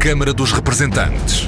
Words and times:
Câmara 0.00 0.32
dos 0.32 0.50
Representantes. 0.50 1.46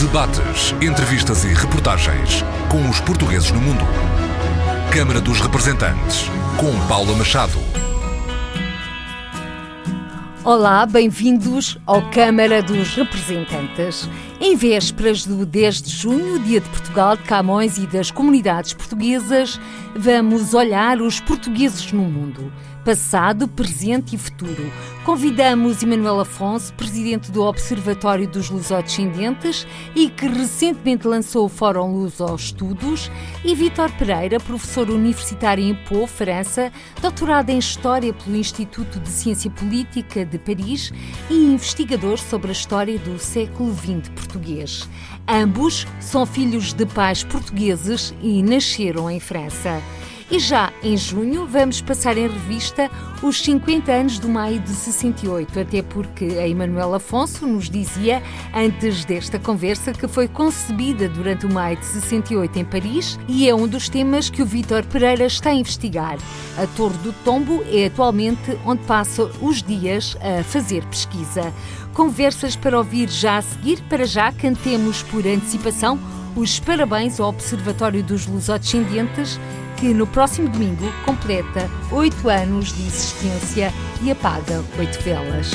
Debates, 0.00 0.74
entrevistas 0.82 1.44
e 1.44 1.54
reportagens 1.54 2.42
com 2.68 2.90
os 2.90 3.00
portugueses 3.00 3.52
no 3.52 3.60
mundo. 3.60 3.84
Câmara 4.92 5.20
dos 5.20 5.40
Representantes, 5.40 6.24
com 6.58 6.76
Paula 6.88 7.16
Machado. 7.16 7.60
Olá, 10.42 10.84
bem-vindos 10.84 11.78
ao 11.86 12.10
Câmara 12.10 12.60
dos 12.60 12.96
Representantes. 12.96 14.10
Em 14.40 14.56
vésperas 14.56 15.24
do 15.24 15.46
10 15.46 15.82
de 15.82 15.90
junho, 15.90 16.40
Dia 16.40 16.60
de 16.60 16.68
Portugal, 16.68 17.16
de 17.16 17.22
Camões 17.22 17.78
e 17.78 17.86
das 17.86 18.10
comunidades 18.10 18.72
portuguesas, 18.72 19.60
vamos 19.94 20.54
olhar 20.54 21.00
os 21.00 21.20
portugueses 21.20 21.92
no 21.92 22.02
mundo 22.02 22.52
passado, 22.84 23.48
presente 23.48 24.14
e 24.14 24.18
futuro. 24.18 24.70
Convidamos 25.04 25.82
Emanuel 25.82 26.20
Afonso, 26.20 26.72
presidente 26.74 27.32
do 27.32 27.42
Observatório 27.42 28.28
dos 28.28 28.50
Lusodescendentes 28.50 29.66
e 29.94 30.10
que 30.10 30.26
recentemente 30.26 31.06
lançou 31.06 31.46
o 31.46 31.48
Fórum 31.48 31.92
Luso 31.92 32.34
Estudos, 32.34 33.10
e 33.42 33.54
Vítor 33.54 33.90
Pereira, 33.92 34.38
professor 34.38 34.90
universitário 34.90 35.64
em 35.64 35.74
Pau, 35.74 36.06
França, 36.06 36.70
doutorado 37.00 37.50
em 37.50 37.58
História 37.58 38.12
pelo 38.12 38.36
Instituto 38.36 39.00
de 39.00 39.08
Ciência 39.08 39.50
Política 39.50 40.24
de 40.24 40.38
Paris 40.38 40.92
e 41.30 41.34
investigador 41.34 42.18
sobre 42.18 42.48
a 42.48 42.52
história 42.52 42.98
do 42.98 43.18
século 43.18 43.74
XX 43.74 44.08
português. 44.10 44.88
Ambos 45.26 45.86
são 46.00 46.26
filhos 46.26 46.74
de 46.74 46.84
pais 46.84 47.24
portugueses 47.24 48.14
e 48.20 48.42
nasceram 48.42 49.10
em 49.10 49.18
França. 49.18 49.82
E 50.34 50.38
já 50.40 50.72
em 50.82 50.96
junho 50.96 51.46
vamos 51.46 51.80
passar 51.80 52.18
em 52.18 52.26
revista 52.26 52.90
os 53.22 53.40
50 53.40 53.92
anos 53.92 54.18
do 54.18 54.28
Maio 54.28 54.58
de 54.58 54.70
68, 54.70 55.60
até 55.60 55.80
porque 55.80 56.24
a 56.24 56.48
Emanuela 56.48 56.96
Afonso 56.96 57.46
nos 57.46 57.70
dizia, 57.70 58.20
antes 58.52 59.04
desta 59.04 59.38
conversa, 59.38 59.92
que 59.92 60.08
foi 60.08 60.26
concebida 60.26 61.08
durante 61.08 61.46
o 61.46 61.52
Maio 61.52 61.76
de 61.76 61.86
68 61.86 62.58
em 62.58 62.64
Paris 62.64 63.16
e 63.28 63.48
é 63.48 63.54
um 63.54 63.68
dos 63.68 63.88
temas 63.88 64.28
que 64.28 64.42
o 64.42 64.46
Vítor 64.46 64.84
Pereira 64.86 65.24
está 65.24 65.50
a 65.50 65.54
investigar. 65.54 66.18
A 66.58 66.66
Torre 66.76 66.98
do 66.98 67.12
Tombo 67.24 67.62
é 67.70 67.86
atualmente 67.86 68.58
onde 68.66 68.82
passa 68.86 69.30
os 69.40 69.62
dias 69.62 70.16
a 70.20 70.42
fazer 70.42 70.84
pesquisa. 70.86 71.54
Conversas 71.92 72.56
para 72.56 72.76
ouvir 72.76 73.08
já 73.08 73.36
a 73.36 73.42
seguir, 73.42 73.80
para 73.82 74.04
já 74.04 74.32
cantemos 74.32 75.00
por 75.00 75.24
antecipação 75.24 75.96
os 76.34 76.58
parabéns 76.58 77.20
ao 77.20 77.28
Observatório 77.28 78.02
dos 78.02 78.26
Lusodescendentes 78.26 79.38
que 79.76 79.92
no 79.92 80.06
próximo 80.06 80.48
domingo 80.48 80.86
completa 81.04 81.68
oito 81.90 82.28
anos 82.28 82.72
de 82.72 82.86
existência 82.86 83.72
e 84.02 84.10
apaga 84.10 84.62
oito 84.78 85.00
velas. 85.02 85.50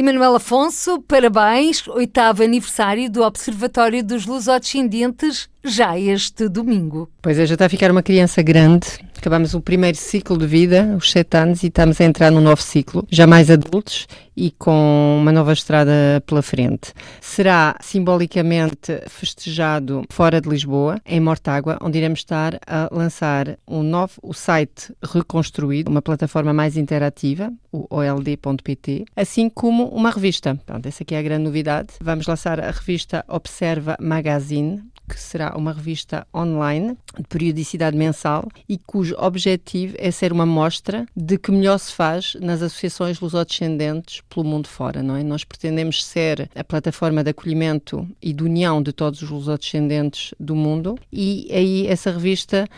Emanuel 0.00 0.36
Afonso, 0.36 1.02
parabéns, 1.08 1.88
oitavo 1.88 2.44
aniversário 2.44 3.10
do 3.10 3.20
Observatório 3.20 4.00
dos 4.04 4.26
Lusodescendentes, 4.26 5.50
já 5.64 5.98
este 5.98 6.48
domingo. 6.48 7.10
Pois 7.20 7.38
é, 7.38 7.46
já 7.46 7.54
está 7.54 7.66
a 7.66 7.68
ficar 7.68 7.90
uma 7.90 8.02
criança 8.02 8.42
grande. 8.42 8.86
Acabamos 9.16 9.52
o 9.52 9.60
primeiro 9.60 9.98
ciclo 9.98 10.38
de 10.38 10.46
vida, 10.46 10.94
os 10.96 11.10
sete 11.10 11.36
anos, 11.36 11.64
e 11.64 11.66
estamos 11.66 12.00
a 12.00 12.04
entrar 12.04 12.30
num 12.30 12.40
novo 12.40 12.62
ciclo, 12.62 13.04
já 13.10 13.26
mais 13.26 13.50
adultos 13.50 14.06
e 14.36 14.52
com 14.52 15.18
uma 15.20 15.32
nova 15.32 15.52
estrada 15.52 16.22
pela 16.24 16.40
frente. 16.40 16.92
Será 17.20 17.76
simbolicamente 17.80 19.02
festejado 19.08 20.04
fora 20.08 20.40
de 20.40 20.48
Lisboa, 20.48 21.00
em 21.04 21.18
Mortágua, 21.18 21.76
onde 21.82 21.98
iremos 21.98 22.20
estar 22.20 22.60
a 22.64 22.88
lançar 22.92 23.58
um 23.66 23.82
novo 23.82 24.12
o 24.22 24.32
site 24.32 24.94
reconstruído, 25.02 25.90
uma 25.90 26.00
plataforma 26.00 26.52
mais 26.52 26.76
interativa, 26.76 27.52
o 27.72 27.88
old.pt, 27.90 29.04
assim 29.16 29.50
como 29.50 29.88
uma 29.88 30.12
revista. 30.12 30.56
Pronto, 30.64 30.86
essa 30.86 31.02
aqui 31.02 31.16
é 31.16 31.18
a 31.18 31.22
grande 31.22 31.42
novidade. 31.42 31.88
Vamos 32.00 32.28
lançar 32.28 32.60
a 32.60 32.70
revista 32.70 33.24
Observa 33.26 33.96
Magazine, 34.00 34.80
que 35.08 35.20
será 35.20 35.56
uma 35.56 35.72
revista 35.72 36.26
online 36.34 36.96
de 37.16 37.24
periodicidade 37.28 37.96
mensal 37.96 38.46
e 38.68 38.78
cujo 38.78 39.16
objetivo 39.18 39.94
é 39.98 40.10
ser 40.10 40.32
uma 40.32 40.46
mostra 40.46 41.06
de 41.16 41.38
que 41.38 41.50
melhor 41.50 41.78
se 41.78 41.92
faz 41.92 42.36
nas 42.40 42.62
associações 42.62 43.20
lusodescendentes 43.20 44.22
pelo 44.28 44.46
mundo 44.46 44.68
fora, 44.68 45.02
não 45.02 45.16
é? 45.16 45.22
Nós 45.22 45.44
pretendemos 45.44 46.04
ser 46.04 46.50
a 46.54 46.62
plataforma 46.62 47.24
de 47.24 47.30
acolhimento 47.30 48.06
e 48.22 48.32
de 48.32 48.44
união 48.44 48.82
de 48.82 48.92
todos 48.92 49.22
os 49.22 49.30
lusodescendentes 49.30 50.34
do 50.38 50.54
mundo 50.54 50.96
e 51.12 51.48
aí 51.52 51.86
essa 51.86 52.10
revista 52.10 52.68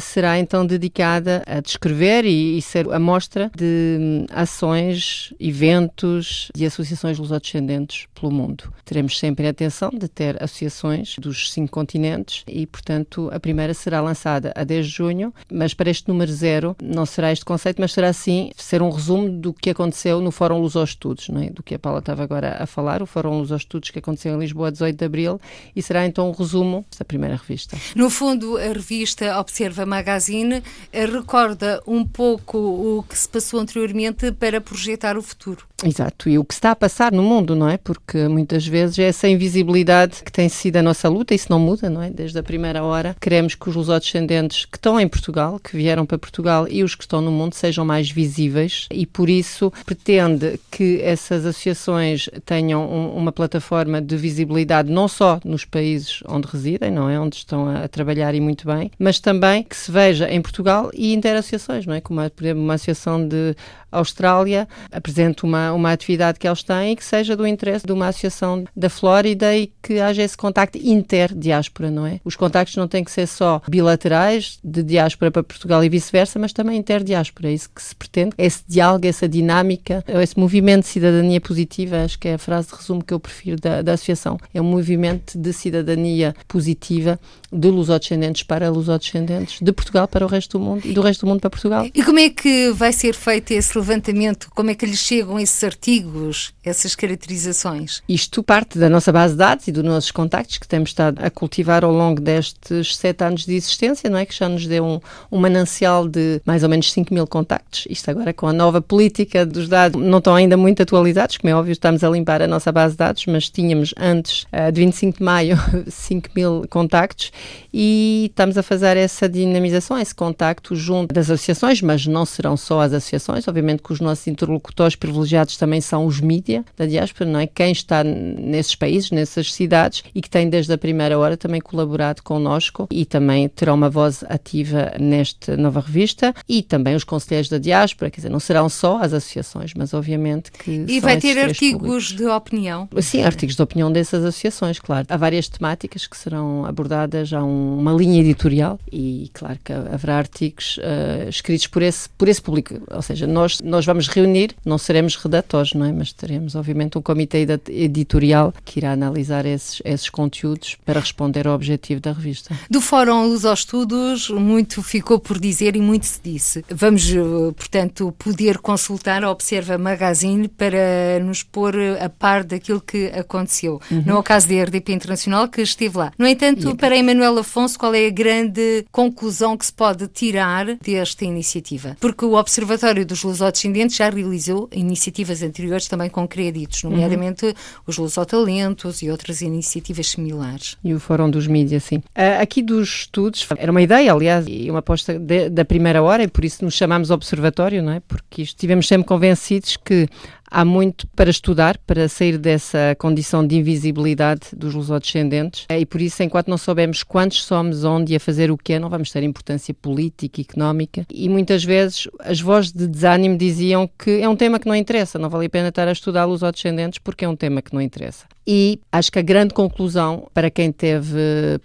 será 0.00 0.38
então 0.38 0.66
dedicada 0.66 1.42
a 1.46 1.60
descrever 1.60 2.24
e, 2.24 2.58
e, 2.58 2.62
ser 2.62 2.90
a 2.92 2.98
mostra 2.98 3.50
de 3.56 3.96
hum, 4.00 4.26
ações, 4.30 5.32
eventos 5.38 6.50
e 6.56 6.66
associações 6.66 7.18
lusodescendentes 7.18 8.06
pelo 8.14 8.32
mundo. 8.32 8.72
Teremos 8.84 9.18
sempre 9.18 9.46
a 9.46 9.50
atenção 9.50 9.90
de 9.90 10.08
ter 10.08 10.42
associações 10.42 11.16
dos 11.18 11.52
cinco 11.52 11.70
continentes 11.70 12.42
e, 12.46 12.66
portanto, 12.66 13.30
a 13.32 13.38
primeira 13.38 13.74
será 13.74 14.00
lançada 14.00 14.52
a 14.56 14.64
10 14.64 14.86
de 14.86 14.92
junho, 14.92 15.34
mas 15.50 15.74
para 15.74 15.90
este 15.90 16.08
número 16.08 16.30
zero 16.30 16.76
não 16.82 17.06
será 17.06 17.32
este 17.32 17.44
conceito, 17.44 17.80
mas 17.80 17.92
será 17.92 18.12
sim 18.12 18.50
ser 18.56 18.82
um 18.82 18.90
resumo 18.90 19.28
do 19.28 19.52
que 19.52 19.70
aconteceu 19.70 20.20
no 20.20 20.30
Fórum 20.30 20.60
Luso 20.60 20.82
Estudos, 20.82 21.28
não 21.28 21.42
é? 21.42 21.50
do 21.50 21.62
que 21.62 21.74
a 21.74 21.78
Paula 21.78 22.00
estava 22.00 22.22
agora 22.22 22.56
a 22.58 22.66
falar, 22.66 23.02
o 23.02 23.06
Fórum 23.06 23.38
Luso 23.38 23.54
Estudos 23.54 23.90
que 23.90 23.98
aconteceu 23.98 24.34
em 24.34 24.38
Lisboa 24.38 24.68
a 24.68 24.70
18 24.70 24.96
de 24.96 25.04
abril 25.04 25.40
e 25.74 25.82
será 25.82 26.06
então 26.06 26.28
um 26.28 26.32
resumo 26.32 26.84
da 26.98 27.04
primeira 27.04 27.36
revista. 27.36 27.76
No 27.94 28.10
fundo, 28.10 28.56
a 28.56 28.72
revista 28.72 29.38
Observa 29.38 29.67
Observa 29.68 29.84
Magazine 29.84 30.62
eh, 30.90 31.04
recorda 31.04 31.82
um 31.86 32.02
pouco 32.02 32.56
o 32.56 33.02
que 33.02 33.18
se 33.18 33.28
passou 33.28 33.60
anteriormente 33.60 34.32
para 34.32 34.62
projetar 34.62 35.18
o 35.18 35.22
futuro. 35.22 35.68
Exato, 35.84 36.28
e 36.28 36.36
o 36.36 36.44
que 36.44 36.54
está 36.54 36.72
a 36.72 36.76
passar 36.76 37.12
no 37.12 37.22
mundo, 37.22 37.54
não 37.54 37.68
é? 37.68 37.76
Porque 37.76 38.26
muitas 38.26 38.66
vezes 38.66 38.98
é 38.98 39.04
essa 39.04 39.28
invisibilidade 39.28 40.24
que 40.24 40.32
tem 40.32 40.48
sido 40.48 40.76
a 40.76 40.82
nossa 40.82 41.08
luta, 41.08 41.34
isso 41.34 41.46
não 41.50 41.60
muda, 41.60 41.88
não 41.88 42.02
é? 42.02 42.10
Desde 42.10 42.36
a 42.36 42.42
primeira 42.42 42.82
hora, 42.82 43.14
queremos 43.20 43.54
que 43.54 43.68
os 43.68 43.76
lusodescendentes 43.76 44.64
que 44.64 44.76
estão 44.76 44.98
em 44.98 45.06
Portugal, 45.06 45.60
que 45.60 45.76
vieram 45.76 46.04
para 46.04 46.18
Portugal 46.18 46.66
e 46.68 46.82
os 46.82 46.96
que 46.96 47.04
estão 47.04 47.20
no 47.20 47.30
mundo 47.30 47.54
sejam 47.54 47.84
mais 47.84 48.10
visíveis 48.10 48.88
e 48.90 49.06
por 49.06 49.30
isso 49.30 49.72
pretende 49.86 50.58
que 50.68 51.00
essas 51.00 51.46
associações 51.46 52.28
tenham 52.44 52.84
um, 52.84 53.16
uma 53.16 53.30
plataforma 53.30 54.02
de 54.02 54.16
visibilidade 54.16 54.90
não 54.90 55.06
só 55.06 55.38
nos 55.44 55.64
países 55.64 56.24
onde 56.26 56.48
residem, 56.48 56.90
não 56.90 57.08
é? 57.08 57.20
Onde 57.20 57.36
estão 57.36 57.68
a, 57.68 57.84
a 57.84 57.88
trabalhar 57.88 58.34
e 58.34 58.40
muito 58.40 58.66
bem, 58.66 58.90
mas 58.98 59.20
também 59.20 59.57
que 59.62 59.76
se 59.76 59.90
veja 59.90 60.30
em 60.30 60.40
Portugal 60.40 60.90
e 60.94 61.12
interassociações, 61.14 61.86
não 61.86 61.94
é? 61.94 62.00
Como, 62.00 62.20
por 62.30 62.44
exemplo, 62.44 62.62
uma 62.62 62.74
associação 62.74 63.26
de 63.26 63.54
Austrália 63.90 64.68
apresente 64.90 65.44
uma, 65.44 65.72
uma 65.72 65.92
atividade 65.92 66.38
que 66.38 66.46
eles 66.46 66.62
têm 66.62 66.92
e 66.92 66.96
que 66.96 67.04
seja 67.04 67.36
do 67.36 67.46
interesse 67.46 67.86
de 67.86 67.92
uma 67.92 68.08
associação 68.08 68.64
da 68.76 68.88
Flórida 68.88 69.56
e 69.56 69.72
que 69.82 70.00
haja 70.00 70.22
esse 70.22 70.36
contacto 70.36 70.78
interdiáspora, 70.78 71.90
não 71.90 72.06
é? 72.06 72.20
Os 72.24 72.36
contactos 72.36 72.76
não 72.76 72.88
têm 72.88 73.04
que 73.04 73.10
ser 73.10 73.26
só 73.26 73.62
bilaterais, 73.68 74.58
de 74.62 74.82
diáspora 74.82 75.30
para 75.30 75.42
Portugal 75.42 75.82
e 75.82 75.88
vice-versa, 75.88 76.38
mas 76.38 76.52
também 76.52 76.78
interdiáspora. 76.78 77.48
É 77.48 77.52
isso 77.52 77.70
que 77.74 77.82
se 77.82 77.94
pretende, 77.94 78.34
esse 78.36 78.62
diálogo, 78.66 79.06
essa 79.06 79.28
dinâmica, 79.28 80.04
esse 80.22 80.38
movimento 80.38 80.82
de 80.82 80.88
cidadania 80.88 81.40
positiva, 81.40 82.04
acho 82.04 82.18
que 82.18 82.28
é 82.28 82.34
a 82.34 82.38
frase 82.38 82.68
de 82.68 82.74
resumo 82.74 83.02
que 83.02 83.14
eu 83.14 83.20
prefiro 83.20 83.60
da, 83.60 83.82
da 83.82 83.92
associação. 83.94 84.38
É 84.52 84.60
um 84.60 84.64
movimento 84.64 85.38
de 85.38 85.52
cidadania 85.52 86.34
positiva 86.46 87.18
de 87.50 87.68
lusodescendentes 87.68 88.42
para 88.42 88.70
lusodescendentes, 88.70 89.60
de 89.60 89.72
Portugal 89.72 90.06
para 90.06 90.24
o 90.24 90.28
resto 90.28 90.58
do 90.58 90.64
mundo 90.64 90.82
e 90.84 90.92
do 90.92 91.00
resto 91.00 91.24
do 91.24 91.28
mundo 91.28 91.40
para 91.40 91.50
Portugal. 91.50 91.86
E 91.94 92.02
como 92.02 92.18
é 92.18 92.28
que 92.28 92.70
vai 92.72 92.92
ser 92.92 93.14
feito 93.14 93.52
esse 93.52 93.77
levantamento? 93.78 94.48
Como 94.54 94.70
é 94.70 94.74
que 94.74 94.86
lhes 94.86 94.98
chegam 94.98 95.38
esses 95.38 95.62
artigos, 95.64 96.52
essas 96.64 96.94
caracterizações? 96.94 98.02
Isto 98.08 98.42
parte 98.42 98.78
da 98.78 98.88
nossa 98.88 99.12
base 99.12 99.34
de 99.34 99.38
dados 99.38 99.68
e 99.68 99.72
dos 99.72 99.84
nossos 99.84 100.10
contactos 100.10 100.58
que 100.58 100.68
temos 100.68 100.90
estado 100.90 101.18
a 101.22 101.30
cultivar 101.30 101.84
ao 101.84 101.92
longo 101.92 102.20
destes 102.20 102.96
sete 102.96 103.24
anos 103.24 103.44
de 103.44 103.54
existência, 103.54 104.08
não 104.10 104.18
é? 104.18 104.26
Que 104.26 104.34
já 104.34 104.48
nos 104.48 104.66
deu 104.66 104.84
um, 104.84 105.00
um 105.30 105.38
manancial 105.38 106.08
de 106.08 106.40
mais 106.44 106.62
ou 106.62 106.68
menos 106.68 106.92
5 106.92 107.12
mil 107.12 107.26
contactos. 107.26 107.86
Isto 107.88 108.10
agora 108.10 108.32
com 108.32 108.46
a 108.46 108.52
nova 108.52 108.80
política 108.80 109.44
dos 109.44 109.68
dados 109.68 110.00
não 110.00 110.18
estão 110.18 110.34
ainda 110.34 110.56
muito 110.56 110.82
atualizados, 110.82 111.36
como 111.36 111.50
é 111.50 111.54
óbvio, 111.54 111.72
estamos 111.72 112.02
a 112.02 112.08
limpar 112.08 112.42
a 112.42 112.46
nossa 112.46 112.72
base 112.72 112.94
de 112.94 112.98
dados, 112.98 113.26
mas 113.26 113.48
tínhamos 113.48 113.94
antes, 113.96 114.46
de 114.72 114.80
25 114.80 115.18
de 115.18 115.24
maio, 115.24 115.56
5 115.88 116.28
mil 116.34 116.66
contactos 116.68 117.30
e 117.72 118.26
estamos 118.30 118.56
a 118.56 118.62
fazer 118.62 118.96
essa 118.96 119.28
dinamização, 119.28 119.98
esse 119.98 120.14
contacto 120.14 120.74
junto 120.74 121.14
das 121.14 121.30
associações, 121.30 121.82
mas 121.82 122.06
não 122.06 122.24
serão 122.24 122.56
só 122.56 122.80
as 122.80 122.92
associações, 122.92 123.46
obviamente 123.46 123.67
que 123.76 123.92
os 123.92 124.00
nossos 124.00 124.26
interlocutores 124.26 124.96
privilegiados 124.96 125.56
também 125.56 125.80
são 125.80 126.06
os 126.06 126.20
mídia 126.20 126.64
da 126.76 126.86
diáspora, 126.86 127.28
não 127.28 127.40
é? 127.40 127.46
Quem 127.46 127.72
está 127.72 128.02
nesses 128.02 128.74
países, 128.74 129.10
nessas 129.10 129.52
cidades 129.52 130.02
e 130.14 130.22
que 130.22 130.30
tem 130.30 130.48
desde 130.48 130.72
a 130.72 130.78
primeira 130.78 131.18
hora 131.18 131.36
também 131.36 131.60
colaborado 131.60 132.22
connosco 132.22 132.86
e 132.90 133.04
também 133.04 133.48
terá 133.48 133.74
uma 133.74 133.90
voz 133.90 134.24
ativa 134.28 134.92
nesta 134.98 135.56
nova 135.56 135.80
revista 135.80 136.34
e 136.48 136.62
também 136.62 136.94
os 136.94 137.04
conselheiros 137.04 137.48
da 137.48 137.58
diáspora, 137.58 138.10
quer 138.10 138.16
dizer, 138.16 138.30
não 138.30 138.40
serão 138.40 138.68
só 138.68 138.98
as 139.02 139.12
associações, 139.12 139.74
mas 139.74 139.92
obviamente 139.92 140.50
que 140.52 140.84
E 140.88 141.00
vai 141.00 141.18
ter 141.18 141.38
artigos 141.38 141.80
públicos. 141.80 142.12
de 142.12 142.26
opinião? 142.26 142.88
Sim, 143.00 143.22
artigos 143.22 143.56
de 143.56 143.62
opinião 143.62 143.90
dessas 143.90 144.24
associações, 144.24 144.78
claro. 144.78 145.06
Há 145.08 145.16
várias 145.16 145.48
temáticas 145.48 146.06
que 146.06 146.16
serão 146.16 146.64
abordadas, 146.64 147.32
há 147.32 147.42
um, 147.42 147.78
uma 147.78 147.92
linha 147.92 148.20
editorial 148.20 148.78
e 148.92 149.30
claro 149.32 149.58
que 149.62 149.72
haverá 149.72 150.18
artigos 150.18 150.78
uh, 150.78 151.28
escritos 151.28 151.66
por 151.66 151.82
esse, 151.82 152.08
por 152.10 152.28
esse 152.28 152.40
público, 152.40 152.74
ou 152.90 153.02
seja, 153.02 153.26
nós, 153.26 153.57
nós 153.62 153.84
vamos 153.84 154.08
reunir, 154.08 154.54
não 154.64 154.78
seremos 154.78 155.16
redatores, 155.16 155.72
não 155.72 155.86
é? 155.86 155.92
Mas 155.92 156.12
teremos 156.12 156.54
obviamente 156.54 156.98
um 156.98 157.02
comitê 157.02 157.46
editorial 157.68 158.52
que 158.64 158.80
irá 158.80 158.92
analisar 158.92 159.46
esses, 159.46 159.80
esses 159.84 160.08
conteúdos 160.08 160.76
para 160.84 161.00
responder 161.00 161.46
ao 161.46 161.54
objetivo 161.54 162.00
da 162.00 162.12
revista. 162.12 162.54
Do 162.70 162.80
Fórum 162.80 163.28
Luz 163.28 163.44
aos 163.44 163.60
Estudos, 163.60 164.30
muito 164.30 164.82
ficou 164.82 165.18
por 165.18 165.38
dizer 165.38 165.76
e 165.76 165.80
muito 165.80 166.06
se 166.06 166.20
disse. 166.22 166.64
Vamos, 166.70 167.10
eh, 167.10 167.18
portanto, 167.56 168.12
poder 168.18 168.58
consultar 168.58 169.24
a 169.24 169.30
Observa 169.30 169.78
Magazine 169.78 170.48
para 170.48 171.20
nos 171.22 171.42
pôr 171.42 171.74
a 172.00 172.08
par 172.08 172.44
daquilo 172.44 172.80
que 172.80 173.06
aconteceu. 173.06 173.80
Uhum. 173.90 174.02
No 174.06 174.22
caso 174.22 174.48
da 174.48 174.62
RDP 174.62 174.92
Internacional, 174.92 175.48
que 175.48 175.60
esteve 175.62 175.96
lá. 175.98 176.12
No 176.18 176.26
entanto, 176.26 176.74
para 176.76 176.96
Emanuel 176.96 177.38
Afonso, 177.38 177.78
qual 177.78 177.94
é 177.94 178.06
a 178.06 178.10
grande 178.10 178.84
conclusão 178.90 179.56
que 179.56 179.66
se 179.66 179.72
pode 179.72 180.06
tirar 180.08 180.76
desta 180.76 181.24
iniciativa? 181.24 181.96
Porque 182.00 182.24
o 182.24 182.34
Observatório 182.34 183.04
dos 183.04 183.24
Lusodescendentes 183.48 183.96
já 183.96 184.10
realizou 184.10 184.68
iniciativas 184.72 185.42
anteriores 185.42 185.88
também 185.88 186.08
com 186.08 186.26
créditos, 186.28 186.84
uhum. 186.84 186.90
nomeadamente 186.90 187.46
uhum. 187.46 187.52
os 187.86 187.96
Lusotalentos 187.96 189.02
e 189.02 189.10
outras 189.10 189.40
iniciativas 189.40 190.08
similares. 190.08 190.76
E 190.84 190.94
o 190.94 191.00
Fórum 191.00 191.30
dos 191.30 191.46
Mídias, 191.46 191.84
sim. 191.84 191.96
Uh, 191.96 192.40
aqui 192.40 192.62
dos 192.62 192.88
estudos, 192.88 193.46
era 193.56 193.70
uma 193.70 193.82
ideia, 193.82 194.12
aliás, 194.12 194.46
e 194.48 194.70
uma 194.70 194.80
aposta 194.80 195.18
de, 195.18 195.48
da 195.48 195.64
primeira 195.64 196.02
hora, 196.02 196.22
e 196.22 196.28
por 196.28 196.44
isso 196.44 196.64
nos 196.64 196.74
chamamos 196.74 197.10
Observatório, 197.10 197.82
não 197.82 197.92
é? 197.92 198.00
Porque 198.00 198.42
estivemos 198.42 198.86
sempre 198.86 199.06
convencidos 199.06 199.76
que 199.76 200.08
há 200.50 200.64
muito 200.64 201.06
para 201.08 201.30
estudar 201.30 201.78
para 201.86 202.08
sair 202.08 202.38
dessa 202.38 202.96
condição 202.98 203.46
de 203.46 203.56
invisibilidade 203.56 204.48
dos 204.56 204.74
lusodescendentes 204.74 205.66
e 205.70 205.86
por 205.86 206.00
isso, 206.00 206.22
enquanto 206.22 206.48
não 206.48 206.58
soubermos 206.58 207.02
quantos 207.02 207.44
somos, 207.44 207.84
onde 207.84 208.12
e 208.12 208.16
a 208.16 208.20
fazer 208.20 208.50
o 208.50 208.56
quê, 208.56 208.78
não 208.78 208.88
vamos 208.88 209.10
ter 209.10 209.22
importância 209.22 209.74
política, 209.74 210.40
económica 210.40 211.06
e 211.12 211.28
muitas 211.28 211.64
vezes 211.64 212.08
as 212.20 212.40
vozes 212.40 212.72
de 212.72 212.86
desânimo 212.86 213.36
diziam 213.36 213.88
que 213.98 214.20
é 214.20 214.28
um 214.28 214.36
tema 214.36 214.58
que 214.58 214.66
não 214.66 214.74
interessa, 214.74 215.18
não 215.18 215.28
vale 215.28 215.46
a 215.46 215.50
pena 215.50 215.68
estar 215.68 215.88
a 215.88 215.92
estudar 215.92 216.24
lusodescendentes 216.24 216.98
porque 216.98 217.24
é 217.24 217.28
um 217.28 217.36
tema 217.36 217.62
que 217.62 217.74
não 217.74 217.80
interessa. 217.80 218.26
E 218.50 218.80
acho 218.90 219.12
que 219.12 219.18
a 219.18 219.22
grande 219.22 219.52
conclusão 219.52 220.26
para 220.32 220.50
quem 220.50 220.72
teve 220.72 221.18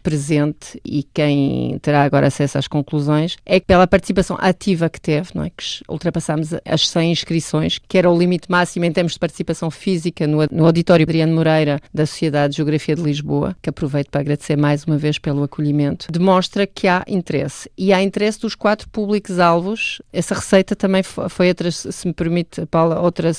presente 0.03 0.81
e 0.83 1.01
quem 1.13 1.79
terá 1.81 2.03
agora 2.03 2.27
acesso 2.27 2.57
às 2.57 2.67
conclusões 2.67 3.37
é 3.45 3.57
que 3.57 3.65
pela 3.65 3.87
participação 3.87 4.35
ativa 4.37 4.89
que 4.89 4.99
teve, 4.99 5.29
não 5.33 5.45
é? 5.45 5.49
que 5.49 5.63
ultrapassámos 5.87 6.49
as 6.65 6.89
100 6.89 7.11
inscrições, 7.13 7.79
que 7.79 7.97
era 7.97 8.11
o 8.11 8.19
limite 8.19 8.51
máximo 8.51 8.83
em 8.83 8.91
termos 8.91 9.13
de 9.13 9.19
participação 9.19 9.71
física 9.71 10.27
no, 10.27 10.39
no 10.51 10.65
auditório 10.65 11.05
Adriano 11.05 11.33
Moreira 11.33 11.79
da 11.93 12.05
Sociedade 12.05 12.51
de 12.51 12.57
Geografia 12.57 12.95
de 12.97 13.01
Lisboa, 13.01 13.55
que 13.61 13.69
aproveito 13.69 14.09
para 14.09 14.19
agradecer 14.19 14.57
mais 14.57 14.83
uma 14.83 14.97
vez 14.97 15.17
pelo 15.17 15.41
acolhimento, 15.41 16.11
demonstra 16.11 16.67
que 16.67 16.89
há 16.89 17.01
interesse. 17.07 17.71
E 17.77 17.93
há 17.93 18.03
interesse 18.03 18.41
dos 18.41 18.55
quatro 18.55 18.89
públicos-alvos. 18.89 20.01
Essa 20.11 20.35
receita 20.35 20.75
também 20.75 21.01
foi 21.01 21.47
outra, 21.47 21.71
se 21.71 22.05
me 22.05 22.13
permite, 22.13 22.65
Paula, 22.65 22.99
outra 22.99 23.31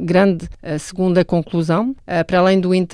grande 0.00 0.48
segunda 0.80 1.24
conclusão, 1.24 1.94
eh, 2.04 2.24
para 2.24 2.40
além 2.40 2.58
do 2.58 2.74
interesse, 2.74 2.87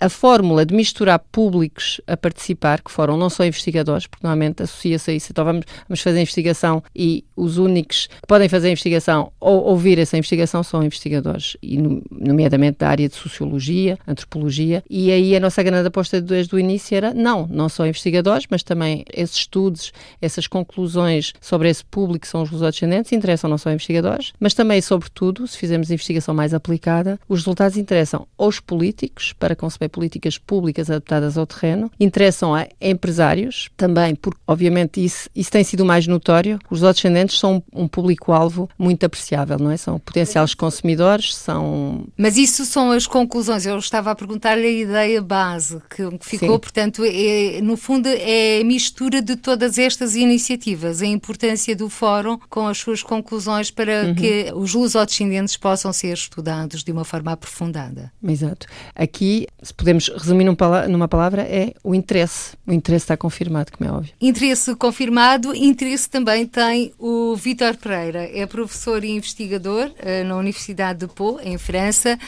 a 0.00 0.08
fórmula 0.08 0.64
de 0.64 0.74
misturar 0.74 1.18
públicos 1.18 2.00
a 2.06 2.16
participar, 2.16 2.82
que 2.82 2.90
foram 2.90 3.16
não 3.16 3.30
só 3.30 3.44
investigadores, 3.44 4.06
porque 4.06 4.26
normalmente 4.26 4.62
associa-se 4.62 5.10
a 5.10 5.14
isso, 5.14 5.28
então 5.30 5.44
vamos, 5.44 5.64
vamos 5.88 6.00
fazer 6.00 6.20
investigação 6.20 6.82
e 6.94 7.24
os 7.36 7.58
únicos 7.58 8.06
que 8.06 8.26
podem 8.26 8.48
fazer 8.48 8.68
investigação 8.68 9.32
ou 9.38 9.64
ouvir 9.64 9.98
essa 9.98 10.16
investigação 10.16 10.62
são 10.62 10.82
investigadores, 10.82 11.56
e 11.62 11.78
nomeadamente 12.10 12.78
da 12.78 12.88
área 12.88 13.08
de 13.08 13.14
sociologia, 13.14 13.98
antropologia, 14.06 14.82
e 14.88 15.10
aí 15.10 15.36
a 15.36 15.40
nossa 15.40 15.62
grande 15.62 15.88
aposta 15.88 16.20
desde 16.20 16.54
o 16.54 16.58
início 16.58 16.96
era 16.96 17.12
não, 17.14 17.46
não 17.46 17.68
só 17.68 17.86
investigadores, 17.86 18.46
mas 18.50 18.62
também 18.62 19.04
esses 19.12 19.36
estudos, 19.36 19.92
essas 20.20 20.46
conclusões 20.46 21.32
sobre 21.40 21.68
esse 21.68 21.84
público 21.84 22.22
que 22.22 22.28
são 22.28 22.42
os 22.42 22.50
lusodescendentes 22.50 23.12
interessam 23.12 23.48
não 23.50 23.58
só 23.58 23.70
investigadores, 23.70 24.32
mas 24.38 24.54
também, 24.54 24.80
sobretudo, 24.80 25.46
se 25.46 25.56
fizermos 25.56 25.90
investigação 25.90 26.34
mais 26.34 26.54
aplicada, 26.54 27.18
os 27.28 27.40
resultados 27.40 27.76
interessam 27.76 28.26
aos 28.36 28.60
políticos, 28.60 29.19
políticos 29.20 29.32
para 29.38 29.54
conceber 29.54 29.90
políticas 29.90 30.38
públicas 30.38 30.90
adaptadas 30.90 31.36
ao 31.36 31.46
terreno, 31.46 31.90
interessam 32.00 32.54
a 32.54 32.66
empresários 32.80 33.70
também, 33.76 34.14
porque 34.14 34.40
obviamente 34.46 35.04
isso, 35.04 35.28
isso 35.34 35.50
tem 35.50 35.62
sido 35.62 35.84
mais 35.84 36.06
notório. 36.06 36.58
Os 36.70 36.80
descendentes 36.80 37.38
são 37.38 37.62
um 37.72 37.86
público-alvo 37.86 38.68
muito 38.78 39.04
apreciável, 39.04 39.58
não 39.58 39.70
é? 39.70 39.76
São 39.76 39.98
potenciais 39.98 40.54
consumidores, 40.54 41.34
são. 41.34 42.06
Mas 42.16 42.36
isso 42.36 42.64
são 42.64 42.90
as 42.90 43.06
conclusões. 43.06 43.66
Eu 43.66 43.78
estava 43.78 44.10
a 44.10 44.14
perguntar-lhe 44.14 44.66
a 44.66 44.70
ideia 44.70 45.22
base 45.22 45.80
que 45.90 46.02
ficou, 46.20 46.54
Sim. 46.54 46.58
portanto, 46.58 47.02
é, 47.04 47.60
no 47.62 47.76
fundo 47.76 48.08
é 48.08 48.60
a 48.60 48.64
mistura 48.64 49.20
de 49.20 49.36
todas 49.36 49.78
estas 49.78 50.14
iniciativas, 50.14 51.02
a 51.02 51.06
importância 51.06 51.76
do 51.76 51.88
fórum 51.88 52.38
com 52.48 52.66
as 52.66 52.78
suas 52.78 53.02
conclusões 53.02 53.70
para 53.70 54.06
uhum. 54.06 54.14
que 54.14 54.52
os 54.54 54.74
lusodescendentes 54.74 55.56
possam 55.56 55.92
ser 55.92 56.14
estudados 56.14 56.82
de 56.82 56.92
uma 56.92 57.04
forma 57.04 57.32
aprofundada. 57.32 58.12
Exato. 58.22 58.66
Aqui, 59.00 59.46
se 59.62 59.72
podemos 59.72 60.08
resumir 60.08 60.44
numa 60.44 61.08
palavra, 61.08 61.40
é 61.40 61.72
o 61.82 61.94
interesse. 61.94 62.54
O 62.66 62.72
interesse 62.74 63.04
está 63.04 63.16
confirmado, 63.16 63.72
como 63.72 63.88
é 63.88 63.92
óbvio. 63.94 64.12
Interesse 64.20 64.74
confirmado, 64.74 65.56
interesse 65.56 66.10
também 66.10 66.44
tem 66.44 66.92
o 66.98 67.34
Vítor 67.34 67.78
Pereira. 67.78 68.28
É 68.30 68.44
professor 68.44 69.02
e 69.02 69.08
investigador 69.08 69.86
uh, 69.86 70.28
na 70.28 70.36
Universidade 70.36 70.98
de 70.98 71.06
Pau, 71.06 71.40
em 71.42 71.56
França, 71.56 72.18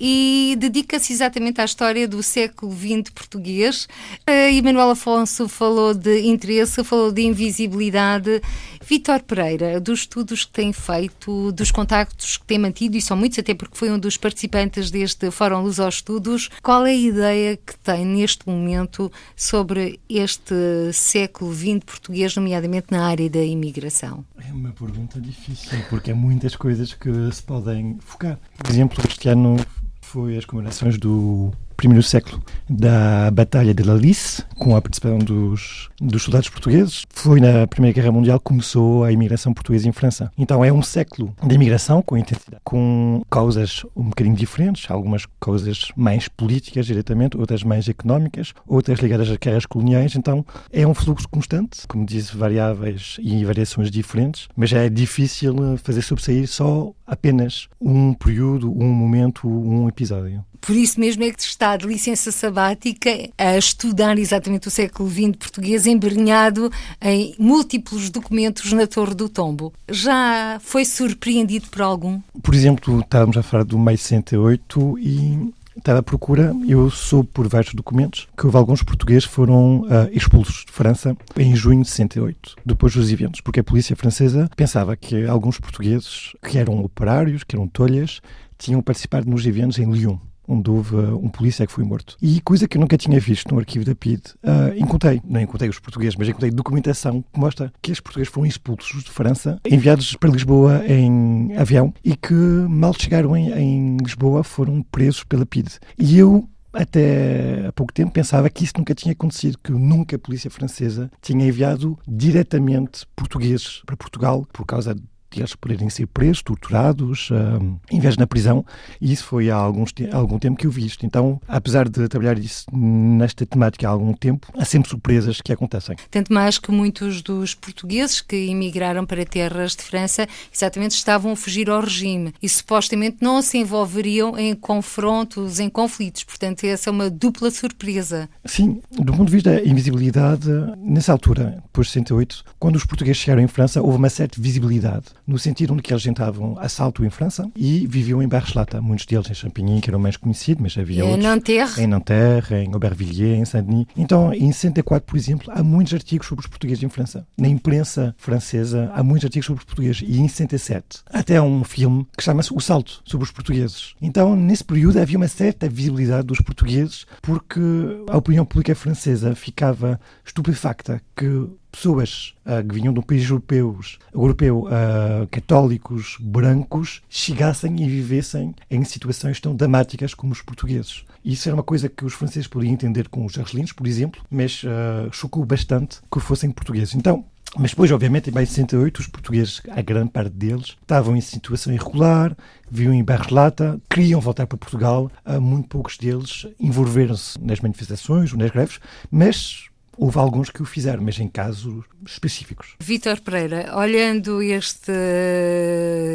e 0.00 0.56
dedica-se 0.58 1.12
exatamente 1.12 1.60
à 1.60 1.66
história 1.66 2.08
do 2.08 2.22
século 2.22 2.72
XX 2.72 3.10
português. 3.14 3.84
Uh, 4.26 4.52
e 4.52 4.62
Manuel 4.62 4.88
Afonso 4.88 5.46
falou 5.50 5.92
de 5.92 6.22
interesse, 6.22 6.82
falou 6.82 7.12
de 7.12 7.20
invisibilidade. 7.20 8.40
Vítor 8.84 9.20
Pereira, 9.20 9.80
dos 9.80 10.00
estudos 10.00 10.44
que 10.44 10.52
tem 10.52 10.72
feito, 10.72 11.52
dos 11.52 11.70
contactos 11.70 12.36
que 12.36 12.44
tem 12.44 12.58
mantido, 12.58 12.96
e 12.96 13.02
são 13.02 13.16
muitos, 13.16 13.38
até 13.38 13.54
porque 13.54 13.76
foi 13.76 13.90
um 13.90 13.98
dos 13.98 14.16
participantes 14.16 14.90
deste 14.90 15.30
Fórum 15.30 15.62
Luz 15.62 15.78
aos 15.78 15.96
Estudos, 16.22 16.50
qual 16.62 16.86
é 16.86 16.90
a 16.90 16.94
ideia 16.94 17.56
que 17.56 17.76
tem 17.78 18.04
neste 18.04 18.48
momento 18.48 19.10
sobre 19.34 19.98
este 20.08 20.54
século 20.92 21.52
XX 21.52 21.80
português, 21.84 22.36
nomeadamente 22.36 22.86
na 22.92 23.04
área 23.04 23.28
da 23.28 23.42
imigração? 23.42 24.24
É 24.38 24.52
uma 24.52 24.70
pergunta 24.70 25.20
difícil, 25.20 25.76
porque 25.90 26.12
há 26.12 26.14
muitas 26.14 26.54
coisas 26.54 26.94
que 26.94 27.10
se 27.32 27.42
podem 27.42 27.98
focar. 28.00 28.38
Por 28.56 28.70
exemplo, 28.70 29.02
este 29.04 29.28
ano 29.28 29.56
foi 30.00 30.36
as 30.36 30.44
comemorações 30.44 30.96
do 30.96 31.52
primeiro 31.82 32.02
século 32.04 32.40
da 32.70 33.28
Batalha 33.32 33.74
de 33.74 33.82
la 33.82 33.94
Lys, 33.94 34.46
com 34.56 34.76
a 34.76 34.80
participação 34.80 35.18
dos, 35.18 35.88
dos 36.00 36.22
soldados 36.22 36.48
portugueses. 36.48 37.04
Foi 37.10 37.40
na 37.40 37.66
Primeira 37.66 37.92
Guerra 37.92 38.12
Mundial 38.12 38.38
que 38.38 38.44
começou 38.44 39.02
a 39.02 39.10
imigração 39.10 39.52
portuguesa 39.52 39.88
em 39.88 39.92
França. 39.92 40.30
Então 40.38 40.64
é 40.64 40.72
um 40.72 40.80
século 40.80 41.34
de 41.42 41.52
imigração 41.56 42.00
com 42.00 42.16
intensidade, 42.16 42.62
com 42.62 43.24
causas 43.28 43.84
um 43.96 44.04
bocadinho 44.04 44.36
diferentes, 44.36 44.88
algumas 44.88 45.26
causas 45.40 45.88
mais 45.96 46.28
políticas 46.28 46.86
diretamente, 46.86 47.36
outras 47.36 47.64
mais 47.64 47.88
económicas, 47.88 48.54
outras 48.64 49.00
ligadas 49.00 49.28
às 49.28 49.36
guerras 49.36 49.66
coloniais. 49.66 50.14
Então 50.14 50.46
é 50.70 50.86
um 50.86 50.94
fluxo 50.94 51.28
constante, 51.28 51.84
como 51.88 52.06
disse, 52.06 52.36
variáveis 52.36 53.16
e 53.20 53.44
variações 53.44 53.90
diferentes, 53.90 54.46
mas 54.54 54.72
é 54.72 54.88
difícil 54.88 55.52
fazer 55.82 56.02
sobressair 56.02 56.46
só 56.46 56.92
apenas 57.04 57.68
um 57.80 58.14
período, 58.14 58.70
um 58.70 58.88
momento, 58.88 59.48
um 59.48 59.88
episódio. 59.88 60.44
Por 60.62 60.76
isso 60.76 61.00
mesmo 61.00 61.24
é 61.24 61.30
que 61.32 61.42
está 61.42 61.71
licença 61.76 62.32
sabática 62.32 63.10
a 63.36 63.56
estudar 63.56 64.18
exatamente 64.18 64.68
o 64.68 64.70
século 64.70 65.08
XX 65.08 65.36
português, 65.38 65.86
embrenhado 65.86 66.70
em 67.00 67.34
múltiplos 67.38 68.10
documentos 68.10 68.72
na 68.72 68.86
Torre 68.86 69.14
do 69.14 69.28
Tombo. 69.28 69.72
Já 69.90 70.58
foi 70.60 70.84
surpreendido 70.84 71.68
por 71.68 71.82
algum? 71.82 72.20
Por 72.42 72.54
exemplo, 72.54 73.00
estávamos 73.00 73.36
a 73.36 73.42
falar 73.42 73.64
do 73.64 73.78
maio 73.78 73.98
68 73.98 74.98
e 74.98 75.52
estava 75.76 76.00
à 76.00 76.02
procura, 76.02 76.54
eu 76.66 76.90
soube 76.90 77.28
por 77.32 77.48
vários 77.48 77.74
documentos 77.74 78.28
que 78.36 78.46
houve 78.46 78.56
alguns 78.56 78.82
portugueses 78.82 79.24
foram 79.24 79.80
uh, 79.80 80.08
expulsos 80.12 80.64
de 80.66 80.72
França 80.72 81.16
em 81.36 81.54
junho 81.56 81.82
de 81.82 81.88
68, 81.88 82.56
depois 82.64 82.94
dos 82.94 83.10
eventos, 83.10 83.40
porque 83.40 83.60
a 83.60 83.64
polícia 83.64 83.96
francesa 83.96 84.48
pensava 84.56 84.96
que 84.96 85.26
alguns 85.26 85.58
portugueses 85.58 86.32
que 86.42 86.58
eram 86.58 86.84
operários, 86.84 87.44
que 87.44 87.56
eram 87.56 87.66
tolhas, 87.66 88.20
tinham 88.58 88.82
participado 88.82 89.28
nos 89.28 89.46
eventos 89.46 89.78
em 89.78 89.90
Lyon 89.90 90.18
onde 90.52 90.70
houve 90.70 90.94
um 90.96 91.28
polícia 91.28 91.66
que 91.66 91.72
foi 91.72 91.84
morto. 91.84 92.16
E 92.20 92.40
coisa 92.40 92.68
que 92.68 92.76
eu 92.76 92.80
nunca 92.80 92.96
tinha 92.96 93.18
visto 93.18 93.52
no 93.52 93.58
arquivo 93.58 93.84
da 93.84 93.94
PID, 93.94 94.20
uh, 94.42 94.76
encontrei, 94.76 95.20
não 95.24 95.40
encontrei 95.40 95.68
os 95.68 95.78
portugueses, 95.78 96.16
mas 96.16 96.28
encontrei 96.28 96.50
documentação 96.50 97.24
que 97.32 97.40
mostra 97.40 97.72
que 97.80 97.92
os 97.92 98.00
portugueses 98.00 98.32
foram 98.32 98.46
expulsos 98.46 99.04
de 99.04 99.10
França, 99.10 99.58
enviados 99.64 100.14
para 100.16 100.30
Lisboa 100.30 100.82
em 100.86 101.56
avião 101.56 101.92
e 102.04 102.16
que 102.16 102.34
mal 102.34 102.92
chegaram 102.92 103.36
em, 103.36 103.50
em 103.52 103.96
Lisboa 103.96 104.44
foram 104.44 104.82
presos 104.82 105.24
pela 105.24 105.46
PID. 105.46 105.78
E 105.98 106.18
eu 106.18 106.48
até 106.72 107.66
há 107.66 107.72
pouco 107.72 107.92
tempo 107.92 108.12
pensava 108.12 108.48
que 108.48 108.64
isso 108.64 108.74
nunca 108.78 108.94
tinha 108.94 109.12
acontecido, 109.12 109.58
que 109.62 109.72
nunca 109.72 110.16
a 110.16 110.18
polícia 110.18 110.50
francesa 110.50 111.10
tinha 111.20 111.46
enviado 111.46 111.98
diretamente 112.08 113.06
portugueses 113.14 113.82
para 113.84 113.96
Portugal 113.96 114.46
por 114.52 114.64
causa 114.64 114.96
de 115.36 115.40
eles 115.40 115.54
poderem 115.54 115.88
ser 115.90 116.06
presos, 116.06 116.42
torturados, 116.42 117.30
uh, 117.30 117.80
em 117.90 118.00
vez 118.00 118.14
de 118.14 118.20
na 118.20 118.26
prisão, 118.26 118.64
e 119.00 119.12
isso 119.12 119.24
foi 119.24 119.50
há, 119.50 119.56
alguns 119.56 119.90
há 120.10 120.16
algum 120.16 120.38
tempo 120.38 120.56
que 120.56 120.66
eu 120.66 120.70
vi 120.70 120.86
isto. 120.86 121.04
Então, 121.04 121.40
apesar 121.48 121.88
de 121.88 122.08
trabalhar 122.08 122.38
isso 122.38 122.66
nesta 122.72 123.44
temática 123.44 123.88
há 123.88 123.90
algum 123.90 124.12
tempo, 124.12 124.48
há 124.56 124.64
sempre 124.64 124.88
surpresas 124.88 125.40
que 125.40 125.52
acontecem. 125.52 125.96
Tanto 126.10 126.32
mais 126.32 126.58
que 126.58 126.70
muitos 126.70 127.22
dos 127.22 127.54
portugueses 127.54 128.20
que 128.20 128.36
emigraram 128.36 129.04
para 129.04 129.24
terras 129.24 129.74
de 129.76 129.82
França 129.82 130.26
exatamente 130.52 130.92
estavam 130.92 131.32
a 131.32 131.36
fugir 131.36 131.68
ao 131.68 131.80
regime 131.80 132.32
e 132.42 132.48
supostamente 132.48 133.18
não 133.20 133.42
se 133.42 133.58
envolveriam 133.58 134.38
em 134.38 134.54
confrontos, 134.54 135.58
em 135.58 135.68
conflitos. 135.68 136.24
Portanto, 136.24 136.64
essa 136.64 136.90
é 136.90 136.92
uma 136.92 137.10
dupla 137.10 137.50
surpresa. 137.50 138.28
Sim, 138.44 138.80
do 138.90 139.12
ponto 139.12 139.26
de 139.26 139.32
vista 139.32 139.52
da 139.52 139.64
invisibilidade, 139.64 140.48
nessa 140.78 141.12
altura, 141.12 141.62
depois 141.64 141.88
de 141.88 141.94
68, 141.94 142.44
quando 142.58 142.76
os 142.76 142.84
portugueses 142.84 143.20
chegaram 143.20 143.42
em 143.42 143.48
França, 143.48 143.82
houve 143.82 143.98
uma 143.98 144.10
certa 144.10 144.40
visibilidade 144.40 145.06
no 145.26 145.38
sentido 145.38 145.74
de 145.76 145.82
que 145.82 145.92
eles 145.92 146.06
entravam 146.06 146.58
a 146.58 146.68
salto 146.68 147.04
em 147.04 147.10
França 147.10 147.50
e 147.56 147.86
viviam 147.86 148.22
em 148.22 148.28
Barcelata. 148.28 148.80
Muitos 148.80 149.06
deles 149.06 149.30
em 149.30 149.34
Champigny, 149.34 149.80
que 149.80 149.90
era 149.90 149.96
o 149.96 150.00
mais 150.00 150.16
conhecido, 150.16 150.62
mas 150.62 150.76
havia 150.76 151.00
em 151.00 151.02
outros. 151.02 151.24
Nanterre. 151.24 151.82
Em 151.82 151.86
Nanterre, 151.86 152.56
em 152.56 152.72
Aubervilliers, 152.72 153.38
em 153.38 153.44
Saint-Denis. 153.44 153.86
Então, 153.96 154.32
em 154.32 154.52
64, 154.52 155.06
por 155.06 155.16
exemplo, 155.16 155.52
há 155.54 155.62
muitos 155.62 155.94
artigos 155.94 156.26
sobre 156.26 156.44
os 156.44 156.48
portugueses 156.48 156.82
em 156.82 156.88
França. 156.88 157.26
Na 157.36 157.48
imprensa 157.48 158.14
francesa, 158.18 158.90
há 158.94 159.02
muitos 159.02 159.24
artigos 159.24 159.46
sobre 159.46 159.60
os 159.60 159.66
portugueses. 159.66 160.02
E 160.06 160.18
em 160.18 160.28
67, 160.28 161.00
até 161.06 161.36
há 161.36 161.42
um 161.42 161.64
filme 161.64 162.06
que 162.16 162.22
chama-se 162.22 162.52
O 162.52 162.60
Salto, 162.60 163.02
sobre 163.04 163.24
os 163.24 163.30
portugueses. 163.30 163.94
Então, 164.00 164.36
nesse 164.36 164.64
período, 164.64 164.98
havia 164.98 165.16
uma 165.16 165.28
certa 165.28 165.68
visibilidade 165.68 166.26
dos 166.26 166.40
portugueses, 166.40 167.06
porque 167.20 167.60
a 168.08 168.16
opinião 168.16 168.44
pública 168.44 168.74
francesa 168.74 169.34
ficava 169.34 170.00
estupefacta 170.24 171.00
que 171.16 171.48
pessoas 171.72 172.34
uh, 172.44 172.62
que 172.66 172.74
vinham 172.74 172.92
de 172.92 173.00
um 173.00 173.02
país 173.02 173.28
europeus, 173.28 173.98
europeu, 174.14 174.66
uh, 174.66 175.26
católicos, 175.30 176.18
brancos, 176.20 177.02
chegassem 177.08 177.82
e 177.82 177.88
vivessem 177.88 178.54
em 178.70 178.84
situações 178.84 179.40
tão 179.40 179.56
dramáticas 179.56 180.12
como 180.12 180.32
os 180.32 180.42
portugueses. 180.42 181.04
Isso 181.24 181.48
era 181.48 181.56
uma 181.56 181.62
coisa 181.62 181.88
que 181.88 182.04
os 182.04 182.12
franceses 182.12 182.46
podiam 182.46 182.72
entender 182.72 183.08
com 183.08 183.24
os 183.24 183.38
argelinos, 183.38 183.72
por 183.72 183.86
exemplo, 183.86 184.22
mas 184.30 184.62
uh, 184.64 185.10
chocou 185.10 185.44
bastante 185.46 186.00
que 186.12 186.20
fossem 186.20 186.50
portugueses. 186.50 186.94
Então, 186.94 187.24
mas 187.58 187.70
depois, 187.70 187.90
obviamente, 187.90 188.30
em 188.30 188.32
mais 188.32 188.48
de 188.48 188.54
68, 188.54 188.98
os 189.00 189.06
portugueses, 189.06 189.60
a 189.70 189.82
grande 189.82 190.10
parte 190.10 190.30
deles, 190.30 190.76
estavam 190.80 191.14
em 191.16 191.20
situação 191.20 191.72
irregular, 191.72 192.34
viviam 192.70 192.94
em 192.94 193.04
Barcelata, 193.04 193.78
queriam 193.90 194.20
voltar 194.20 194.46
para 194.46 194.56
Portugal. 194.56 195.10
Muito 195.38 195.68
poucos 195.68 195.98
deles 195.98 196.46
envolveram-se 196.58 197.38
nas 197.42 197.60
manifestações 197.60 198.32
ou 198.32 198.38
nas 198.38 198.50
greves, 198.50 198.80
mas 199.10 199.66
Houve 199.96 200.18
alguns 200.18 200.50
que 200.50 200.62
o 200.62 200.64
fizeram, 200.64 201.02
mas 201.02 201.18
em 201.18 201.28
casos 201.28 201.84
específicos. 202.06 202.74
Vítor 202.80 203.20
Pereira, 203.20 203.76
olhando 203.76 204.42
este 204.42 204.92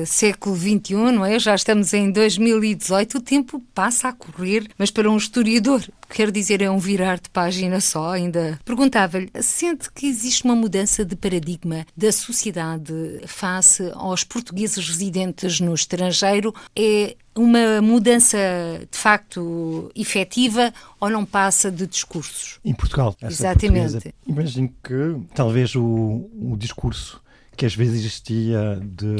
século 0.06 0.56
XXI, 0.56 0.94
não 1.14 1.26
é? 1.26 1.40
Já 1.40 1.56
estamos 1.56 1.94
em 1.94 2.12
2018, 2.12 3.18
o 3.18 3.22
tempo 3.22 3.64
passa 3.74 4.10
a 4.10 4.14
correr, 4.14 4.68
mas 4.78 4.92
para 4.92 5.10
um 5.10 5.18
historiador, 5.18 5.82
quer 6.10 6.32
dizer, 6.32 6.62
é 6.62 6.70
um 6.70 6.80
virar 6.80 7.20
de 7.20 7.30
página 7.30 7.80
só 7.80 8.12
ainda. 8.12 8.60
Perguntava-lhe, 8.66 9.32
sente 9.42 9.92
que 9.92 10.08
existe 10.08 10.44
uma 10.44 10.56
mudança 10.56 11.06
de 11.06 11.16
paradigma 11.16 11.86
da 11.96 12.12
sociedade 12.12 12.94
face 13.28 13.90
aos 13.94 14.24
portugueses 14.24 14.88
residentes 14.88 15.60
no 15.60 15.74
estrangeiro? 15.74 16.54
É 16.76 17.16
uma 17.40 17.82
mudança 17.82 18.38
de 18.90 18.98
facto 18.98 19.92
efetiva 19.96 20.74
ou 21.00 21.10
não 21.10 21.26
passa 21.26 21.72
de 21.72 21.86
discursos? 21.88 22.60
Em 22.64 22.74
Portugal, 22.74 23.16
Exatamente. 23.22 24.14
Imagino 24.26 24.70
que 24.84 25.16
talvez 25.34 25.76
o, 25.76 26.30
o 26.34 26.56
discurso 26.58 27.22
que 27.58 27.66
às 27.66 27.76
vezes 27.76 27.96
existia 27.96 28.80
de, 28.82 29.16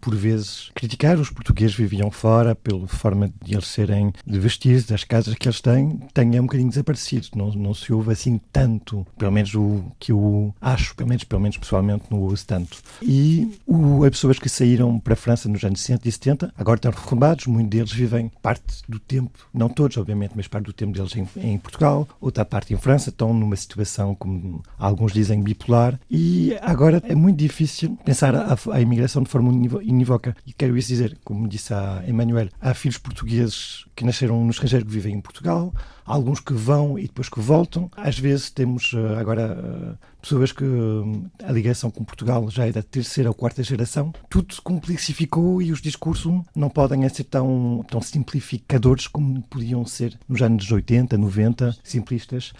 por 0.00 0.14
vezes, 0.14 0.70
criticar 0.74 1.16
os 1.18 1.30
portugueses 1.30 1.76
que 1.76 1.82
viviam 1.82 2.10
fora 2.10 2.54
pela 2.54 2.88
forma 2.88 3.32
de 3.42 3.54
eles 3.54 3.68
serem 3.68 4.12
de 4.26 4.38
vestir, 4.38 4.82
das 4.82 5.04
casas 5.04 5.34
que 5.34 5.46
eles 5.46 5.60
têm, 5.60 6.00
tenha 6.12 6.42
um 6.42 6.46
bocadinho 6.46 6.68
desaparecido. 6.68 7.28
Não, 7.36 7.52
não 7.52 7.72
se 7.72 7.92
ouve 7.92 8.12
assim 8.12 8.40
tanto, 8.52 9.06
pelo 9.16 9.30
menos 9.30 9.54
o 9.54 9.84
que 9.98 10.10
eu 10.10 10.52
acho, 10.60 10.94
pelo 10.96 11.08
menos, 11.08 11.24
pelo 11.24 11.40
menos 11.40 11.56
pessoalmente, 11.56 12.04
não 12.10 12.20
ouço 12.20 12.46
tanto. 12.46 12.78
E 13.00 13.58
o, 13.64 14.04
as 14.04 14.10
pessoas 14.10 14.38
que 14.38 14.48
saíram 14.48 14.98
para 14.98 15.12
a 15.12 15.16
França 15.16 15.48
nos 15.48 15.62
anos 15.62 15.80
60 15.80 16.08
e 16.08 16.12
70, 16.12 16.54
agora 16.58 16.78
estão 16.78 16.90
reformados, 16.90 17.46
muitos 17.46 17.70
deles 17.70 17.92
vivem 17.92 18.30
parte 18.42 18.82
do 18.88 18.98
tempo, 18.98 19.30
não 19.54 19.68
todos, 19.68 19.96
obviamente, 19.96 20.32
mas 20.34 20.48
parte 20.48 20.66
do 20.66 20.72
tempo 20.72 20.92
deles 20.92 21.14
em, 21.14 21.28
em 21.36 21.58
Portugal, 21.58 22.08
outra 22.20 22.44
parte 22.44 22.74
em 22.74 22.76
França, 22.76 23.10
estão 23.10 23.32
numa 23.32 23.56
situação, 23.56 24.16
como 24.16 24.62
alguns 24.76 25.12
dizem, 25.12 25.40
bipolar, 25.40 25.98
e 26.10 26.56
agora 26.60 27.00
é 27.04 27.14
muito 27.14 27.38
difícil 27.38 27.67
pensar 28.04 28.34
a, 28.34 28.56
a 28.72 28.80
imigração 28.80 29.22
de 29.22 29.28
forma 29.28 29.50
unívoca. 29.50 30.36
E 30.46 30.52
quero 30.52 30.76
isso 30.76 30.88
dizer, 30.88 31.18
como 31.24 31.48
disse 31.48 31.72
a 31.72 32.02
Emanuel, 32.06 32.48
há 32.60 32.74
filhos 32.74 32.98
portugueses 32.98 33.84
que 33.98 34.04
nasceram 34.04 34.44
no 34.44 34.50
estrangeiro 34.52 34.86
que 34.86 34.92
vivem 34.92 35.16
em 35.16 35.20
Portugal, 35.20 35.74
alguns 36.06 36.38
que 36.38 36.52
vão 36.52 36.96
e 36.96 37.02
depois 37.02 37.28
que 37.28 37.40
voltam. 37.40 37.90
Às 37.96 38.16
vezes 38.16 38.48
temos 38.48 38.92
eh, 38.94 39.18
agora 39.18 39.58
eh, 39.60 40.06
pessoas 40.22 40.52
que 40.52 40.62
hum, 40.62 41.28
a 41.42 41.50
ligação 41.50 41.90
com 41.90 42.04
Portugal 42.04 42.48
já 42.48 42.66
é 42.66 42.70
da 42.70 42.80
terceira 42.80 43.28
ou 43.28 43.34
quarta 43.34 43.60
geração. 43.60 44.12
Tudo 44.30 44.54
se 44.54 44.62
complexificou 44.62 45.60
e 45.60 45.72
os 45.72 45.82
discursos 45.82 46.32
não 46.54 46.70
podem 46.70 47.06
ser 47.08 47.24
tão, 47.24 47.84
tão 47.90 48.00
simplificadores 48.00 49.08
como 49.08 49.42
podiam 49.42 49.84
ser 49.84 50.16
nos 50.28 50.40
anos 50.40 50.70
80, 50.70 51.18
90, 51.18 51.76
simplistas, 51.82 52.52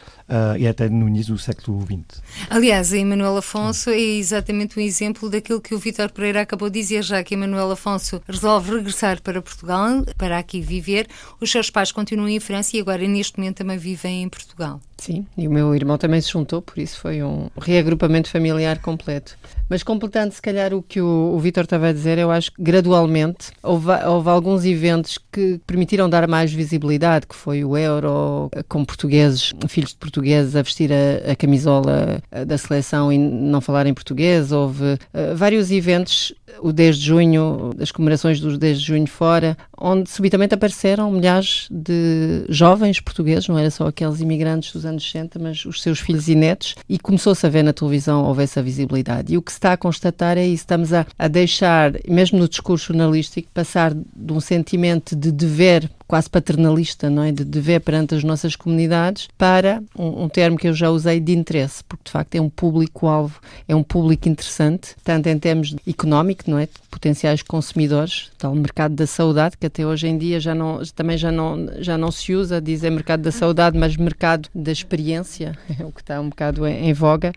e 0.58 0.66
até 0.66 0.88
no 0.88 1.08
início 1.08 1.34
do 1.34 1.38
século 1.38 1.80
XX. 1.82 2.20
Aliás, 2.50 2.92
a 2.92 2.98
Emanuel 2.98 3.36
Afonso 3.36 3.90
é 3.90 3.98
exatamente 3.98 4.78
um 4.78 4.82
exemplo 4.82 5.30
daquilo 5.30 5.60
que 5.60 5.74
o 5.74 5.78
Vítor 5.78 6.10
Pereira 6.10 6.42
acabou 6.42 6.68
de 6.68 6.80
dizer, 6.80 7.02
já 7.02 7.22
que 7.22 7.34
Emanuel 7.34 7.70
Afonso 7.70 8.20
resolve 8.26 8.76
regressar 8.76 9.22
para 9.22 9.40
Portugal, 9.40 10.04
para 10.16 10.38
aqui 10.38 10.60
viver. 10.60 11.08
Os 11.40 11.50
seus 11.50 11.70
pais 11.70 11.92
continuam 11.92 12.28
em 12.28 12.40
França 12.40 12.76
e 12.76 12.80
agora, 12.80 13.06
neste 13.06 13.38
momento, 13.38 13.58
também 13.58 13.78
vivem 13.78 14.22
em 14.22 14.28
Portugal. 14.28 14.80
Sim, 14.98 15.24
e 15.36 15.46
o 15.46 15.50
meu 15.50 15.74
irmão 15.74 15.96
também 15.96 16.20
se 16.20 16.30
juntou, 16.30 16.60
por 16.60 16.76
isso 16.78 16.98
foi 16.98 17.22
um 17.22 17.48
reagrupamento 17.56 18.28
familiar 18.28 18.80
completo. 18.80 19.38
Mas 19.68 19.82
completando, 19.82 20.32
se 20.32 20.40
calhar, 20.40 20.72
o 20.72 20.82
que 20.82 21.00
o, 21.00 21.34
o 21.34 21.38
Vítor 21.38 21.64
estava 21.64 21.88
a 21.88 21.92
dizer, 21.92 22.18
eu 22.18 22.30
acho 22.30 22.50
que 22.52 22.62
gradualmente 22.62 23.50
houve, 23.62 23.90
houve, 24.06 24.28
alguns 24.30 24.64
eventos 24.64 25.18
que 25.30 25.60
permitiram 25.66 26.08
dar 26.08 26.26
mais 26.26 26.52
visibilidade, 26.52 27.26
que 27.26 27.34
foi 27.34 27.64
o 27.64 27.76
Euro, 27.76 28.50
com 28.68 28.84
portugueses, 28.84 29.52
filhos 29.68 29.90
de 29.90 29.96
portugueses 29.96 30.56
a 30.56 30.62
vestir 30.62 30.90
a, 30.90 31.32
a 31.32 31.36
camisola 31.36 32.20
eh, 32.30 32.44
da 32.44 32.56
seleção 32.56 33.12
e 33.12 33.18
não 33.18 33.60
falar 33.60 33.86
em 33.86 33.92
português. 33.92 34.52
Houve 34.52 34.94
uh, 34.94 35.36
vários 35.36 35.70
eventos, 35.70 36.32
o 36.60 36.72
10 36.72 36.96
de 36.96 37.06
junho, 37.06 37.70
as 37.78 37.92
comemorações 37.92 38.40
dos 38.40 38.56
10 38.56 38.80
de 38.80 38.86
junho 38.86 39.06
fora, 39.06 39.56
onde 39.78 40.08
subitamente 40.08 40.54
apareceram 40.54 41.10
milhares 41.12 41.68
de 41.70 42.44
jovens 42.48 43.00
portugueses, 43.00 43.46
não 43.48 43.58
era 43.58 43.70
só 43.70 43.86
aqueles 43.86 44.20
imigrantes 44.20 44.72
dos 44.72 44.86
anos 44.88 45.04
60, 45.04 45.38
mas 45.38 45.64
os 45.64 45.82
seus 45.82 46.00
filhos 46.00 46.28
e 46.28 46.34
netos, 46.34 46.74
e 46.88 46.98
começou-se 46.98 47.46
a 47.46 47.48
ver 47.48 47.62
na 47.62 47.72
televisão, 47.72 48.24
houve 48.24 48.42
essa 48.42 48.62
visibilidade. 48.62 49.32
E 49.32 49.38
o 49.38 49.42
que 49.42 49.52
se 49.52 49.58
está 49.58 49.72
a 49.72 49.76
constatar 49.76 50.36
é 50.36 50.46
isso, 50.46 50.62
estamos 50.62 50.92
a, 50.92 51.06
a 51.18 51.28
deixar, 51.28 51.92
mesmo 52.08 52.38
no 52.38 52.48
discurso 52.48 52.88
jornalístico, 52.88 53.48
passar 53.52 53.94
de 53.94 54.32
um 54.32 54.40
sentimento 54.40 55.14
de 55.14 55.30
dever 55.30 55.90
quase 56.08 56.28
paternalista, 56.30 57.10
não 57.10 57.22
é? 57.22 57.30
De 57.30 57.44
dever 57.44 57.80
perante 57.80 58.14
as 58.14 58.24
nossas 58.24 58.56
comunidades, 58.56 59.28
para 59.36 59.82
um, 59.96 60.24
um 60.24 60.28
termo 60.28 60.56
que 60.56 60.66
eu 60.66 60.72
já 60.72 60.90
usei 60.90 61.20
de 61.20 61.32
interesse, 61.32 61.84
porque 61.84 62.04
de 62.06 62.10
facto 62.10 62.34
é 62.34 62.40
um 62.40 62.48
público-alvo, 62.48 63.38
é 63.68 63.76
um 63.76 63.82
público 63.82 64.26
interessante, 64.26 64.96
tanto 65.04 65.28
em 65.28 65.38
termos 65.38 65.76
económico, 65.86 66.50
não 66.50 66.58
é? 66.58 66.64
De 66.64 66.72
potenciais 66.90 67.42
consumidores, 67.42 68.30
tal 68.38 68.54
mercado 68.54 68.94
da 68.94 69.06
saudade, 69.06 69.58
que 69.58 69.66
até 69.66 69.86
hoje 69.86 70.08
em 70.08 70.16
dia 70.16 70.40
já 70.40 70.54
não, 70.54 70.80
também 70.94 71.18
já 71.18 71.30
não, 71.30 71.68
já 71.78 71.98
não 71.98 72.10
se 72.10 72.34
usa 72.34 72.60
dizer 72.60 72.90
mercado 72.90 73.20
da 73.20 73.30
saudade, 73.30 73.76
mas 73.76 73.94
mercado 73.94 74.48
da 74.54 74.72
experiência, 74.72 75.56
é 75.78 75.84
o 75.84 75.92
que 75.92 76.00
está 76.00 76.18
um 76.18 76.30
bocado 76.30 76.66
em, 76.66 76.88
em 76.88 76.92
voga. 76.94 77.32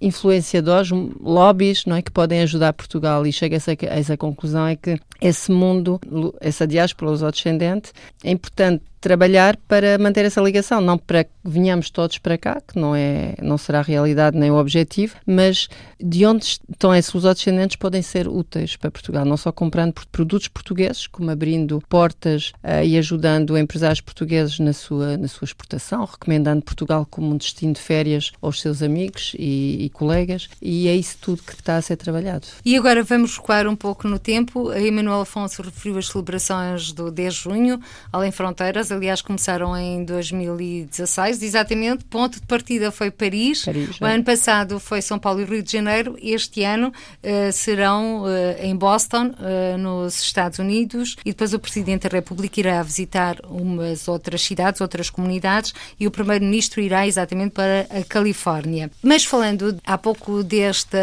Influenciadores, 0.00 0.90
lobbies, 1.20 1.86
não 1.86 1.94
é? 1.94 2.02
Que 2.02 2.10
podem 2.10 2.42
ajudar 2.42 2.72
Portugal 2.72 3.24
e 3.24 3.32
chega 3.32 3.54
a 3.54 3.58
essa, 3.58 3.70
a 3.70 3.98
essa 3.98 4.16
conclusão 4.16 4.66
é 4.66 4.74
que 4.74 4.98
esse 5.20 5.52
mundo, 5.52 6.00
essa 6.40 6.66
diáspora 6.66 7.12
lusodescendente, 7.12 7.92
é 8.26 8.30
importante 8.32 8.84
trabalhar 9.00 9.56
para 9.68 9.98
manter 9.98 10.24
essa 10.24 10.40
ligação, 10.40 10.80
não 10.80 10.98
para 10.98 11.24
que 11.24 11.30
venhamos 11.44 11.90
todos 11.90 12.18
para 12.18 12.36
cá, 12.36 12.60
que 12.60 12.78
não, 12.78 12.94
é, 12.94 13.34
não 13.40 13.56
será 13.56 13.78
a 13.78 13.82
realidade 13.82 14.36
nem 14.36 14.50
o 14.50 14.56
objetivo, 14.56 15.16
mas 15.26 15.68
de 16.00 16.26
onde 16.26 16.44
estão 16.44 16.94
esses 16.94 17.12
lusodescendentes 17.12 17.76
podem 17.76 18.02
ser 18.02 18.28
úteis 18.28 18.76
para 18.76 18.90
Portugal, 18.90 19.24
não 19.24 19.36
só 19.36 19.52
comprando 19.52 19.94
produtos 20.10 20.48
portugueses, 20.48 21.06
como 21.06 21.30
abrindo 21.30 21.82
portas 21.88 22.52
uh, 22.62 22.84
e 22.84 22.98
ajudando 22.98 23.56
empresários 23.56 24.00
portugueses 24.00 24.58
na 24.58 24.72
sua, 24.72 25.16
na 25.16 25.28
sua 25.28 25.44
exportação, 25.44 26.04
recomendando 26.04 26.62
Portugal 26.62 27.06
como 27.08 27.30
um 27.30 27.36
destino 27.36 27.74
de 27.74 27.80
férias 27.80 28.32
aos 28.42 28.60
seus 28.60 28.82
amigos 28.82 29.34
e, 29.38 29.84
e 29.84 29.90
colegas, 29.90 30.48
e 30.60 30.88
é 30.88 30.94
isso 30.94 31.16
tudo 31.20 31.42
que 31.42 31.54
está 31.54 31.76
a 31.76 31.82
ser 31.82 31.96
trabalhado. 31.96 32.46
E 32.64 32.76
agora 32.76 33.02
vamos 33.02 33.36
recuar 33.36 33.66
um 33.66 33.76
pouco 33.76 34.08
no 34.08 34.18
tempo. 34.18 34.70
A 34.70 34.80
Emanuel 34.80 35.20
Afonso 35.20 35.62
referiu 35.62 35.98
as 35.98 36.08
celebrações 36.08 36.92
do 36.92 37.10
10 37.10 37.34
de 37.34 37.40
junho, 37.40 37.80
além 38.12 38.30
fronteiras, 38.30 38.90
aliás, 38.96 39.22
começaram 39.22 39.76
em 39.76 40.04
2016, 40.04 41.42
exatamente. 41.42 42.04
Ponto 42.04 42.40
de 42.40 42.46
partida 42.46 42.90
foi 42.90 43.10
Paris. 43.10 43.64
Paris 43.64 44.00
o 44.00 44.06
é. 44.06 44.14
ano 44.14 44.24
passado 44.24 44.80
foi 44.80 45.00
São 45.00 45.18
Paulo 45.18 45.40
e 45.40 45.44
Rio 45.44 45.62
de 45.62 45.70
Janeiro. 45.70 46.16
Este 46.20 46.62
ano 46.62 46.88
uh, 46.88 47.52
serão 47.52 48.24
uh, 48.24 48.28
em 48.60 48.74
Boston, 48.74 49.32
uh, 49.38 49.78
nos 49.78 50.20
Estados 50.20 50.58
Unidos. 50.58 51.16
E 51.24 51.30
depois 51.30 51.52
o 51.52 51.58
Presidente 51.58 52.08
da 52.08 52.16
República 52.16 52.60
irá 52.60 52.82
visitar 52.82 53.36
umas 53.48 54.08
outras 54.08 54.42
cidades, 54.42 54.80
outras 54.80 55.10
comunidades, 55.10 55.72
e 55.98 56.06
o 56.06 56.10
Primeiro-Ministro 56.10 56.80
irá 56.80 57.06
exatamente 57.06 57.52
para 57.52 57.86
a 57.90 58.04
Califórnia. 58.04 58.90
Mas 59.02 59.24
falando 59.24 59.78
há 59.84 59.98
pouco 59.98 60.42
desta 60.42 60.98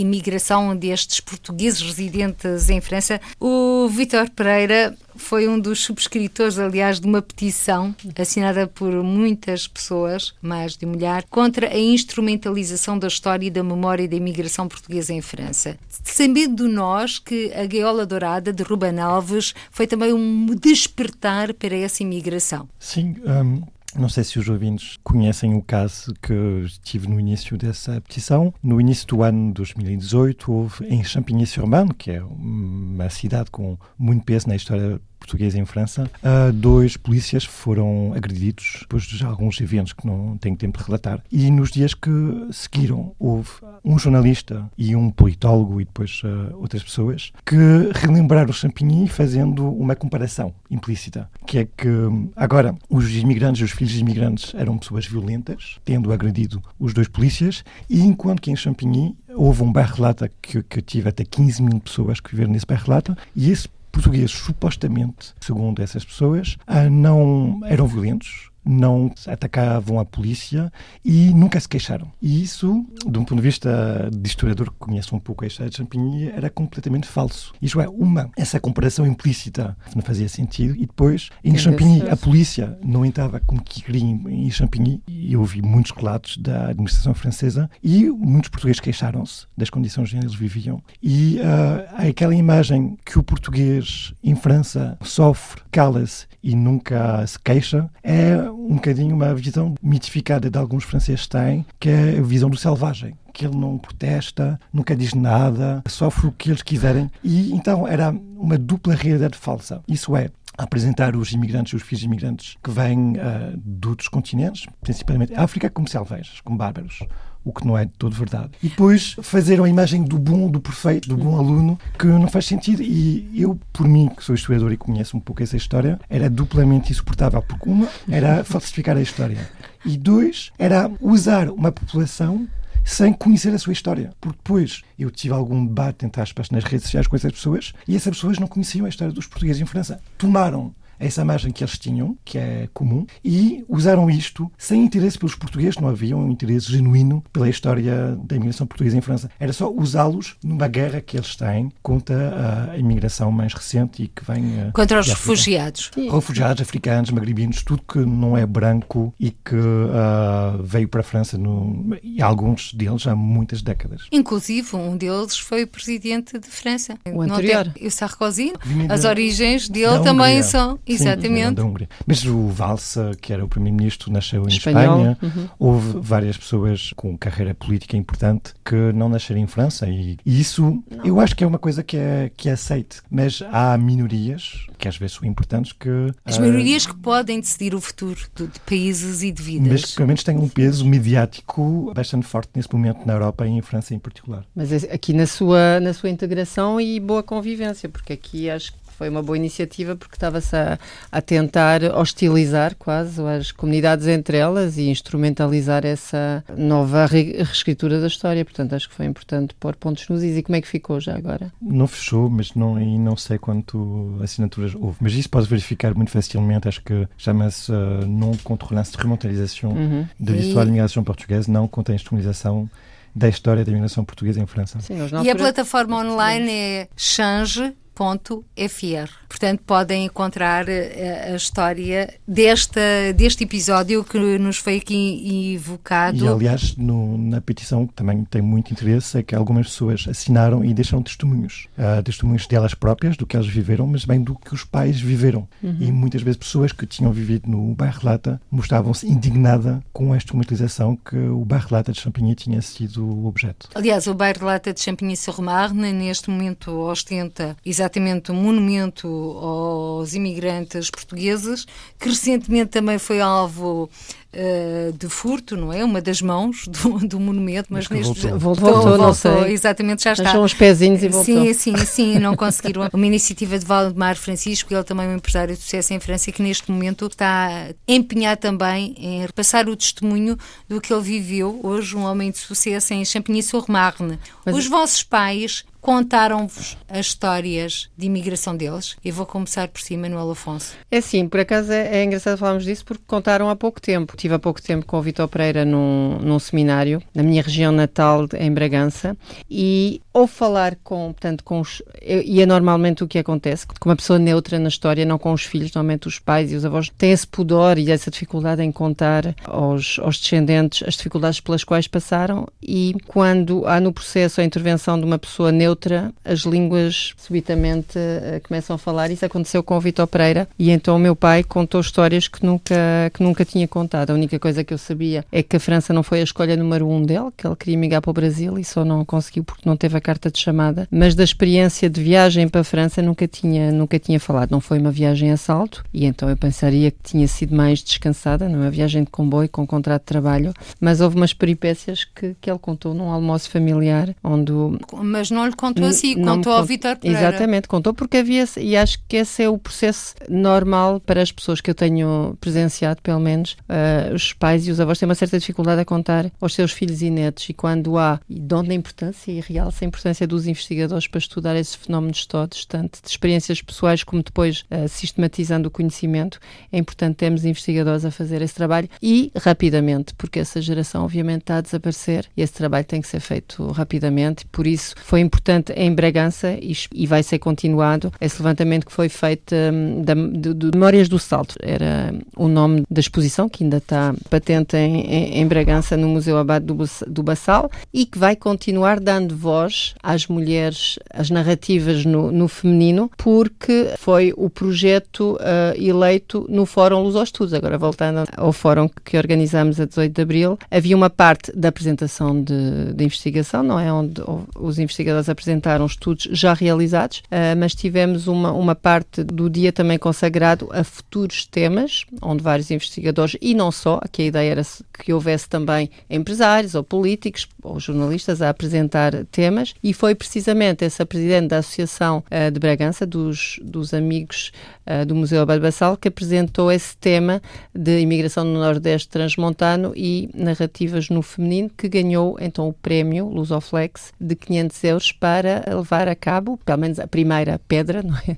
imigração 0.00 0.76
destes 0.76 1.20
portugueses 1.20 1.80
residentes 1.80 2.70
em 2.70 2.80
França. 2.80 3.20
O 3.40 3.88
Vítor 3.88 4.30
Pereira 4.30 4.96
foi 5.16 5.48
um 5.48 5.58
dos 5.58 5.80
subscritores, 5.80 6.58
aliás, 6.58 7.00
de 7.00 7.06
uma 7.06 7.20
petição 7.20 7.94
assinada 8.18 8.66
por 8.66 8.92
muitas 9.02 9.66
pessoas, 9.66 10.32
mais 10.40 10.76
de 10.76 10.86
milhar, 10.86 11.24
contra 11.28 11.68
a 11.68 11.78
instrumentalização 11.78 12.98
da 12.98 13.08
história 13.08 13.46
e 13.46 13.50
da 13.50 13.62
memória 13.62 14.08
da 14.08 14.16
imigração 14.16 14.68
portuguesa 14.68 15.12
em 15.12 15.20
França. 15.20 15.76
Sabendo 15.88 16.68
nós 16.68 17.18
que 17.18 17.52
a 17.52 17.66
Gaiola 17.66 18.06
Dourada 18.06 18.52
de 18.52 18.62
Ruben 18.62 19.00
Alves 19.00 19.54
foi 19.70 19.86
também 19.86 20.12
um 20.12 20.46
despertar 20.54 21.52
para 21.54 21.76
essa 21.76 22.02
imigração. 22.02 22.68
Sim, 22.78 23.16
um, 23.26 23.62
não 23.98 24.08
sei 24.08 24.24
se 24.24 24.38
os 24.38 24.48
ouvintes 24.48 24.96
conhecem 25.02 25.54
o 25.54 25.62
caso 25.62 26.14
que 26.22 26.32
estive 26.64 27.08
no 27.08 27.18
início 27.18 27.56
dessa 27.58 28.00
petição. 28.00 28.54
No 28.62 28.80
início 28.80 29.06
do 29.06 29.22
ano 29.22 29.52
2018, 29.52 30.52
houve 30.52 30.86
em 30.86 31.02
Champigny-sur-Marne, 31.02 31.94
que 31.94 32.12
é 32.12 32.22
uma 32.22 33.10
cidade 33.10 33.50
com 33.50 33.76
muito 33.98 34.24
peso 34.24 34.48
na 34.48 34.56
história 34.56 35.00
portuguesa 35.18 35.58
em 35.58 35.64
França, 35.64 36.10
uh, 36.22 36.52
dois 36.52 36.96
polícias 36.96 37.44
foram 37.44 38.12
agredidos 38.14 38.78
depois 38.80 39.04
de 39.04 39.24
alguns 39.24 39.60
eventos 39.60 39.92
que 39.92 40.06
não 40.06 40.36
tenho 40.38 40.56
tempo 40.56 40.78
de 40.78 40.84
relatar. 40.84 41.22
E 41.30 41.50
nos 41.50 41.70
dias 41.70 41.94
que 41.94 42.10
seguiram, 42.50 43.14
houve 43.18 43.50
um 43.84 43.98
jornalista 43.98 44.70
e 44.76 44.94
um 44.94 45.10
politólogo 45.10 45.80
e 45.80 45.84
depois 45.84 46.22
uh, 46.24 46.56
outras 46.56 46.82
pessoas 46.82 47.32
que 47.44 47.56
relembraram 47.94 48.52
Champigny 48.52 49.08
fazendo 49.08 49.68
uma 49.68 49.94
comparação 49.94 50.54
implícita, 50.70 51.30
que 51.46 51.58
é 51.58 51.64
que 51.64 51.88
agora 52.36 52.74
os 52.88 53.14
imigrantes 53.14 53.62
os 53.62 53.70
filhos 53.70 53.92
de 53.92 54.00
imigrantes 54.00 54.54
eram 54.54 54.78
pessoas 54.78 55.06
violentas, 55.06 55.78
tendo 55.84 56.12
agredido 56.12 56.62
os 56.78 56.92
dois 56.92 57.08
polícias, 57.08 57.64
e 57.88 58.00
enquanto 58.00 58.40
que 58.40 58.50
em 58.50 58.56
Champigny 58.56 59.16
houve 59.34 59.62
um 59.62 59.72
bairro-lata 59.72 60.30
que, 60.40 60.62
que 60.62 60.82
tive 60.82 61.08
até 61.08 61.24
15 61.24 61.62
mil 61.62 61.80
pessoas 61.80 62.20
que 62.20 62.30
viveram 62.30 62.52
nesse 62.52 62.66
bairro-lata, 62.66 63.16
e 63.34 63.50
esse 63.50 63.68
portugueses, 63.98 64.30
supostamente, 64.30 65.34
segundo 65.40 65.82
essas 65.82 66.04
pessoas, 66.04 66.56
não 66.90 67.60
eram 67.64 67.86
violentos, 67.86 68.50
não 68.68 69.10
atacavam 69.26 69.98
a 69.98 70.04
polícia 70.04 70.70
e 71.04 71.32
nunca 71.32 71.58
se 71.58 71.68
queixaram. 71.68 72.12
E 72.20 72.42
isso, 72.42 72.84
de 73.06 73.18
um 73.18 73.24
ponto 73.24 73.36
de 73.36 73.42
vista 73.42 74.10
de 74.12 74.28
historiador 74.28 74.70
que 74.70 74.78
conhece 74.78 75.14
um 75.14 75.18
pouco 75.18 75.44
a 75.44 75.46
história 75.46 75.70
de 75.70 75.76
Champigny, 75.76 76.28
era 76.28 76.50
completamente 76.50 77.06
falso. 77.06 77.54
Isto 77.62 77.80
é, 77.80 77.88
uma, 77.88 78.30
essa 78.36 78.60
comparação 78.60 79.06
implícita 79.06 79.76
não 79.94 80.02
fazia 80.02 80.28
sentido 80.28 80.74
e 80.76 80.86
depois, 80.86 81.30
em 81.42 81.56
Champigny, 81.56 82.08
a 82.08 82.16
polícia 82.16 82.78
não 82.84 83.04
entrava 83.04 83.40
como 83.40 83.62
que 83.62 83.82
queria 83.82 84.02
em 84.02 84.50
Champigny 84.50 85.02
e 85.08 85.32
eu 85.32 85.40
ouvi 85.40 85.62
muitos 85.62 85.92
relatos 85.92 86.36
da 86.36 86.68
administração 86.68 87.14
francesa 87.14 87.70
e 87.82 88.08
muitos 88.10 88.50
portugueses 88.50 88.80
queixaram-se 88.80 89.46
das 89.56 89.70
condições 89.70 90.12
em 90.12 90.18
que 90.18 90.24
eles 90.24 90.34
viviam 90.34 90.82
e 91.02 91.38
uh, 91.38 92.08
aquela 92.08 92.34
imagem 92.34 92.96
que 93.04 93.18
o 93.18 93.22
português 93.22 94.12
em 94.22 94.34
França 94.34 94.98
sofre, 95.02 95.62
cala-se 95.70 96.26
e 96.42 96.54
nunca 96.54 97.26
se 97.26 97.38
queixa 97.38 97.88
é 98.02 98.36
um 98.58 98.74
bocadinho 98.74 99.14
uma 99.14 99.34
visão 99.34 99.74
mitificada 99.82 100.50
de 100.50 100.58
alguns 100.58 100.84
franceses 100.84 101.26
têm, 101.26 101.64
que 101.78 101.88
é 101.88 102.18
a 102.18 102.22
visão 102.22 102.50
do 102.50 102.56
selvagem 102.56 103.14
que 103.38 103.46
ele 103.46 103.56
não 103.56 103.78
protesta, 103.78 104.58
nunca 104.72 104.96
diz 104.96 105.14
nada, 105.14 105.80
sofre 105.86 106.26
o 106.26 106.32
que 106.32 106.50
eles 106.50 106.60
quiserem. 106.60 107.08
E 107.22 107.52
então 107.52 107.86
era 107.86 108.10
uma 108.10 108.58
dupla 108.58 108.96
realidade 108.96 109.38
falsa. 109.38 109.80
Isso 109.86 110.16
é, 110.16 110.28
apresentar 110.58 111.16
os 111.16 111.32
imigrantes, 111.32 111.72
os 111.72 111.82
filhos 111.82 112.00
de 112.00 112.06
imigrantes 112.06 112.56
que 112.62 112.70
vêm 112.70 113.12
uh, 113.12 113.56
de 113.56 113.88
outros 113.88 114.08
continentes, 114.08 114.66
principalmente 114.82 115.32
África, 115.34 115.70
como 115.70 115.88
selvagens, 115.88 116.40
como 116.42 116.58
bárbaros 116.58 117.00
o 117.44 117.52
que 117.52 117.66
não 117.66 117.78
é 117.78 117.86
de 117.86 117.92
todo 117.92 118.14
verdade. 118.14 118.50
E 118.62 118.68
depois 118.68 119.16
fazer 119.22 119.58
a 119.62 119.68
imagem 119.68 120.02
do 120.02 120.18
bom, 120.18 120.50
do 120.50 120.60
perfeito, 120.60 121.08
do 121.08 121.16
bom 121.16 121.38
aluno, 121.38 121.78
que 121.98 122.06
não 122.06 122.28
faz 122.28 122.44
sentido. 122.44 122.82
E 122.82 123.40
eu, 123.40 123.58
por 123.72 123.88
mim, 123.88 124.10
que 124.14 124.22
sou 124.22 124.34
historiador 124.34 124.70
e 124.70 124.76
conheço 124.76 125.16
um 125.16 125.20
pouco 125.20 125.42
essa 125.42 125.56
história, 125.56 125.98
era 126.10 126.28
duplamente 126.28 126.92
insuportável, 126.92 127.40
porque 127.40 127.70
uma 127.70 127.88
era 128.10 128.44
falsificar 128.44 128.96
a 128.98 129.00
história 129.00 129.48
e 129.84 129.96
dois 129.96 130.52
era 130.58 130.90
usar 131.00 131.48
uma 131.48 131.72
população 131.72 132.46
sem 132.84 133.12
conhecer 133.12 133.54
a 133.54 133.58
sua 133.58 133.72
história. 133.72 134.12
Porque 134.20 134.38
depois 134.38 134.82
eu 134.98 135.10
tive 135.10 135.34
algum 135.34 135.66
debate, 135.66 136.06
entre 136.06 136.20
aspas, 136.20 136.50
nas 136.50 136.64
redes 136.64 136.84
sociais 136.84 137.06
com 137.06 137.16
essas 137.16 137.32
pessoas 137.32 137.72
e 137.86 137.96
essas 137.96 138.14
pessoas 138.14 138.38
não 138.38 138.46
conheciam 138.46 138.86
a 138.86 138.88
história 138.88 139.12
dos 139.12 139.26
portugueses 139.26 139.60
em 139.62 139.66
França. 139.66 140.00
Tomaram 140.16 140.74
essa 140.98 141.22
imagem 141.22 141.52
que 141.52 141.62
eles 141.62 141.78
tinham, 141.78 142.16
que 142.24 142.38
é 142.38 142.68
comum, 142.74 143.06
e 143.24 143.64
usaram 143.68 144.08
isto 144.10 144.50
sem 144.58 144.82
interesse 144.84 145.18
pelos 145.18 145.34
portugueses, 145.34 145.76
não 145.78 145.88
havia 145.88 146.16
um 146.16 146.30
interesse 146.30 146.70
genuíno 146.72 147.22
pela 147.32 147.48
história 147.48 148.16
da 148.24 148.36
imigração 148.36 148.66
portuguesa 148.66 148.96
em 148.96 149.00
França. 149.00 149.30
Era 149.38 149.52
só 149.52 149.70
usá-los 149.72 150.36
numa 150.42 150.68
guerra 150.68 151.00
que 151.00 151.16
eles 151.16 151.36
têm 151.36 151.70
contra 151.82 152.70
a 152.72 152.78
imigração 152.78 153.30
mais 153.30 153.52
recente 153.54 154.02
e 154.02 154.08
que 154.08 154.24
vem. 154.24 154.58
eh, 154.58 154.70
Contra 154.72 155.00
os 155.00 155.08
refugiados. 155.08 155.90
Refugiados, 156.10 156.62
africanos, 156.62 157.10
magrebinos, 157.10 157.62
tudo 157.62 157.82
que 157.82 157.98
não 157.98 158.36
é 158.36 158.44
branco 158.46 159.12
e 159.18 159.30
que 159.30 159.56
ah, 159.92 160.56
veio 160.62 160.88
para 160.88 161.00
a 161.00 161.04
França, 161.04 161.38
no, 161.38 161.96
e 162.02 162.20
alguns 162.22 162.72
deles 162.74 163.06
há 163.06 163.14
muitas 163.14 163.62
décadas. 163.62 164.02
Inclusive, 164.12 164.74
um 164.76 164.96
deles 164.96 165.38
foi 165.38 165.62
o 165.64 165.66
presidente 165.66 166.38
de 166.38 166.46
França. 166.48 166.96
O 167.12 167.22
anterior. 167.22 167.72
tem- 167.72 167.86
O 167.86 167.90
Sarkozy. 167.90 168.52
Vinha 168.64 168.92
As 168.92 169.04
origens 169.04 169.68
dele 169.68 170.00
também 170.02 170.36
Hungria. 170.38 170.42
são. 170.42 170.78
Sim, 170.96 171.02
exatamente. 171.02 171.54
da 171.54 171.64
Hungria. 171.64 171.88
Mas 172.06 172.24
o 172.24 172.48
Valsa, 172.48 173.12
que 173.20 173.32
era 173.32 173.44
o 173.44 173.48
primeiro-ministro, 173.48 174.12
nasceu 174.12 174.44
em 174.44 174.48
Espanhol, 174.48 175.12
Espanha. 175.12 175.18
uhum. 175.22 175.48
Houve 175.58 175.98
várias 176.00 176.36
pessoas 176.36 176.92
com 176.96 177.16
carreira 177.16 177.54
política 177.54 177.96
importante 177.96 178.54
que 178.64 178.92
não 178.92 179.08
nasceram 179.08 179.40
em 179.40 179.46
França 179.46 179.88
e, 179.88 180.16
e 180.24 180.40
isso 180.40 180.82
eu 181.04 181.20
acho 181.20 181.34
que 181.34 181.44
é 181.44 181.46
uma 181.46 181.58
coisa 181.58 181.82
que 181.82 181.96
é, 181.96 182.30
que 182.36 182.48
é 182.48 182.52
aceite. 182.52 183.00
Mas 183.10 183.42
há 183.52 183.76
minorias, 183.78 184.66
que 184.78 184.88
às 184.88 184.96
vezes 184.96 185.16
são 185.16 185.28
importantes, 185.28 185.72
que... 185.72 185.88
As 186.24 186.38
ah, 186.38 186.40
minorias 186.40 186.86
que 186.86 186.96
podem 186.96 187.40
decidir 187.40 187.74
o 187.74 187.80
futuro 187.80 188.20
de, 188.34 188.46
de 188.46 188.60
países 188.60 189.22
e 189.22 189.30
de 189.30 189.42
vidas. 189.42 189.68
mas 189.68 189.84
que 189.84 189.96
pelo 189.96 190.06
menos 190.08 190.22
têm 190.22 190.36
um 190.36 190.48
peso 190.48 190.84
mediático 190.84 191.92
bastante 191.94 192.26
forte 192.26 192.50
nesse 192.54 192.72
momento 192.72 193.04
na 193.06 193.12
Europa 193.12 193.46
e 193.46 193.50
em 193.50 193.62
França 193.62 193.94
em 193.94 193.98
particular. 193.98 194.44
Mas 194.54 194.72
é- 194.72 194.92
aqui 194.92 195.12
na 195.12 195.26
sua, 195.26 195.80
na 195.80 195.92
sua 195.92 196.10
integração 196.10 196.80
e 196.80 196.98
boa 197.00 197.22
convivência, 197.22 197.88
porque 197.88 198.12
aqui 198.12 198.50
acho 198.50 198.72
que 198.72 198.78
foi 198.98 199.08
uma 199.08 199.22
boa 199.22 199.36
iniciativa 199.36 199.94
porque 199.94 200.16
estava-se 200.16 200.54
a, 200.56 200.76
a 201.12 201.20
tentar 201.22 201.82
hostilizar 201.96 202.74
quase 202.76 203.22
as 203.22 203.52
comunidades 203.52 204.08
entre 204.08 204.36
elas 204.36 204.76
e 204.76 204.88
instrumentalizar 204.90 205.86
essa 205.86 206.44
nova 206.56 207.06
re- 207.06 207.32
reescritura 207.36 208.00
da 208.00 208.08
história. 208.08 208.44
Portanto, 208.44 208.74
acho 208.74 208.88
que 208.88 208.94
foi 208.96 209.06
importante 209.06 209.54
pôr 209.58 209.76
pontos 209.76 210.08
nos 210.08 210.22
is. 210.22 210.36
E 210.36 210.42
como 210.42 210.56
é 210.56 210.60
que 210.60 210.66
ficou 210.66 210.98
já 211.00 211.14
agora? 211.16 211.52
Não 211.62 211.86
fechou, 211.86 212.28
mas 212.28 212.54
não, 212.54 212.80
e 212.80 212.98
não 212.98 213.16
sei 213.16 213.38
quanto 213.38 214.18
assinaturas 214.20 214.74
houve. 214.74 214.96
Mas 215.00 215.12
isso 215.14 215.30
pode 215.30 215.46
verificar 215.46 215.94
muito 215.94 216.10
facilmente. 216.10 216.66
Acho 216.66 216.82
que 216.82 217.06
chama-se 217.16 217.70
uh, 217.70 218.04
non 218.06 218.36
contre 218.42 218.74
l'instrumentalisation 218.74 219.68
Uhum. 219.68 220.06
de 220.18 220.32
E- 220.32 220.36
l'histoire 220.36 220.64
de 220.64 220.70
l'imigração 220.72 221.04
portuguesa, 221.04 221.50
não 221.52 221.68
contra 221.68 221.94
a 221.94 221.96
instrumentalização 221.96 222.68
da 223.14 223.28
história 223.28 223.64
da 223.64 223.70
imigração 223.70 224.04
portuguesa 224.04 224.40
em 224.40 224.46
França. 224.46 224.78
Sim, 224.80 224.96
E 225.24 225.30
a 225.30 225.34
plataforma 225.34 225.96
online 225.96 226.50
é 226.50 226.88
change 226.96 227.72
www.fr. 227.98 229.10
Portanto, 229.28 229.62
podem 229.66 230.04
encontrar 230.06 230.68
eh, 230.68 231.30
a 231.32 231.36
história 231.36 232.14
desta, 232.26 232.80
deste 233.14 233.44
episódio 233.44 234.02
que 234.04 234.18
nos 234.38 234.56
foi 234.56 234.76
aqui 234.78 235.52
evocado. 235.54 236.24
E 236.24 236.28
aliás, 236.28 236.76
no- 236.76 237.18
na 237.18 237.40
petição 237.40 237.86
também 237.86 238.24
tem 238.24 238.40
muito 238.40 238.72
interesse 238.72 239.18
é 239.18 239.22
que 239.22 239.34
algumas 239.34 239.66
pessoas 239.68 240.06
assinaram 240.08 240.64
e 240.64 240.72
deixaram 240.72 241.02
testemunhos. 241.02 241.66
Ah, 241.76 242.00
testemunhos 242.02 242.46
delas 242.46 242.74
próprias, 242.74 243.16
do 243.16 243.26
que 243.26 243.36
elas 243.36 243.48
viveram, 243.48 243.86
mas 243.86 244.04
bem 244.04 244.20
do 244.22 244.34
que 244.34 244.54
os 244.54 244.64
pais 244.64 245.00
viveram. 245.00 245.46
E 245.62 245.90
muitas 245.92 246.22
vezes 246.22 246.38
pessoas 246.38 246.72
que 246.72 246.86
tinham 246.86 247.12
vivido 247.12 247.48
no 247.50 247.74
bairro 247.74 248.00
Lata 248.02 248.40
mostravam-se 248.50 249.06
indignada 249.08 249.82
com 249.92 250.12
a 250.12 250.16
estigmatização 250.16 250.96
que 250.96 251.16
o 251.16 251.44
bairro 251.44 251.68
Lata 251.70 251.92
de 251.92 252.00
Champigny 252.00 252.34
tinha 252.34 252.62
sido 252.62 253.26
objeto. 253.26 253.68
Aliás, 253.74 254.06
o 254.06 254.14
bairro 254.14 254.46
Lata 254.46 254.72
de 254.72 254.80
Champigny-sur-Marne, 254.80 255.92
neste 255.92 256.30
momento, 256.30 256.70
ostenta 256.78 257.56
exatamente 257.64 257.87
um 258.32 258.34
monumento 258.34 259.08
aos 259.08 260.14
imigrantes 260.14 260.90
portugueses, 260.90 261.66
que 261.98 262.08
recentemente 262.08 262.70
também 262.70 262.98
foi 262.98 263.20
alvo 263.20 263.90
eh, 264.30 264.92
de 264.94 265.08
furto, 265.08 265.56
não 265.56 265.72
é? 265.72 265.82
Uma 265.82 266.02
das 266.02 266.20
mãos 266.20 266.66
do, 266.68 266.98
do 266.98 267.18
monumento, 267.18 267.68
mas, 267.70 267.88
Mas 267.88 268.06
neste 268.06 268.26
voltou. 268.28 268.38
Voltou, 268.38 268.72
voltou, 268.72 268.98
não 268.98 269.14
sei. 269.14 269.52
Exatamente, 269.52 270.04
já 270.04 270.12
está. 270.12 270.28
Achou 270.28 270.44
uns 270.44 270.52
pezinhos 270.52 271.02
e 271.02 271.08
voltou. 271.08 271.24
Sim, 271.24 271.54
sim, 271.54 271.76
sim, 271.78 272.18
não 272.18 272.36
conseguiram. 272.36 272.88
Uma 272.92 273.06
iniciativa 273.06 273.58
de 273.58 273.64
Valdemar 273.64 274.16
Francisco, 274.16 274.72
ele 274.74 274.84
também 274.84 275.06
é 275.06 275.08
um 275.08 275.16
empresário 275.16 275.54
de 275.54 275.62
sucesso 275.62 275.94
em 275.94 276.00
França, 276.00 276.30
que 276.30 276.42
neste 276.42 276.70
momento 276.70 277.06
está 277.06 277.70
empenhado 277.86 278.40
também 278.40 278.94
em 278.98 279.22
repassar 279.22 279.66
o 279.68 279.74
testemunho 279.74 280.36
do 280.68 280.78
que 280.78 280.92
ele 280.92 281.02
viveu, 281.02 281.58
hoje 281.62 281.96
um 281.96 282.04
homem 282.04 282.30
de 282.30 282.38
sucesso 282.38 282.92
em 282.92 283.04
Champigny-sur-Marne. 283.04 284.18
Os 284.44 284.66
vossos 284.66 285.02
pais 285.02 285.64
contaram-vos 285.80 286.76
as 286.88 287.06
histórias 287.06 287.88
de 287.96 288.06
imigração 288.06 288.56
deles? 288.56 288.96
Eu 289.04 289.14
vou 289.14 289.24
começar 289.24 289.68
por 289.68 289.80
si, 289.80 289.96
Manuel 289.96 290.30
Afonso. 290.30 290.74
É 290.90 291.00
sim, 291.00 291.28
por 291.28 291.40
acaso 291.40 291.72
é, 291.72 291.98
é 291.98 292.04
engraçado 292.04 292.36
falarmos 292.36 292.64
disso 292.64 292.84
porque 292.84 293.04
contaram 293.06 293.48
há 293.48 293.56
pouco 293.56 293.80
tempo. 293.80 294.16
Estive 294.18 294.34
há 294.34 294.38
pouco 294.40 294.60
tempo 294.60 294.84
com 294.84 294.98
o 294.98 295.02
Vitor 295.02 295.28
Pereira 295.28 295.64
num, 295.64 296.18
num 296.20 296.40
seminário 296.40 297.00
na 297.14 297.22
minha 297.22 297.40
região 297.40 297.70
natal, 297.70 298.26
em 298.36 298.52
Bragança, 298.52 299.16
e 299.48 300.00
ou 300.12 300.26
falar 300.26 300.76
com, 300.82 301.12
portanto, 301.12 301.44
com 301.44 301.60
os. 301.60 301.80
E 302.02 302.42
é 302.42 302.46
normalmente 302.46 303.04
o 303.04 303.06
que 303.06 303.20
acontece, 303.20 303.64
com 303.64 303.88
uma 303.88 303.94
pessoa 303.94 304.18
neutra 304.18 304.58
na 304.58 304.68
história, 304.68 305.04
não 305.04 305.18
com 305.18 305.32
os 305.32 305.44
filhos, 305.44 305.72
normalmente 305.72 306.08
os 306.08 306.18
pais 306.18 306.50
e 306.50 306.56
os 306.56 306.64
avós 306.64 306.90
têm 306.98 307.12
esse 307.12 307.26
pudor 307.26 307.78
e 307.78 307.92
essa 307.92 308.10
dificuldade 308.10 308.60
em 308.60 308.72
contar 308.72 309.36
aos, 309.44 310.00
aos 310.00 310.18
descendentes 310.18 310.82
as 310.84 310.94
dificuldades 310.94 311.38
pelas 311.38 311.62
quais 311.62 311.86
passaram, 311.86 312.48
e 312.60 312.96
quando 313.06 313.64
há 313.68 313.78
no 313.78 313.92
processo 313.92 314.40
a 314.40 314.44
intervenção 314.44 314.98
de 314.98 315.06
uma 315.06 315.18
pessoa 315.18 315.52
neutra, 315.52 316.12
as 316.24 316.40
línguas 316.40 317.14
subitamente 317.16 317.96
eh, 317.96 318.40
começam 318.42 318.74
a 318.74 318.78
falar. 318.78 319.12
Isso 319.12 319.24
aconteceu 319.24 319.62
com 319.62 319.76
o 319.76 319.80
Vitor 319.80 320.08
Pereira, 320.08 320.48
e 320.58 320.70
então 320.70 320.96
o 320.96 320.98
meu 320.98 321.14
pai 321.14 321.44
contou 321.44 321.80
histórias 321.80 322.26
que 322.26 322.44
nunca, 322.44 322.74
que 323.14 323.22
nunca 323.22 323.44
tinha 323.44 323.68
contado. 323.68 324.07
A 324.12 324.14
única 324.14 324.38
coisa 324.38 324.62
que 324.64 324.72
eu 324.74 324.78
sabia 324.78 325.24
é 325.30 325.42
que 325.42 325.56
a 325.56 325.60
França 325.60 325.92
não 325.92 326.02
foi 326.02 326.20
a 326.20 326.22
escolha 326.24 326.56
número 326.56 326.88
um 326.88 327.02
dele, 327.02 327.28
que 327.36 327.46
ele 327.46 327.56
queria 327.56 327.78
migrar 327.78 328.00
para 328.02 328.10
o 328.10 328.14
Brasil 328.14 328.58
e 328.58 328.64
só 328.64 328.84
não 328.84 329.04
conseguiu 329.04 329.44
porque 329.44 329.68
não 329.68 329.76
teve 329.76 329.96
a 329.96 330.00
carta 330.00 330.30
de 330.30 330.38
chamada. 330.38 330.86
Mas 330.90 331.14
da 331.14 331.24
experiência 331.24 331.88
de 331.90 332.02
viagem 332.02 332.48
para 332.48 332.60
a 332.60 332.64
França 332.64 333.00
nunca 333.02 333.26
tinha, 333.28 333.70
nunca 333.72 333.98
tinha 333.98 334.18
falado. 334.20 334.50
Não 334.50 334.60
foi 334.60 334.78
uma 334.78 334.90
viagem 334.90 335.30
a 335.30 335.36
salto, 335.36 335.84
e 335.92 336.04
então 336.04 336.28
eu 336.28 336.36
pensaria 336.36 336.90
que 336.90 336.98
tinha 337.02 337.26
sido 337.28 337.54
mais 337.54 337.82
descansada, 337.82 338.48
não 338.48 338.60
é 338.60 338.62
uma 338.62 338.70
viagem 338.70 339.04
de 339.04 339.10
comboio 339.10 339.48
com 339.48 339.66
contrato 339.66 340.02
de 340.02 340.06
trabalho, 340.06 340.52
mas 340.80 341.00
houve 341.00 341.16
umas 341.16 341.32
peripécias 341.32 342.04
que, 342.04 342.34
que 342.40 342.50
ele 342.50 342.58
contou 342.58 342.94
num 342.94 343.10
almoço 343.10 343.50
familiar, 343.50 344.14
onde 344.22 344.52
o, 344.52 344.78
Mas 345.02 345.30
não 345.30 345.46
lhe 345.46 345.54
contou 345.54 345.84
assim, 345.86 346.14
não 346.14 346.36
contou 346.36 346.52
ao 346.52 346.58
cont- 346.60 346.68
Vitor 346.68 346.96
Pereira. 346.96 347.28
Exatamente, 347.28 347.68
contou 347.68 347.92
porque 347.94 348.18
havia, 348.18 348.44
e 348.58 348.76
acho 348.76 348.98
que 349.08 349.16
esse 349.16 349.42
é 349.42 349.48
o 349.48 349.58
processo 349.58 350.14
normal 350.28 351.00
para 351.00 351.22
as 351.22 351.32
pessoas 351.32 351.60
que 351.60 351.70
eu 351.70 351.74
tenho 351.74 352.36
presenciado, 352.40 353.00
pelo 353.02 353.20
menos, 353.20 353.56
ah, 353.98 354.14
os 354.14 354.32
pais 354.32 354.66
e 354.66 354.70
os 354.70 354.80
avós 354.80 354.98
têm 354.98 355.08
uma 355.08 355.14
certa 355.14 355.38
dificuldade 355.38 355.80
a 355.80 355.84
contar 355.84 356.30
aos 356.40 356.54
seus 356.54 356.72
filhos 356.72 357.02
e 357.02 357.10
netos, 357.10 357.48
e 357.48 357.52
quando 357.52 357.98
há, 357.98 358.20
e 358.28 358.38
dão 358.38 358.60
a 358.60 358.74
importância 358.74 359.30
e 359.30 359.40
realça 359.40 359.84
a 359.84 359.88
importância 359.88 360.26
dos 360.26 360.46
investigadores 360.46 361.06
para 361.06 361.18
estudar 361.18 361.56
esses 361.56 361.74
fenómenos 361.74 362.26
todos, 362.26 362.64
tanto 362.64 363.00
de 363.02 363.08
experiências 363.08 363.62
pessoais 363.62 364.02
como 364.04 364.22
depois 364.22 364.64
ah, 364.70 364.86
sistematizando 364.88 365.68
o 365.68 365.70
conhecimento, 365.70 366.38
é 366.72 366.78
importante 366.78 367.16
termos 367.16 367.44
investigadores 367.44 368.04
a 368.04 368.10
fazer 368.10 368.42
esse 368.42 368.54
trabalho. 368.54 368.88
E 369.02 369.32
rapidamente, 369.36 370.14
porque 370.14 370.40
essa 370.40 370.60
geração 370.60 371.04
obviamente 371.04 371.42
está 371.42 371.56
a 371.56 371.60
desaparecer 371.60 372.26
e 372.36 372.42
esse 372.42 372.52
trabalho 372.52 372.84
tem 372.84 373.00
que 373.00 373.08
ser 373.08 373.20
feito 373.20 373.66
rapidamente, 373.72 374.46
por 374.46 374.66
isso 374.66 374.94
foi 375.02 375.20
importante 375.20 375.72
em 375.72 375.94
Bragança 375.94 376.52
e, 376.52 376.72
e 376.92 377.06
vai 377.06 377.22
ser 377.22 377.38
continuado 377.38 378.12
esse 378.20 378.40
levantamento 378.42 378.86
que 378.86 378.92
foi 378.92 379.08
feito 379.08 379.54
hum, 379.54 380.02
da, 380.02 380.14
de, 380.14 380.54
de 380.54 380.70
Memórias 380.74 381.08
do 381.08 381.18
Salto, 381.18 381.54
era 381.60 382.14
o 382.36 382.48
nome 382.48 382.84
da 382.90 383.00
exposição 383.00 383.48
que 383.48 383.64
ainda 383.64 383.78
está 383.88 384.14
patente 384.28 384.76
em, 384.76 385.40
em, 385.40 385.46
Bragança 385.46 385.96
no 385.96 386.08
Museu 386.08 386.36
Abade 386.36 386.66
do, 386.66 386.76
do 387.06 387.22
Bassal 387.22 387.70
e 387.92 388.04
que 388.04 388.18
vai 388.18 388.36
continuar 388.36 389.00
dando 389.00 389.34
voz 389.34 389.94
às 390.02 390.26
mulheres, 390.26 390.98
às 391.10 391.30
narrativas 391.30 392.04
no, 392.04 392.30
no 392.30 392.48
feminino, 392.48 393.10
porque 393.16 393.94
foi 393.98 394.34
o 394.36 394.50
projeto 394.50 395.38
ah, 395.40 395.72
eleito 395.76 396.44
no 396.50 396.66
Fórum 396.66 397.02
Luz 397.02 397.16
aos 397.16 397.28
Estudos. 397.28 397.54
Agora, 397.54 397.78
voltando 397.78 398.24
ao 398.36 398.52
fórum 398.52 398.88
que 399.04 399.16
organizamos 399.16 399.80
a 399.80 399.86
18 399.86 400.12
de 400.12 400.22
Abril, 400.22 400.58
havia 400.70 400.94
uma 400.94 401.08
parte 401.08 401.50
da 401.56 401.68
apresentação 401.68 402.42
de, 402.42 402.92
de 402.92 403.04
investigação, 403.04 403.62
não 403.62 403.80
é? 403.80 403.90
Onde 403.90 404.20
os 404.58 404.78
investigadores 404.78 405.30
apresentaram 405.30 405.86
estudos 405.86 406.28
já 406.30 406.52
realizados, 406.52 407.22
ah, 407.30 407.54
mas 407.56 407.74
tivemos 407.74 408.26
uma, 408.26 408.52
uma 408.52 408.74
parte 408.74 409.24
do 409.24 409.48
dia 409.48 409.72
também 409.72 409.98
consagrado 409.98 410.68
a 410.72 410.84
futuros 410.84 411.46
temas, 411.46 412.04
onde 412.20 412.42
vários 412.42 412.70
investigadores, 412.70 413.36
e 413.40 413.54
não 413.54 413.70
só, 413.78 414.00
que 414.10 414.22
a 414.22 414.26
ideia 414.26 414.50
era 414.50 414.62
que 414.98 415.12
houvesse 415.12 415.48
também 415.48 415.90
empresários 416.10 416.74
ou 416.74 416.82
políticos 416.82 417.48
ou 417.62 417.78
jornalistas 417.78 418.42
a 418.42 418.48
apresentar 418.48 419.24
temas, 419.26 419.74
e 419.82 419.92
foi 419.92 420.14
precisamente 420.14 420.84
essa 420.84 421.04
presidente 421.06 421.48
da 421.48 421.58
Associação 421.58 422.22
ah, 422.30 422.50
de 422.50 422.58
Bragança, 422.58 423.06
dos, 423.06 423.60
dos 423.62 423.94
amigos 423.94 424.52
ah, 424.86 425.04
do 425.04 425.14
Museu 425.14 425.42
Abad 425.42 425.60
Bassal, 425.60 425.96
que 425.96 426.08
apresentou 426.08 426.72
esse 426.72 426.96
tema 426.96 427.42
de 427.74 428.00
imigração 428.00 428.44
no 428.44 428.58
Nordeste 428.58 429.08
Transmontano 429.08 429.92
e 429.94 430.30
narrativas 430.34 431.08
no 431.08 431.22
feminino, 431.22 431.70
que 431.76 431.88
ganhou 431.88 432.36
então 432.40 432.68
o 432.68 432.72
prémio 432.72 433.28
Lusoflex 433.28 434.12
de 434.20 434.34
500 434.34 434.84
euros 434.84 435.12
para 435.12 435.64
levar 435.68 436.08
a 436.08 436.14
cabo, 436.14 436.58
pelo 436.64 436.78
menos 436.78 436.98
a 436.98 437.06
primeira 437.06 437.60
pedra, 437.68 438.02
é? 438.26 438.36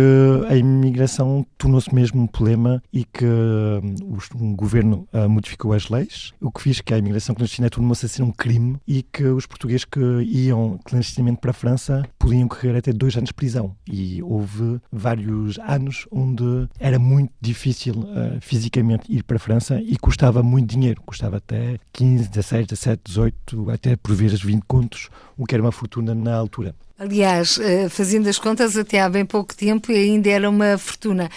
a 0.48 0.54
imigração 0.54 1.44
tornou-se 1.58 1.92
mesmo 1.92 2.22
um 2.22 2.26
problema 2.28 2.80
e 2.92 3.04
que 3.04 3.24
hum, 3.24 3.96
o 4.36 4.54
governo 4.54 5.08
uh, 5.12 5.28
modificou 5.28 5.72
as 5.72 5.88
leis, 5.88 6.32
o 6.40 6.52
que 6.52 6.62
fez 6.62 6.80
que 6.80 6.94
a 6.94 6.98
imigração 6.98 7.34
clandestina 7.34 7.68
tornou-se 7.68 8.06
a 8.06 8.08
ser 8.08 8.22
um 8.22 8.30
crime 8.30 8.76
e 8.86 9.02
que 9.02 9.24
os 9.24 9.44
portugueses 9.44 9.84
que 9.84 9.98
iam 9.98 10.78
clandestinamente 10.84 11.40
para 11.40 11.50
a 11.50 11.54
França 11.54 12.08
podiam 12.16 12.46
correr 12.46 12.76
até 12.76 12.92
dois 12.92 13.16
anos 13.16 13.30
de 13.30 13.34
prisão. 13.34 13.74
E 13.90 14.22
houve 14.22 14.80
vários 14.92 15.58
anos 15.58 16.06
onde 16.12 16.68
era 16.78 17.00
muito 17.00 17.32
difícil 17.40 17.94
uh, 17.94 18.38
fisicamente 18.40 19.12
ir 19.12 19.24
para 19.24 19.34
a 19.34 19.40
França 19.40 19.80
e 19.80 19.96
custava 19.96 20.44
muito 20.44 20.70
dinheiro, 20.70 21.02
custava 21.04 21.38
até 21.38 21.80
15, 21.92 22.28
16, 22.28 22.66
17, 22.68 23.02
18, 23.04 23.70
até 23.72 23.95
por 24.02 24.14
vezes 24.14 24.42
20 24.42 24.62
contos, 24.66 25.08
o 25.36 25.44
que 25.44 25.54
era 25.54 25.62
uma 25.62 25.72
fortuna 25.72 26.14
na 26.14 26.34
altura. 26.34 26.74
Aliás, 26.98 27.58
eh, 27.58 27.90
fazendo 27.90 28.26
as 28.26 28.38
contas, 28.38 28.74
até 28.74 29.02
há 29.02 29.08
bem 29.10 29.24
pouco 29.26 29.54
tempo 29.54 29.92
ainda 29.92 30.30
era 30.30 30.48
uma 30.48 30.78
fortuna. 30.78 31.28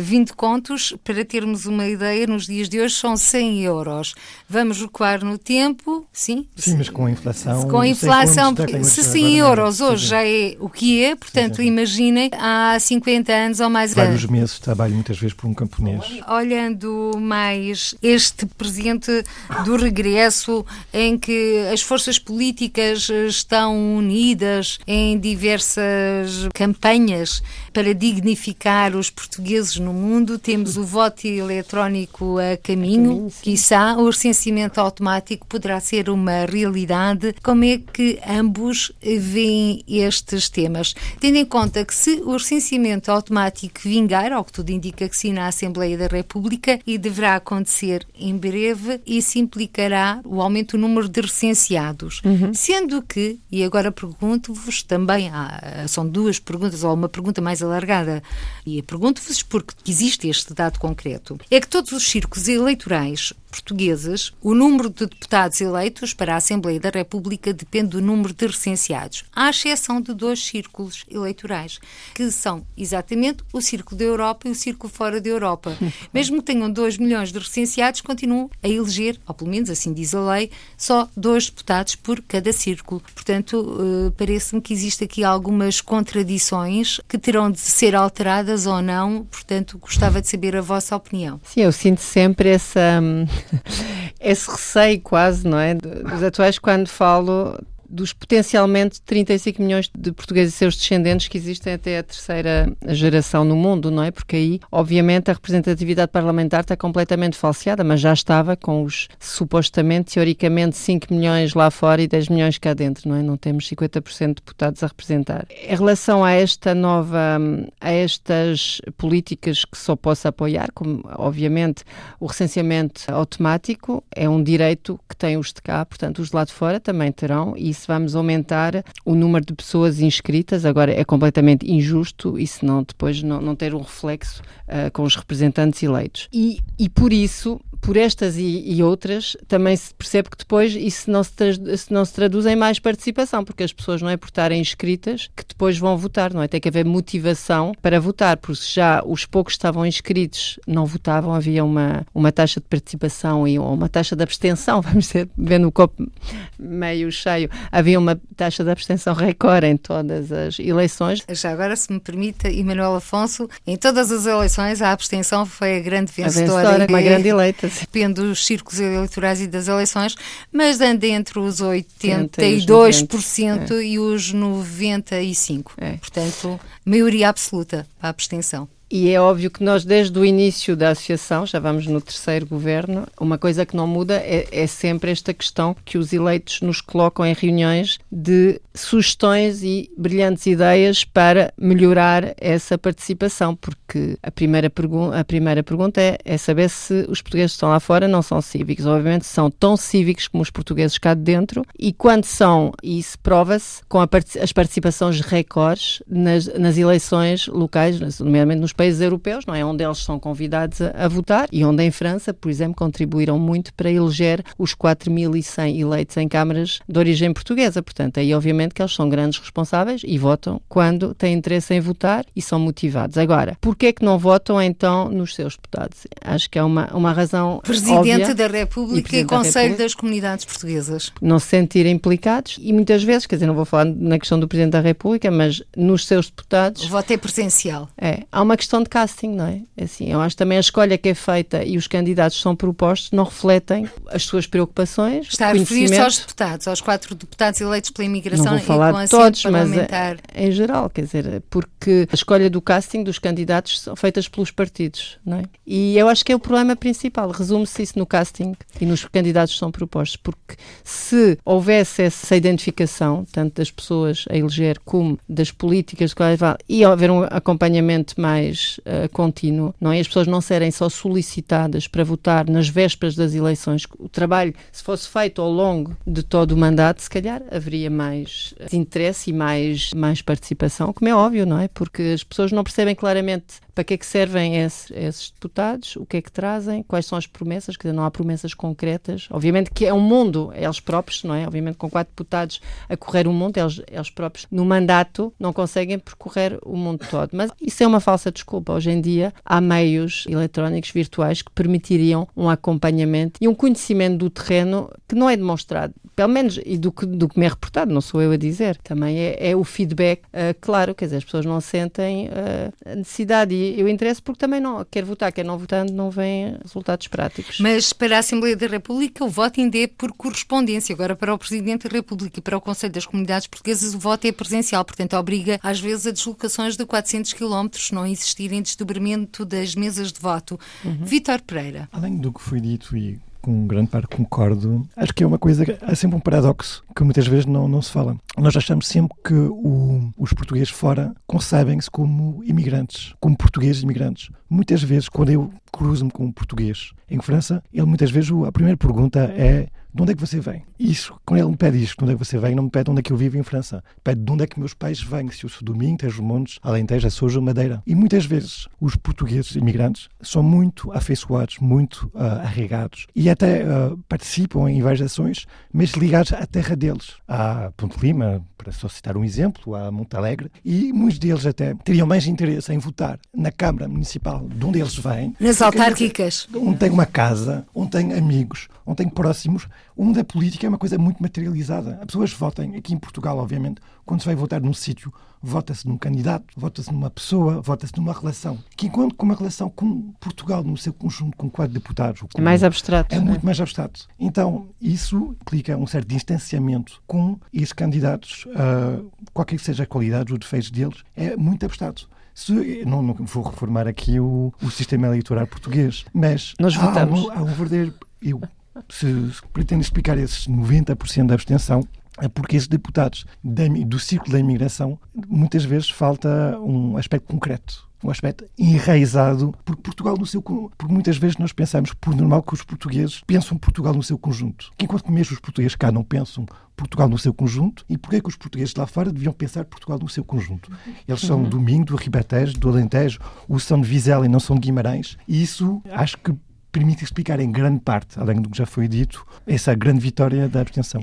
20 0.00 0.30
eh, 0.30 0.34
contos, 0.36 0.94
para 1.02 1.24
termos 1.24 1.66
uma 1.66 1.88
ideia, 1.88 2.24
nos 2.24 2.46
dias 2.46 2.68
de 2.68 2.80
hoje 2.80 2.94
são 2.94 3.16
100 3.16 3.64
euros. 3.64 4.14
Vamos 4.48 4.80
recuar 4.80 5.24
no 5.24 5.36
tempo, 5.36 6.06
sim? 6.12 6.46
Sim, 6.54 6.76
mas 6.76 6.88
com 6.88 7.06
a 7.06 7.10
inflação. 7.10 7.68
Com 7.68 7.80
a 7.80 7.88
inflação, 7.88 8.54
se 8.84 9.02
100 9.02 9.38
euros 9.38 9.80
hoje 9.80 10.06
já 10.06 10.24
é 10.24 10.56
o 10.60 10.68
que 10.68 11.02
é, 11.02 11.16
portanto, 11.16 11.56
sim, 11.56 11.62
sim. 11.62 11.68
imaginem 11.68 12.30
há 12.34 12.76
50 12.78 13.32
anos 13.32 13.58
ou 13.58 13.68
mais 13.68 13.92
Vários 13.94 14.26
meses 14.26 14.54
de 14.54 14.60
trabalho, 14.60 14.94
muitas 14.94 15.18
vezes, 15.18 15.34
por 15.34 15.48
um 15.48 15.54
camponês. 15.54 16.20
Olhando 16.28 17.10
mais 17.18 17.96
este 18.00 18.46
presente 18.46 19.24
do 19.64 19.74
regresso, 19.74 20.64
em 20.94 21.18
que 21.18 21.66
as 21.72 21.82
forças 21.82 22.20
políticas 22.20 23.08
estão 23.26 23.96
unidas 23.96 24.78
em 24.92 25.18
diversas 25.18 26.48
campanhas 26.52 27.42
para 27.72 27.94
dignificar 27.94 28.94
os 28.94 29.10
portugueses 29.10 29.76
no 29.76 29.92
mundo. 29.92 30.38
Temos 30.38 30.76
o 30.76 30.84
voto 30.84 31.26
eletrónico 31.26 32.38
a 32.38 32.56
caminho, 32.56 33.32
quiçá 33.42 33.96
o 33.96 34.06
recenseamento 34.06 34.80
automático 34.80 35.46
poderá 35.46 35.80
ser 35.80 36.10
uma 36.10 36.44
realidade. 36.46 37.34
Como 37.42 37.64
é 37.64 37.78
que 37.78 38.18
ambos 38.28 38.92
veem 39.02 39.82
estes 39.88 40.48
temas? 40.48 40.94
Tendo 41.20 41.36
em 41.36 41.44
conta 41.44 41.84
que 41.84 41.94
se 41.94 42.22
o 42.22 42.32
recenseamento 42.32 43.10
automático 43.10 43.80
vingar, 43.82 44.32
ao 44.32 44.44
que 44.44 44.52
tudo 44.52 44.70
indica 44.70 45.08
que 45.08 45.16
sim 45.16 45.32
na 45.32 45.46
Assembleia 45.46 45.96
da 45.96 46.06
República, 46.06 46.78
e 46.86 46.98
deverá 46.98 47.36
acontecer 47.36 48.06
em 48.14 48.36
breve, 48.36 49.00
isso 49.06 49.38
implicará 49.38 50.20
o 50.24 50.40
aumento 50.40 50.76
do 50.76 50.80
número 50.80 51.08
de 51.08 51.20
recenseados. 51.20 52.20
Uhum. 52.24 52.52
Sendo 52.52 53.02
que, 53.02 53.38
e 53.50 53.64
agora 53.64 53.92
pergunto-vos, 53.92 54.82
também 54.82 55.28
há, 55.28 55.84
são 55.88 56.06
duas 56.06 56.38
perguntas, 56.38 56.84
ou 56.84 56.94
uma 56.94 57.08
pergunta 57.08 57.40
mais 57.40 57.61
alargada, 57.62 58.22
e 58.66 58.82
pergunto-vos 58.82 59.42
porque 59.42 59.74
existe 59.86 60.28
este 60.28 60.54
dado 60.54 60.78
concreto. 60.78 61.38
É 61.50 61.60
que 61.60 61.68
todos 61.68 61.92
os 61.92 62.02
círculos 62.02 62.48
eleitorais 62.48 63.32
portuguesas, 63.52 64.32
o 64.40 64.54
número 64.54 64.88
de 64.88 65.04
deputados 65.06 65.60
eleitos 65.60 66.14
para 66.14 66.32
a 66.32 66.36
Assembleia 66.38 66.80
da 66.80 66.88
República 66.88 67.52
depende 67.52 67.90
do 67.90 68.00
número 68.00 68.32
de 68.32 68.46
recenseados, 68.46 69.24
à 69.36 69.50
exceção 69.50 70.00
de 70.00 70.14
dois 70.14 70.42
círculos 70.42 71.04
eleitorais, 71.10 71.78
que 72.14 72.30
são 72.30 72.66
exatamente 72.76 73.44
o 73.52 73.60
Círculo 73.60 73.98
da 73.98 74.04
Europa 74.04 74.48
e 74.48 74.50
o 74.50 74.54
Círculo 74.54 74.90
fora 74.90 75.20
da 75.20 75.28
Europa. 75.28 75.76
Mesmo 76.12 76.38
que 76.38 76.44
tenham 76.44 76.70
2 76.70 76.96
milhões 76.96 77.30
de 77.30 77.38
recenseados, 77.38 78.00
continuam 78.00 78.50
a 78.62 78.68
eleger, 78.68 79.20
ou 79.26 79.34
pelo 79.34 79.50
menos 79.50 79.68
assim 79.68 79.92
diz 79.92 80.14
a 80.14 80.32
lei, 80.32 80.50
só 80.76 81.08
dois 81.14 81.50
deputados 81.50 81.94
por 81.94 82.22
cada 82.22 82.52
círculo. 82.52 83.02
Portanto, 83.14 83.78
eh, 83.80 84.12
parece-me 84.16 84.62
que 84.62 84.72
existe 84.72 85.04
aqui 85.04 85.22
algumas 85.22 85.80
contradições 85.80 87.00
que 87.08 87.18
terão 87.18 87.50
de 87.50 87.60
ser 87.60 87.94
alteradas 87.94 88.66
ou 88.66 88.80
não. 88.80 89.24
Portanto, 89.24 89.78
gostava 89.78 90.20
de 90.20 90.28
saber 90.28 90.56
a 90.56 90.60
vossa 90.60 90.96
opinião. 90.96 91.40
Sim, 91.44 91.62
eu 91.62 91.72
sinto 91.72 92.00
sempre 92.00 92.48
essa 92.48 93.00
hum, 93.02 93.26
esse 94.20 94.50
receio 94.50 95.00
quase, 95.00 95.46
não 95.46 95.58
é? 95.58 95.74
Dos 95.74 96.22
atuais, 96.22 96.58
quando 96.58 96.88
falo 96.88 97.58
dos 97.92 98.14
potencialmente 98.14 99.02
35 99.02 99.62
milhões 99.62 99.90
de 99.94 100.12
portugueses 100.12 100.54
e 100.54 100.56
seus 100.56 100.76
descendentes 100.76 101.28
que 101.28 101.36
existem 101.36 101.74
até 101.74 101.98
a 101.98 102.02
terceira 102.02 102.74
geração 102.88 103.44
no 103.44 103.54
mundo, 103.54 103.90
não 103.90 104.02
é? 104.02 104.10
Porque 104.10 104.34
aí, 104.34 104.60
obviamente, 104.70 105.30
a 105.30 105.34
representatividade 105.34 106.10
parlamentar 106.10 106.62
está 106.62 106.74
completamente 106.74 107.36
falseada, 107.36 107.84
mas 107.84 108.00
já 108.00 108.14
estava 108.14 108.56
com 108.56 108.82
os 108.82 109.08
supostamente, 109.20 110.14
teoricamente, 110.14 110.76
5 110.76 111.12
milhões 111.12 111.52
lá 111.52 111.70
fora 111.70 112.00
e 112.00 112.08
10 112.08 112.30
milhões 112.30 112.56
cá 112.56 112.72
dentro, 112.72 113.08
não 113.08 113.16
é? 113.16 113.22
Não 113.22 113.36
temos 113.36 113.68
50% 113.68 114.28
de 114.28 114.34
deputados 114.34 114.82
a 114.82 114.86
representar. 114.86 115.46
Em 115.50 115.76
relação 115.76 116.24
a 116.24 116.32
esta 116.32 116.74
nova, 116.74 117.38
a 117.78 117.90
estas 117.90 118.80
políticas 118.96 119.66
que 119.66 119.76
só 119.76 119.94
posso 119.94 120.26
apoiar, 120.26 120.70
como 120.74 121.02
obviamente 121.16 121.84
o 122.18 122.26
recenseamento 122.26 123.02
automático 123.12 124.02
é 124.14 124.28
um 124.28 124.42
direito 124.42 124.98
que 125.06 125.16
têm 125.16 125.36
os 125.36 125.52
de 125.52 125.60
cá, 125.60 125.84
portanto 125.84 126.20
os 126.20 126.30
de 126.30 126.36
lá 126.36 126.44
de 126.44 126.52
fora 126.52 126.80
também 126.80 127.12
terão 127.12 127.54
e 127.56 127.74
se 127.82 127.88
vamos 127.88 128.14
aumentar 128.14 128.84
o 129.04 129.14
número 129.14 129.44
de 129.44 129.54
pessoas 129.54 130.00
inscritas. 130.00 130.64
Agora 130.64 130.92
é 130.92 131.04
completamente 131.04 131.70
injusto 131.70 132.38
e 132.38 132.46
se 132.46 132.64
não 132.64 132.82
depois 132.82 133.22
não, 133.22 133.40
não 133.40 133.54
ter 133.54 133.74
um 133.74 133.80
reflexo 133.80 134.42
uh, 134.68 134.90
com 134.92 135.02
os 135.02 135.16
representantes 135.16 135.82
eleitos. 135.82 136.28
E, 136.32 136.60
e 136.78 136.88
por 136.88 137.12
isso 137.12 137.60
por 137.82 137.96
estas 137.96 138.38
e, 138.38 138.62
e, 138.64 138.80
outras, 138.80 139.36
também 139.48 139.76
se 139.76 139.92
percebe 139.92 140.30
que 140.30 140.36
depois 140.36 140.72
isso 140.72 141.10
não 141.10 141.24
se, 141.24 141.32
se 141.76 141.92
não 141.92 142.04
se 142.04 142.14
traduz 142.14 142.46
em 142.46 142.54
mais 142.54 142.78
participação, 142.78 143.44
porque 143.44 143.64
as 143.64 143.72
pessoas 143.72 144.00
não 144.00 144.08
é 144.08 144.16
por 144.16 144.26
estarem 144.26 144.60
inscritas 144.60 145.28
que 145.36 145.44
depois 145.46 145.76
vão 145.76 145.98
votar, 145.98 146.32
não 146.32 146.40
é? 146.40 146.46
Tem 146.46 146.60
que 146.60 146.68
haver 146.68 146.84
motivação 146.84 147.72
para 147.82 148.00
votar, 148.00 148.36
porque 148.36 148.62
já 148.72 149.02
os 149.04 149.26
poucos 149.26 149.54
que 149.54 149.58
estavam 149.58 149.84
inscritos 149.84 150.60
não 150.64 150.86
votavam, 150.86 151.34
havia 151.34 151.64
uma, 151.64 152.06
uma 152.14 152.30
taxa 152.30 152.60
de 152.60 152.66
participação 152.68 153.48
e 153.48 153.58
uma 153.58 153.88
taxa 153.88 154.14
de 154.14 154.22
abstenção, 154.22 154.80
vamos 154.80 155.06
dizer, 155.06 155.28
vendo 155.36 155.66
o 155.66 155.72
copo 155.72 156.08
meio 156.56 157.10
cheio, 157.10 157.50
havia 157.72 157.98
uma 157.98 158.20
taxa 158.36 158.62
de 158.62 158.70
abstenção 158.70 159.14
recorde 159.14 159.66
em 159.66 159.78
todas 159.78 160.30
as 160.30 160.58
eleições. 160.58 161.24
Já 161.30 161.50
agora, 161.50 161.74
se 161.74 161.90
me 161.90 161.98
permite, 161.98 162.46
Emanuel 162.46 162.96
Afonso, 162.96 163.48
em 163.66 163.76
todas 163.76 164.12
as 164.12 164.26
eleições 164.26 164.82
a 164.82 164.92
abstenção 164.92 165.46
foi 165.46 165.78
a 165.78 165.80
grande 165.80 166.12
vencedora. 166.12 166.58
A 166.58 166.62
vencedora, 166.62 166.86
uma 166.88 167.02
grande 167.02 167.28
eleita 167.28 167.68
depende 167.68 168.20
dos 168.20 168.44
círculos 168.44 168.78
eleitorais 168.78 169.40
e 169.40 169.46
das 169.46 169.68
eleições, 169.68 170.14
mas 170.52 170.82
anda 170.82 171.06
entre 171.06 171.38
os 171.38 171.62
82% 171.62 173.82
e 173.82 173.98
os 173.98 174.34
95%. 174.34 175.64
É. 175.78 175.92
Portanto, 175.92 176.60
maioria 176.84 177.30
absoluta 177.30 177.86
para 177.98 178.08
a 178.08 178.10
abstenção. 178.10 178.68
E 178.94 179.08
é 179.08 179.18
óbvio 179.18 179.50
que 179.50 179.64
nós, 179.64 179.86
desde 179.86 180.18
o 180.18 180.22
início 180.22 180.76
da 180.76 180.90
associação, 180.90 181.46
já 181.46 181.58
vamos 181.58 181.86
no 181.86 181.98
terceiro 181.98 182.44
governo, 182.44 183.06
uma 183.18 183.38
coisa 183.38 183.64
que 183.64 183.74
não 183.74 183.86
muda 183.86 184.16
é, 184.16 184.46
é, 184.52 184.66
sempre 184.66 185.10
esta 185.10 185.32
questão 185.32 185.74
que 185.82 185.96
os 185.96 186.12
eleitos 186.12 186.60
nos 186.60 186.82
colocam 186.82 187.24
em 187.24 187.32
reuniões 187.32 187.98
de 188.12 188.60
sugestões 188.74 189.62
e 189.62 189.90
brilhantes 189.96 190.46
ideias 190.46 191.04
para 191.04 191.52
melhorar 191.58 192.34
essa 192.38 192.76
participação, 192.76 193.56
porque 193.56 194.18
a 194.22 194.30
primeira, 194.30 194.70
a 195.18 195.24
primeira 195.24 195.62
pergunta 195.62 195.98
é, 195.98 196.18
é 196.22 196.36
saber 196.36 196.68
se 196.68 197.06
os 197.08 197.22
portugueses 197.22 197.52
que 197.52 197.56
estão 197.56 197.70
lá 197.70 197.80
fora 197.80 198.06
não 198.06 198.20
são 198.20 198.42
cívicos. 198.42 198.84
Obviamente 198.84 199.24
são 199.24 199.50
tão 199.50 199.74
cívicos 199.74 200.28
como 200.28 200.42
os 200.42 200.50
portugueses 200.50 200.98
cá 200.98 201.14
de 201.14 201.22
dentro, 201.22 201.64
e 201.78 201.94
quando 201.94 202.24
são, 202.24 202.72
e 202.82 202.98
isso 202.98 203.18
prova-se 203.20 203.82
com 203.88 204.06
part 204.06 204.38
as 204.38 204.52
participações 204.52 205.20
recordes 205.20 206.02
nas, 206.06 206.46
nas 206.58 206.76
eleições 206.76 207.46
locais, 207.46 207.98
nomeadamente 208.20 208.60
nos 208.60 208.72
países 208.82 209.00
europeus, 209.00 209.46
não 209.46 209.54
é? 209.54 209.64
Onde 209.64 209.84
eles 209.84 209.98
são 209.98 210.18
convidados 210.18 210.80
a, 210.80 210.90
a 211.04 211.06
votar 211.08 211.48
e 211.52 211.64
onde 211.64 211.84
em 211.84 211.90
França, 211.92 212.34
por 212.34 212.50
exemplo, 212.50 212.74
contribuíram 212.74 213.38
muito 213.38 213.72
para 213.74 213.88
eleger 213.88 214.42
os 214.58 214.74
4.100 214.74 215.78
eleitos 215.78 216.16
em 216.16 216.26
câmaras 216.26 216.80
de 216.88 216.98
origem 216.98 217.32
portuguesa. 217.32 217.80
Portanto, 217.80 218.18
aí 218.18 218.34
obviamente 218.34 218.74
que 218.74 218.82
eles 218.82 218.92
são 218.92 219.08
grandes 219.08 219.38
responsáveis 219.38 220.02
e 220.04 220.18
votam 220.18 220.60
quando 220.68 221.14
têm 221.14 221.34
interesse 221.34 221.72
em 221.74 221.80
votar 221.80 222.24
e 222.34 222.42
são 222.42 222.58
motivados. 222.58 223.16
Agora, 223.18 223.56
porquê 223.60 223.86
é 223.86 223.92
que 223.92 224.04
não 224.04 224.18
votam 224.18 224.60
então 224.60 225.08
nos 225.08 225.34
seus 225.36 225.54
deputados? 225.54 226.06
Acho 226.20 226.50
que 226.50 226.58
é 226.58 226.62
uma, 226.64 226.86
uma 226.92 227.12
razão 227.12 227.60
Presidente 227.62 227.98
óbvia. 228.22 228.34
da 228.34 228.46
República 228.48 229.16
e, 229.16 229.22
da 229.22 229.28
Conselho 229.28 229.58
República. 229.64 229.82
das 229.84 229.94
Comunidades 229.94 230.44
Portuguesas. 230.44 231.12
não 231.20 231.38
se 231.38 231.46
sentirem 231.46 231.92
implicados 231.92 232.58
e 232.60 232.72
muitas 232.72 233.04
vezes, 233.04 233.26
quer 233.26 233.36
dizer, 233.36 233.46
não 233.46 233.54
vou 233.54 233.64
falar 233.64 233.84
na 233.84 234.18
questão 234.18 234.40
do 234.40 234.48
Presidente 234.48 234.72
da 234.72 234.80
República, 234.80 235.30
mas 235.30 235.62
nos 235.76 236.04
seus 236.06 236.26
deputados 236.26 236.84
O 236.84 236.88
voto 236.88 237.12
é 237.12 237.16
presencial. 237.16 237.88
é, 237.96 238.24
há 238.32 238.42
uma 238.42 238.56
questão 238.56 238.71
de 238.80 238.88
casting, 238.88 239.28
não 239.28 239.46
é? 239.46 239.62
Assim, 239.82 240.08
eu 240.08 240.20
acho 240.20 240.36
também 240.36 240.56
a 240.56 240.60
escolha 240.60 240.96
que 240.96 241.08
é 241.08 241.14
feita 241.14 241.64
e 241.64 241.76
os 241.76 241.86
candidatos 241.86 242.36
que 242.36 242.42
são 242.42 242.54
propostos 242.54 243.10
não 243.10 243.24
refletem 243.24 243.88
as 244.08 244.22
suas 244.22 244.46
preocupações, 244.46 245.26
Está 245.28 245.48
a 245.48 245.52
referir-se 245.52 246.00
aos 246.00 246.18
deputados, 246.18 246.68
aos 246.68 246.80
quatro 246.80 247.14
deputados 247.14 247.60
eleitos 247.60 247.90
pela 247.90 248.06
imigração 248.06 248.44
Não 248.44 248.52
vou 248.52 248.58
e 248.58 248.60
com 248.60 248.66
falar 248.66 248.92
de 248.92 248.98
assento 248.98 249.10
todos, 249.10 249.44
mas 249.44 249.68
parlamentar. 249.70 250.16
é, 250.32 250.46
em 250.46 250.52
geral, 250.52 250.88
quer 250.88 251.02
dizer, 251.02 251.42
porque 251.50 252.06
a 252.10 252.14
escolha 252.14 252.48
do 252.48 252.60
casting 252.60 253.02
dos 253.02 253.18
candidatos 253.18 253.80
são 253.80 253.96
feitas 253.96 254.28
pelos 254.28 254.50
partidos, 254.50 255.18
não 255.24 255.38
é? 255.38 255.42
E 255.66 255.98
eu 255.98 256.08
acho 256.08 256.24
que 256.24 256.32
é 256.32 256.36
o 256.36 256.40
problema 256.40 256.76
principal, 256.76 257.30
resume-se 257.30 257.82
isso 257.82 257.98
no 257.98 258.06
casting 258.06 258.54
e 258.80 258.86
nos 258.86 259.04
candidatos 259.04 259.54
que 259.54 259.58
são 259.60 259.70
propostos, 259.70 260.16
porque 260.16 260.56
se 260.84 261.38
houvesse 261.44 262.02
essa 262.02 262.36
identificação, 262.36 263.26
tanto 263.32 263.56
das 263.56 263.70
pessoas 263.70 264.24
a 264.30 264.36
eleger 264.36 264.78
como 264.84 265.18
das 265.28 265.50
políticas 265.50 266.10
de 266.10 266.36
vale, 266.36 266.58
e 266.68 266.84
haver 266.84 267.10
um 267.10 267.22
acompanhamento 267.24 268.20
mais 268.20 268.51
eh, 268.84 269.08
contínuo, 269.08 269.74
não 269.80 269.92
é? 269.92 270.00
As 270.00 270.06
pessoas 270.06 270.26
não 270.26 270.40
serem 270.40 270.70
só 270.70 270.88
solicitadas 270.88 271.86
para 271.86 272.04
votar 272.04 272.48
nas 272.48 272.68
vésperas 272.68 273.14
das 273.14 273.34
eleições, 273.34 273.84
o 273.98 274.08
trabalho, 274.08 274.54
se 274.70 274.82
fosse 274.82 275.08
feito 275.08 275.40
ao 275.40 275.50
longo 275.50 275.96
de 276.06 276.22
todo 276.22 276.52
o 276.52 276.56
mandato, 276.56 277.02
se 277.02 277.10
calhar 277.10 277.42
haveria 277.50 277.90
mais 277.90 278.54
eh, 278.58 278.66
interesse 278.72 279.30
e 279.30 279.32
mais, 279.32 279.92
mais 279.94 280.22
participação, 280.22 280.92
como 280.92 281.08
é 281.08 281.14
óbvio, 281.14 281.46
não 281.46 281.58
é? 281.58 281.68
Porque 281.68 282.02
as 282.14 282.24
pessoas 282.24 282.52
não 282.52 282.64
percebem 282.64 282.94
claramente 282.94 283.54
para 283.74 283.84
que 283.84 283.94
é 283.94 283.96
que 283.96 284.06
servem 284.06 284.58
esses, 284.58 284.90
esses 284.90 285.30
deputados, 285.30 285.96
o 285.96 286.04
que 286.04 286.18
é 286.18 286.22
que 286.22 286.30
trazem, 286.30 286.82
quais 286.82 287.06
são 287.06 287.16
as 287.16 287.26
promessas, 287.26 287.76
quer 287.76 287.88
dizer, 287.88 287.96
não 287.96 288.04
há 288.04 288.10
promessas 288.10 288.54
concretas. 288.54 289.28
Obviamente 289.30 289.70
que 289.70 289.86
é 289.86 289.94
um 289.94 290.00
mundo, 290.00 290.52
eles 290.54 290.80
próprios, 290.80 291.24
não 291.24 291.34
é? 291.34 291.46
Obviamente 291.46 291.76
com 291.76 291.88
quatro 291.88 292.12
deputados 292.12 292.60
a 292.88 292.96
correr 292.96 293.26
o 293.26 293.32
mundo, 293.32 293.56
eles, 293.56 293.80
eles 293.90 294.10
próprios 294.10 294.46
no 294.50 294.64
mandato 294.64 295.32
não 295.38 295.52
conseguem 295.52 295.98
percorrer 295.98 296.58
o 296.64 296.76
mundo 296.76 297.06
todo. 297.10 297.30
Mas 297.32 297.50
isso 297.60 297.82
é 297.82 297.86
uma 297.86 298.00
falsa 298.00 298.30
desculpa. 298.30 298.72
Hoje 298.72 298.90
em 298.90 299.00
dia 299.00 299.32
há 299.44 299.60
meios 299.60 300.24
eletrónicos 300.28 300.90
virtuais 300.90 301.42
que 301.42 301.50
permitiriam 301.50 302.28
um 302.36 302.48
acompanhamento 302.48 303.38
e 303.40 303.48
um 303.48 303.54
conhecimento 303.54 304.18
do 304.18 304.30
terreno 304.30 304.90
que 305.08 305.14
não 305.14 305.28
é 305.28 305.36
demonstrado, 305.36 305.94
pelo 306.14 306.28
menos, 306.28 306.58
e 306.64 306.76
do 306.76 306.92
que, 306.92 307.06
do 307.06 307.28
que 307.28 307.38
me 307.38 307.46
é 307.46 307.48
reportado, 307.48 307.92
não 307.92 308.00
sou 308.00 308.20
eu 308.20 308.32
a 308.32 308.36
dizer. 308.36 308.76
Também 308.78 309.18
é, 309.18 309.50
é 309.50 309.56
o 309.56 309.64
feedback, 309.64 310.22
ah, 310.32 310.54
claro, 310.60 310.94
quer 310.94 311.06
dizer, 311.06 311.16
as 311.18 311.24
pessoas 311.24 311.44
não 311.44 311.60
sentem 311.60 312.28
ah, 312.28 312.92
a 312.92 312.94
necessidade 312.96 313.54
e 313.54 313.80
eu 313.80 313.88
interesso 313.88 314.22
porque 314.22 314.38
também 314.38 314.60
não, 314.60 314.84
quer 314.84 315.04
votar, 315.04 315.32
quer 315.32 315.44
não 315.44 315.58
votando, 315.58 315.92
não 315.92 316.10
vêm 316.10 316.56
resultados 316.62 317.08
práticos. 317.08 317.58
Mas 317.60 317.92
para 317.92 318.16
a 318.16 318.18
Assembleia 318.18 318.56
da 318.56 318.66
República 318.66 319.24
o 319.24 319.28
voto 319.28 319.60
ainda 319.60 319.78
é 319.78 319.86
por 319.86 320.12
correspondência. 320.12 320.92
Agora, 320.94 321.16
para 321.16 321.34
o 321.34 321.38
Presidente 321.38 321.88
da 321.88 321.94
República 321.94 322.38
e 322.38 322.42
para 322.42 322.56
o 322.56 322.60
Conselho 322.60 322.92
das 322.92 323.06
Comunidades 323.06 323.46
Portuguesas, 323.46 323.94
o 323.94 323.98
voto 323.98 324.26
é 324.26 324.32
presencial. 324.32 324.84
Portanto, 324.84 325.16
obriga, 325.16 325.58
às 325.62 325.80
vezes, 325.80 326.06
a 326.06 326.10
deslocações 326.10 326.76
de 326.76 326.84
400 326.84 327.32
quilómetros, 327.32 327.90
não 327.90 328.06
existirem 328.06 328.62
desdobramento 328.62 329.44
das 329.44 329.74
mesas 329.74 330.12
de 330.12 330.20
voto. 330.20 330.58
Vítor 330.84 331.40
Pereira. 331.42 331.88
Além 331.92 332.16
do 332.16 332.32
que 332.32 332.40
foi 332.40 332.60
dito 332.60 332.96
e 332.96 333.18
com 333.42 333.66
grande 333.66 333.88
parte 333.90 334.16
concordo, 334.16 334.86
acho 334.96 335.12
que 335.12 335.22
é 335.24 335.26
uma 335.26 335.38
coisa, 335.38 335.64
há 335.82 335.94
sempre 335.94 336.16
um 336.16 336.20
paradoxo 336.20 336.82
que 336.94 337.02
muitas 337.04 337.26
vezes 337.26 337.44
não, 337.46 337.66
não 337.68 337.82
se 337.82 337.90
fala. 337.90 338.16
Nós 338.38 338.56
achamos 338.56 338.86
sempre 338.86 339.16
que 339.24 339.34
o- 339.34 340.10
os 340.16 340.32
portugueses 340.32 340.70
fora 340.70 341.12
concebem-se 341.26 341.90
como 341.90 342.42
imigrantes, 342.44 343.14
como 343.20 343.36
portugueses 343.36 343.82
imigrantes. 343.82 344.30
Muitas 344.48 344.82
vezes, 344.82 345.08
quando 345.08 345.30
eu 345.30 345.50
cruzo-me 345.72 346.10
com 346.10 346.24
um 346.26 346.32
português 346.32 346.92
em 347.10 347.20
França, 347.20 347.62
ele 347.72 347.86
muitas 347.86 348.10
vezes, 348.10 348.30
a 348.46 348.52
primeira 348.52 348.76
pergunta 348.76 349.20
é 349.36 349.68
de 349.94 350.02
onde 350.02 350.12
é 350.12 350.14
que 350.14 350.20
você 350.20 350.40
vem? 350.40 350.64
Isso, 350.78 351.14
quando 351.24 351.40
ele 351.40 351.50
me 351.50 351.56
pede 351.56 351.82
isto, 351.82 351.98
de 351.98 352.04
onde 352.04 352.14
é 352.14 352.16
que 352.16 352.24
você 352.24 352.38
vem, 352.38 352.54
não 352.54 352.64
me 352.64 352.70
pede 352.70 352.90
onde 352.90 353.00
é 353.00 353.02
que 353.02 353.12
eu 353.12 353.16
vivo 353.16 353.36
em 353.36 353.42
França. 353.42 353.84
Pede 354.02 354.22
de 354.22 354.32
onde 354.32 354.44
é 354.44 354.46
que 354.46 354.58
meus 354.58 354.74
pais 354.74 355.02
vêm, 355.02 355.30
se 355.30 355.44
eu 355.44 355.50
sou 355.50 355.62
do 355.62 355.74
Minho, 355.74 355.96
Tejo 355.96 356.22
Montes, 356.22 356.58
Alentejo, 356.62 357.06
Açores 357.06 357.36
ou 357.36 357.42
Madeira. 357.42 357.82
E 357.86 357.94
muitas 357.94 358.24
vezes 358.24 358.68
os 358.80 358.96
portugueses 358.96 359.54
imigrantes 359.54 360.08
são 360.20 360.42
muito 360.42 360.90
afeiçoados, 360.92 361.58
muito 361.58 362.10
ah, 362.14 362.42
arraigados 362.42 363.06
e 363.14 363.28
até 363.28 363.62
ah, 363.62 363.94
participam 364.08 364.70
em 364.70 364.80
várias 364.80 365.02
ações, 365.02 365.46
mas 365.72 365.92
ligados 365.92 366.32
à 366.32 366.46
terra 366.46 366.74
deles. 366.74 367.16
Há 367.28 367.70
Ponte 367.76 367.98
Lima, 368.00 368.44
para 368.56 368.72
só 368.72 368.88
citar 368.88 369.16
um 369.16 369.24
exemplo, 369.24 369.74
há 369.74 369.90
Monte 369.90 370.16
Alegre, 370.16 370.50
e 370.64 370.92
muitos 370.92 371.18
deles 371.18 371.44
até 371.44 371.74
teriam 371.74 372.06
mais 372.06 372.26
interesse 372.26 372.72
em 372.72 372.78
votar 372.78 373.18
na 373.36 373.50
Câmara 373.50 373.88
Municipal 373.88 374.46
de 374.48 374.64
onde 374.64 374.78
eles 374.78 374.96
vêm. 374.96 375.34
Nas 375.38 375.60
autárquicas. 375.60 376.48
onde 376.54 376.78
tem 376.78 376.90
uma 376.90 377.06
casa, 377.06 377.66
onde 377.74 377.90
tem 377.90 378.12
amigos, 378.12 378.68
onde 378.86 378.98
tem 378.98 379.08
próximos, 379.08 379.66
onde 379.96 380.20
a 380.20 380.24
política 380.24 380.66
é 380.66 380.68
uma 380.68 380.78
coisa 380.78 380.96
muito 380.98 381.22
materializada. 381.22 381.98
As 382.00 382.06
pessoas 382.06 382.32
votem, 382.32 382.76
aqui 382.76 382.94
em 382.94 382.98
Portugal, 382.98 383.38
obviamente, 383.38 383.80
quando 384.04 384.20
se 384.20 384.26
vai 384.26 384.34
votar 384.34 384.60
num 384.60 384.72
sítio, 384.72 385.12
vota-se 385.42 385.86
num 385.86 385.98
candidato, 385.98 386.46
vota-se 386.56 386.90
numa 386.92 387.10
pessoa, 387.10 387.60
vota-se 387.60 387.96
numa 387.96 388.12
relação. 388.12 388.58
Que 388.76 388.86
enquanto 388.86 389.14
com 389.14 389.26
uma 389.26 389.34
relação 389.34 389.68
com 389.68 390.12
Portugal 390.20 390.62
no 390.64 390.76
seu 390.76 390.92
conjunto, 390.92 391.36
com 391.36 391.50
quatro 391.50 391.74
deputados, 391.74 392.22
ou 392.22 392.28
É 392.32 392.36
com- 392.36 392.42
mais 392.42 392.62
abstrato. 392.64 393.14
é 393.14 393.18
não 393.18 393.26
é? 393.26 393.30
muito 393.30 393.44
mais 393.44 393.60
abstrato. 393.60 394.06
Então, 394.18 394.68
isso 394.80 395.36
implica 395.42 395.76
um 395.76 395.86
certo 395.86 396.08
distanciamento 396.08 397.02
com 397.06 397.38
esses 397.52 397.72
candidatos, 397.72 398.46
ah, 398.56 399.00
qualquer 399.32 399.56
que 399.56 399.62
seja 399.64 399.82
a 399.82 399.86
qualidade, 399.86 400.32
os 400.32 400.38
defeitos 400.38 400.70
deles, 400.70 401.02
é 401.16 401.36
muito 401.36 401.64
abstrato. 401.66 402.08
Se, 402.34 402.82
não, 402.86 403.02
não 403.02 403.12
vou 403.14 403.42
reformar 403.42 403.86
aqui 403.86 404.18
o, 404.18 404.54
o 404.62 404.70
sistema 404.70 405.06
eleitoral 405.06 405.46
português, 405.46 406.06
mas 406.14 406.54
Nós 406.58 406.74
há, 406.76 406.86
votamos. 406.86 407.20
um- 407.26 407.30
há 407.30 407.42
um 407.42 407.44
verdadeiro. 407.44 407.94
Eu, 408.22 408.40
se, 408.88 409.32
se 409.32 409.42
pretendo 409.52 409.82
explicar 409.82 410.18
esses 410.18 410.46
90% 410.46 411.26
da 411.26 411.34
abstenção, 411.34 411.86
é 412.20 412.28
porque 412.28 412.56
esses 412.56 412.68
deputados 412.68 413.24
do 413.42 413.98
círculo 413.98 414.32
da 414.32 414.38
imigração 414.38 414.98
muitas 415.28 415.64
vezes 415.64 415.90
falta 415.90 416.58
um 416.60 416.96
aspecto 416.96 417.26
concreto. 417.26 417.90
Um 418.04 418.10
aspecto 418.10 418.44
enraizado, 418.58 419.54
porque 419.64 419.80
Portugal 419.80 420.16
no 420.18 420.26
seu. 420.26 420.42
Porque 420.42 420.92
muitas 420.92 421.16
vezes 421.16 421.36
nós 421.38 421.52
pensamos, 421.52 421.94
por 421.94 422.16
normal, 422.16 422.42
que 422.42 422.52
os 422.52 422.64
portugueses 422.64 423.22
pensam 423.24 423.56
Portugal 423.56 423.94
no 423.94 424.02
seu 424.02 424.18
conjunto. 424.18 424.72
Que 424.76 424.86
enquanto 424.86 425.04
que 425.04 425.12
mesmo 425.12 425.34
os 425.34 425.40
portugueses 425.40 425.76
cá 425.76 425.92
não 425.92 426.02
pensam 426.02 426.44
Portugal 426.74 427.08
no 427.08 427.16
seu 427.16 427.32
conjunto, 427.32 427.84
e 427.88 427.96
porquê 427.96 428.20
que 428.20 428.28
os 428.28 428.34
portugueses 428.34 428.74
lá 428.74 428.88
fora 428.88 429.12
deviam 429.12 429.32
pensar 429.32 429.64
Portugal 429.66 430.00
no 430.00 430.08
seu 430.08 430.24
conjunto? 430.24 430.68
Eles 431.06 431.20
são 431.20 431.44
do 431.44 431.60
Minho, 431.60 431.84
do 431.84 431.94
Ribatejo, 431.94 432.58
do 432.58 432.70
Alentejo, 432.70 433.20
ou 433.48 433.60
são 433.60 433.80
de 433.80 433.86
Vizela 433.86 434.26
e 434.26 434.28
não 434.28 434.40
são 434.40 434.56
de 434.56 434.62
Guimarães, 434.62 435.16
e 435.28 435.40
isso 435.40 435.80
acho 435.88 436.18
que 436.18 436.34
permite 436.72 437.04
explicar 437.04 437.38
em 437.38 437.52
grande 437.52 437.80
parte, 437.80 438.18
além 438.18 438.40
do 438.40 438.48
que 438.48 438.56
já 438.58 438.64
foi 438.66 438.88
dito, 438.88 439.24
essa 439.46 439.74
grande 439.74 440.00
vitória 440.00 440.48
da 440.48 440.62
abstenção. 440.62 441.02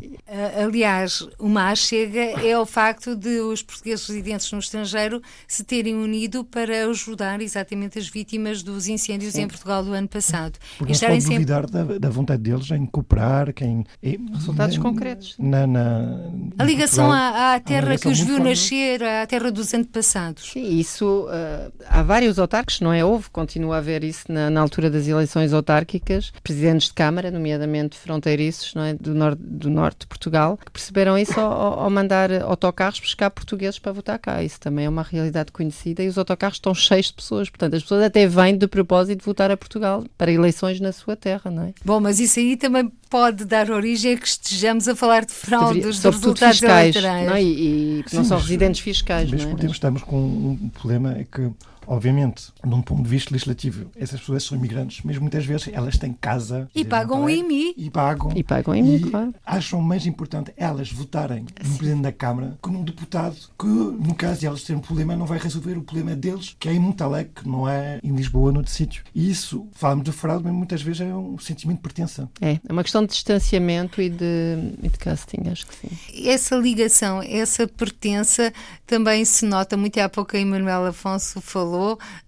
Aliás, 0.58 1.28
uma 1.40 1.74
chega 1.76 2.20
é 2.20 2.58
o 2.58 2.66
facto 2.66 3.16
de 3.16 3.40
os 3.40 3.62
portugueses 3.62 4.08
residentes 4.08 4.52
no 4.52 4.60
estrangeiro 4.60 5.22
se 5.48 5.64
terem 5.64 5.96
unido 5.96 6.44
para 6.44 6.86
ajudar 6.90 7.42
exatamente 7.42 8.00
as 8.00 8.08
vítimas 8.08 8.64
dos 8.64 8.88
incêndios 8.88 9.36
em 9.36 9.48
Portugal 9.48 9.84
do 9.84 9.94
ano 9.94 10.08
passado. 10.08 10.58
Porque 10.78 10.84
E 10.84 10.88
não 10.88 10.88
se 10.88 10.92
estarem 10.94 11.16
pode 11.18 11.22
sempre 11.24 11.46
duvidar 11.46 11.70
da, 11.70 12.00
da 12.00 12.10
vontade 12.10 12.42
deles 12.42 12.70
em 12.72 12.86
cooperar, 12.86 13.54
quem... 13.54 13.84
em- 14.02 14.20
Resultados 14.34 14.76
na- 14.78 14.82
concretos. 14.84 15.36
Na, 15.38 15.68
na- 15.68 16.30
A 16.58 16.64
ligação 16.64 17.06
Portugal, 17.08 17.34
à, 17.36 17.54
à 17.56 17.60
terra 17.60 17.98
que 17.98 18.08
os 18.08 18.20
viu 18.20 18.38
forte. 18.38 18.50
nascer, 18.50 19.04
à 19.04 19.26
terra 19.28 19.52
dos 19.52 19.74
antepassados. 19.74 20.50
Sim, 20.52 20.80
isso 20.80 21.26
uh, 21.28 21.72
há 21.88 22.02
vários 22.04 22.40
autarcas, 22.40 22.80
não 22.80 22.92
é? 22.92 23.04
Houve, 23.04 23.30
continua 23.30 23.76
a 23.76 23.78
haver 23.80 24.04
isso 24.04 24.32
na, 24.32 24.50
na 24.50 24.62
altura 24.62 24.90
das 24.90 25.08
eleições 25.08 25.54
autárquicas, 25.60 26.32
presidentes 26.44 26.88
de 26.88 26.94
Câmara, 26.94 27.30
nomeadamente 27.32 27.98
fronteiriços 27.98 28.74
não 28.74 28.84
é? 28.84 28.94
do, 28.94 29.14
norte, 29.14 29.40
do 29.42 29.70
norte 29.70 30.00
de 30.02 30.08
Portugal, 30.08 30.58
que 30.58 30.72
perceberam 30.72 31.18
isso 31.18 31.40
ao, 31.40 31.80
ao- 31.82 31.90
mandar 31.90 32.32
autocarros 32.44 33.00
buscar 33.00 33.30
portugueses 33.30 33.78
para 33.80 33.92
votar 33.92 34.18
cá. 34.20 34.42
Isso 34.44 34.60
também 34.60 34.86
é 34.86 34.90
uma 34.90 35.04
realidade 35.04 35.52
conhecida 35.52 36.04
e 36.04 36.08
os 36.08 36.18
autocarros 36.18 36.58
estão 36.58 36.74
cheios 36.74 37.08
de 37.08 37.14
pessoas, 37.14 37.50
portanto, 37.50 37.76
as 37.76 37.82
pessoas 37.84 38.04
até 38.04 38.26
vêm 38.28 38.58
de 38.58 38.68
propósito 38.68 39.24
votar 39.26 39.52
a 39.52 39.58
Portugal 39.58 40.04
para 40.18 40.32
eleições 40.32 40.80
na 40.80 40.92
sua 40.92 41.16
terra, 41.16 41.50
não 41.52 41.64
é? 41.64 41.74
Bom, 41.84 42.00
mas 42.00 42.20
isso 42.20 42.40
aí 42.40 42.56
também 42.58 42.92
pode 43.10 43.44
dar 43.46 43.72
origem 43.72 44.14
a 44.14 44.18
que 44.18 44.28
estejamos 44.28 44.88
a 44.88 44.96
falar 44.96 45.26
de 45.26 45.34
fraudes 45.34 45.98
sobretudo 45.98 46.28
resultados 46.34 46.60
fiscais, 46.60 46.96
eleitorais. 46.96 47.28
não 47.28 47.36
é? 47.36 47.44
E, 47.44 48.00
e 48.00 48.06
não 48.14 48.24
Sim, 48.24 48.28
são 48.30 48.38
mas- 48.38 48.46
residentes 48.48 48.82
fiscais, 48.82 49.30
Mas 49.32 49.42
não 49.44 49.50
é? 49.50 49.52
por 49.54 49.60
tempo 49.60 49.74
estamos 49.74 50.04
com 50.04 50.18
um 50.18 50.70
problema 50.70 51.14
é 51.18 51.24
que 51.24 51.50
Obviamente, 51.90 52.54
num 52.64 52.84
ponto 52.84 53.02
de 53.02 53.10
vista 53.10 53.34
legislativo, 53.34 53.90
essas 53.96 54.20
pessoas 54.20 54.44
são 54.44 54.56
imigrantes, 54.56 55.02
mas 55.04 55.18
muitas 55.18 55.44
vezes 55.44 55.70
elas 55.74 55.98
têm 55.98 56.14
casa. 56.14 56.70
E 56.76 56.86
pagam 56.86 57.24
o 57.24 57.30
IMI. 57.30 57.74
E 57.76 57.90
pagam. 57.90 58.32
E 58.36 58.44
pagam 58.44 58.76
em 58.76 58.84
mim, 58.84 59.00
claro. 59.10 59.34
acham 59.44 59.82
mais 59.82 60.06
importante 60.06 60.54
elas 60.56 60.92
votarem 60.92 61.48
no 61.64 61.78
Presidente 61.78 62.04
da 62.04 62.12
Câmara 62.12 62.60
que 62.62 62.70
num 62.70 62.84
deputado 62.84 63.36
que, 63.58 63.66
no 63.66 64.14
caso 64.14 64.42
de 64.42 64.46
elas 64.46 64.64
terem 64.64 64.78
um 64.78 64.84
problema, 64.84 65.16
não 65.16 65.26
vai 65.26 65.40
resolver 65.40 65.80
o 65.80 65.82
problema 65.82 66.16
deles, 66.16 66.56
que 66.60 66.70
é 66.70 66.74
em 66.74 66.80
Montalegre, 66.80 67.32
que 67.34 67.50
não 67.50 67.68
é 67.68 68.00
em 68.04 68.16
Lisboa, 68.16 68.52
noutro 68.52 68.72
sítio. 68.72 69.04
E 69.16 69.32
isso, 69.32 69.68
falamos 69.72 70.04
de 70.04 70.12
fraude, 70.12 70.44
mas 70.44 70.54
muitas 70.54 70.84
vezes 70.84 71.02
é 71.02 71.16
um 71.16 71.40
sentimento 71.40 71.78
de 71.78 71.84
pertença. 71.84 72.30
É, 72.40 72.60
é 72.68 72.72
uma 72.72 72.84
questão 72.84 73.02
de 73.02 73.12
distanciamento 73.14 74.00
e 74.00 74.12
de, 74.12 74.76
e 74.84 74.90
de 74.90 74.98
casting, 75.00 75.50
acho 75.52 75.66
que 75.66 75.76
sim. 75.76 76.30
Essa 76.30 76.56
ligação, 76.56 77.24
essa 77.24 77.68
pertença 77.68 78.54
também 78.86 79.26
se 79.26 79.44
nota 79.44 79.76
muito. 79.76 79.98
E 79.98 80.02
há 80.02 80.08
pouco 80.08 80.38
a 80.38 80.40
Emanuel 80.40 80.86
Afonso 80.86 81.42
falou 81.42 81.79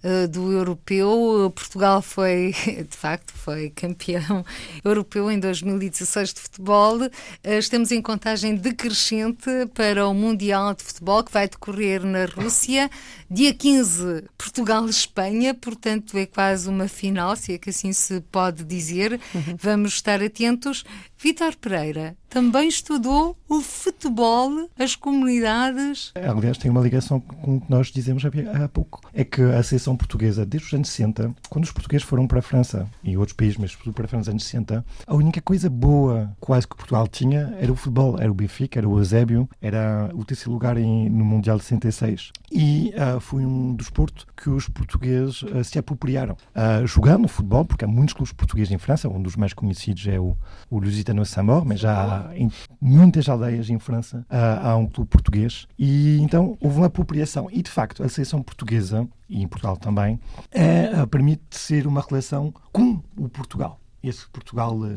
eh, 0.03 0.27
do 0.27 0.51
europeu. 0.51 1.51
Portugal 1.55 2.01
foi, 2.01 2.53
de 2.89 2.97
facto, 2.97 3.33
foi 3.33 3.69
campeão 3.69 4.45
europeu 4.83 5.29
em 5.31 5.39
2016 5.39 6.33
de 6.33 6.39
futebol. 6.41 6.99
Eh, 7.43 7.57
estamos 7.57 7.91
em 7.91 8.01
contagem 8.01 8.55
decrescente 8.55 9.49
para 9.73 10.07
o 10.07 10.13
Mundial 10.13 10.73
de 10.73 10.83
Futebol 10.83 11.23
que 11.23 11.31
vai 11.31 11.47
decorrer 11.47 12.03
na 12.03 12.25
Rússia. 12.25 12.89
Dia 13.33 13.53
15, 13.53 14.25
Portugal-Espanha, 14.37 15.53
portanto 15.53 16.17
é 16.17 16.25
quase 16.25 16.67
uma 16.67 16.87
final, 16.89 17.33
se 17.37 17.53
é 17.53 17.57
que 17.57 17.69
assim 17.69 17.93
se 17.93 18.19
pode 18.29 18.65
dizer. 18.65 19.19
Vamos 19.57 19.93
estar 19.93 20.21
atentos. 20.21 20.83
Vítor 21.17 21.55
Pereira 21.55 22.17
também 22.27 22.67
estudou 22.67 23.37
o 23.47 23.61
futebol, 23.61 24.67
as 24.77 24.95
comunidades. 24.95 26.11
Aliás, 26.15 26.57
tem 26.57 26.71
uma 26.71 26.81
ligação 26.81 27.19
com 27.19 27.57
o 27.57 27.61
que 27.61 27.69
nós 27.69 27.87
dizemos 27.87 28.23
há 28.25 28.67
pouco. 28.67 29.01
É 29.13 29.23
que 29.23 29.41
a 29.41 29.61
seleção 29.61 29.95
portuguesa, 29.95 30.45
desde 30.45 30.67
os 30.69 30.73
anos 30.73 30.89
60, 30.89 31.33
quando 31.49 31.63
os 31.65 31.71
portugueses 31.71 32.05
foram 32.07 32.27
para 32.27 32.39
a 32.39 32.41
França 32.41 32.87
e 33.03 33.15
outros 33.17 33.35
países, 33.35 33.57
mas 33.57 33.71
sobretudo 33.71 33.93
para 33.93 34.05
a 34.05 34.07
França 34.07 34.21
nos 34.21 34.29
anos 34.29 34.43
60, 34.45 34.85
a 35.07 35.15
única 35.15 35.41
coisa 35.41 35.69
boa 35.69 36.35
quase 36.39 36.67
que 36.67 36.75
Portugal 36.75 37.07
tinha 37.07 37.55
era 37.59 37.71
o 37.71 37.75
futebol. 37.75 38.17
Era 38.19 38.31
o 38.31 38.35
Benfica, 38.35 38.79
era 38.79 38.89
o 38.89 38.97
Eusébio, 38.97 39.47
era 39.61 40.09
o 40.13 40.25
terceiro 40.25 40.51
lugar 40.51 40.77
em- 40.77 41.07
no 41.09 41.23
Mundial 41.23 41.57
de 41.57 41.63
66. 41.65 42.31
E 42.51 42.93
ah, 42.97 43.19
foi 43.21 43.45
um 43.45 43.75
desporto 43.75 44.27
que 44.35 44.49
os 44.49 44.67
portugueses 44.67 45.43
ah, 45.53 45.63
se 45.63 45.77
apropriaram. 45.79 46.35
Ah, 46.53 46.81
jogando 46.85 47.27
futebol, 47.27 47.65
porque 47.65 47.85
há 47.85 47.87
muitos 47.87 48.13
clubes 48.13 48.33
portugueses 48.33 48.71
em 48.71 48.77
França, 48.77 49.07
um 49.07 49.21
dos 49.21 49.35
mais 49.35 49.53
conhecidos 49.53 50.05
é 50.07 50.19
o, 50.19 50.35
o 50.69 50.79
Lusitano 50.79 51.25
Samor, 51.25 51.65
mas 51.65 51.79
já 51.79 52.27
há 52.27 52.37
em 52.37 52.51
muitas 52.79 53.29
aldeias 53.29 53.69
em 53.69 53.79
França 53.79 54.25
ah, 54.29 54.71
há 54.71 54.75
um 54.75 54.87
clube 54.87 55.09
português. 55.09 55.67
E 55.77 56.19
então 56.21 56.57
houve 56.59 56.77
uma 56.77 56.87
apropriação. 56.87 57.47
E 57.51 57.61
de 57.61 57.69
facto, 57.69 58.03
a 58.03 58.09
seleção 58.09 58.41
portuguesa, 58.41 59.07
e 59.29 59.41
em 59.41 59.47
Portugal 59.47 59.77
também, 59.77 60.19
é, 60.51 60.91
ah, 60.93 61.07
permite 61.07 61.43
ser 61.51 61.87
uma 61.87 62.01
relação 62.01 62.53
com 62.71 63.01
o 63.17 63.29
Portugal. 63.29 63.80
Esse 64.03 64.27
Portugal 64.29 64.77
eh, 64.85 64.95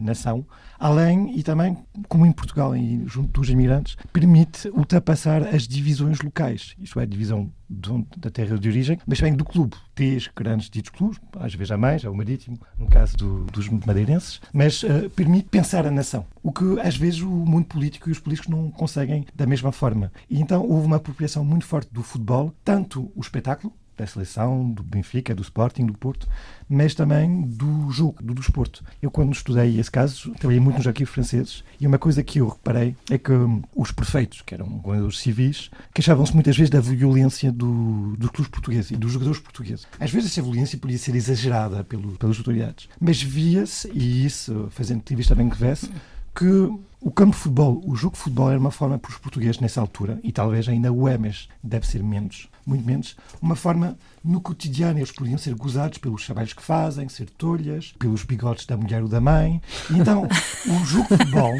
além 0.78 1.38
e 1.38 1.42
também, 1.42 1.76
como 2.08 2.24
em 2.26 2.32
Portugal 2.32 2.74
e 2.76 3.02
junto 3.06 3.40
dos 3.40 3.50
imigrantes, 3.50 3.96
permite 4.12 4.68
ultrapassar 4.68 5.42
as 5.54 5.66
divisões 5.68 6.20
locais. 6.20 6.74
Isto 6.80 7.00
é, 7.00 7.02
a 7.02 7.06
divisão 7.06 7.50
de 7.68 7.90
da 8.18 8.30
terra 8.30 8.58
de 8.58 8.68
origem, 8.68 8.98
mas 9.06 9.18
também 9.18 9.34
do 9.34 9.44
clube. 9.44 9.74
Três 9.94 10.28
grandes 10.34 10.68
ditos 10.70 10.90
clubes, 10.90 11.18
às 11.38 11.54
vezes 11.54 11.70
há 11.70 11.76
mais, 11.76 12.04
é 12.04 12.08
o 12.08 12.14
Marítimo, 12.14 12.58
no 12.78 12.88
caso 12.88 13.16
do- 13.16 13.44
dos 13.46 13.68
madeirenses, 13.68 14.40
mas 14.52 14.84
eh, 14.84 15.08
permite 15.08 15.48
pensar 15.48 15.86
a 15.86 15.90
nação. 15.90 16.26
O 16.42 16.52
que 16.52 16.78
às 16.80 16.96
vezes 16.96 17.20
o 17.20 17.28
mundo 17.30 17.66
político 17.66 18.08
e 18.08 18.12
os 18.12 18.20
políticos 18.20 18.50
não 18.50 18.70
conseguem 18.70 19.24
da 19.34 19.46
mesma 19.46 19.72
forma. 19.72 20.12
E 20.30 20.40
então 20.40 20.62
houve 20.62 20.86
uma 20.86 20.96
apropriação 20.96 21.44
muito 21.44 21.64
forte 21.64 21.92
do 21.92 22.02
futebol, 22.02 22.52
tanto 22.64 23.10
o 23.14 23.20
espetáculo, 23.20 23.72
da 23.96 24.06
seleção, 24.06 24.70
do 24.70 24.82
Benfica, 24.82 25.34
do 25.34 25.42
Sporting, 25.42 25.86
do 25.86 25.94
Porto, 25.94 26.28
mas 26.68 26.94
também 26.94 27.42
do 27.42 27.90
jogo, 27.90 28.22
do 28.22 28.34
desporto. 28.34 28.84
Eu, 29.00 29.10
quando 29.10 29.32
estudei 29.32 29.78
esse 29.78 29.90
caso, 29.90 30.32
trabalhei 30.32 30.60
muito 30.60 30.78
nos 30.78 30.86
arquivos 30.86 31.12
franceses 31.12 31.64
e 31.80 31.86
uma 31.86 31.98
coisa 31.98 32.22
que 32.22 32.38
eu 32.40 32.48
reparei 32.48 32.96
é 33.10 33.18
que 33.18 33.32
hum, 33.32 33.62
os 33.74 33.92
prefeitos, 33.92 34.42
que 34.42 34.54
eram 34.54 34.66
governadores 34.66 35.18
civis, 35.18 35.70
queixavam-se 35.92 36.34
muitas 36.34 36.56
vezes 36.56 36.70
da 36.70 36.80
violência 36.80 37.52
do, 37.52 38.16
dos 38.16 38.30
clubes 38.30 38.50
portugueses 38.50 38.90
e 38.90 38.96
dos 38.96 39.12
jogadores 39.12 39.40
portugueses. 39.40 39.86
Às 40.00 40.10
vezes 40.10 40.30
essa 40.30 40.42
violência 40.42 40.78
podia 40.78 40.98
ser 40.98 41.14
exagerada 41.14 41.84
pelo, 41.84 42.12
pelas 42.18 42.38
autoridades, 42.38 42.88
mas 43.00 43.22
via-se, 43.22 43.90
e 43.92 44.24
isso 44.24 44.68
fazendo 44.70 44.98
entrevista 44.98 45.34
bem 45.34 45.48
que 45.48 45.56
vesse, 45.56 45.90
que 46.34 46.68
o 47.04 47.10
campo 47.10 47.32
de 47.32 47.36
futebol, 47.36 47.82
o 47.84 47.94
jogo 47.94 48.14
de 48.14 48.22
futebol 48.22 48.48
era 48.48 48.58
uma 48.58 48.70
forma 48.70 48.98
para 48.98 49.10
os 49.10 49.18
portugueses 49.18 49.60
nessa 49.60 49.78
altura, 49.78 50.18
e 50.24 50.32
talvez 50.32 50.66
ainda 50.66 50.90
o 50.90 51.06
é, 51.06 51.18
mas 51.18 51.50
deve 51.62 51.86
ser 51.86 52.02
menos, 52.02 52.48
muito 52.64 52.82
menos, 52.82 53.14
uma 53.42 53.54
forma 53.54 53.98
no 54.24 54.40
cotidiano, 54.40 54.98
eles 54.98 55.12
podiam 55.12 55.36
ser 55.36 55.54
gozados 55.54 55.98
pelos 55.98 56.24
trabalhos 56.24 56.54
que 56.54 56.62
fazem, 56.62 57.06
ser 57.10 57.28
tolhas, 57.28 57.92
pelos 57.98 58.24
bigodes 58.24 58.64
da 58.64 58.74
mulher 58.74 59.02
ou 59.02 59.08
da 59.08 59.20
mãe. 59.20 59.60
E 59.90 59.98
então, 59.98 60.26
o 60.66 60.84
jogo 60.86 61.06
de 61.08 61.18
futebol, 61.18 61.52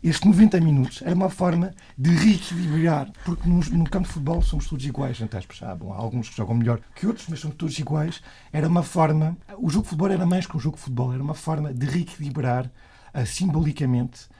estes 0.00 0.24
90 0.24 0.60
minutos, 0.60 1.02
era 1.02 1.16
uma 1.16 1.28
forma 1.28 1.74
de 1.98 2.10
reequilibrar, 2.10 3.10
porque 3.24 3.48
no, 3.48 3.58
no 3.58 3.90
campo 3.90 4.06
de 4.06 4.12
futebol 4.12 4.42
somos 4.42 4.68
todos 4.68 4.86
iguais, 4.86 5.20
entre 5.20 5.36
aspas. 5.36 5.58
Ah, 5.64 5.74
bom, 5.74 5.92
há 5.92 5.96
alguns 5.96 6.28
que 6.28 6.36
jogam 6.36 6.54
melhor 6.54 6.80
que 6.94 7.04
outros, 7.04 7.26
mas 7.28 7.40
somos 7.40 7.56
todos 7.56 7.76
iguais. 7.80 8.22
Era 8.52 8.68
uma 8.68 8.84
forma, 8.84 9.36
o 9.58 9.68
jogo 9.68 9.82
de 9.82 9.88
futebol 9.88 10.12
era 10.12 10.24
mais 10.24 10.46
que 10.46 10.56
um 10.56 10.60
jogo 10.60 10.76
de 10.76 10.82
futebol, 10.82 11.12
era 11.12 11.22
uma 11.22 11.34
forma 11.34 11.74
de 11.74 11.84
reequilibrar 11.84 12.70
ah, 13.12 13.26
simbolicamente 13.26 14.32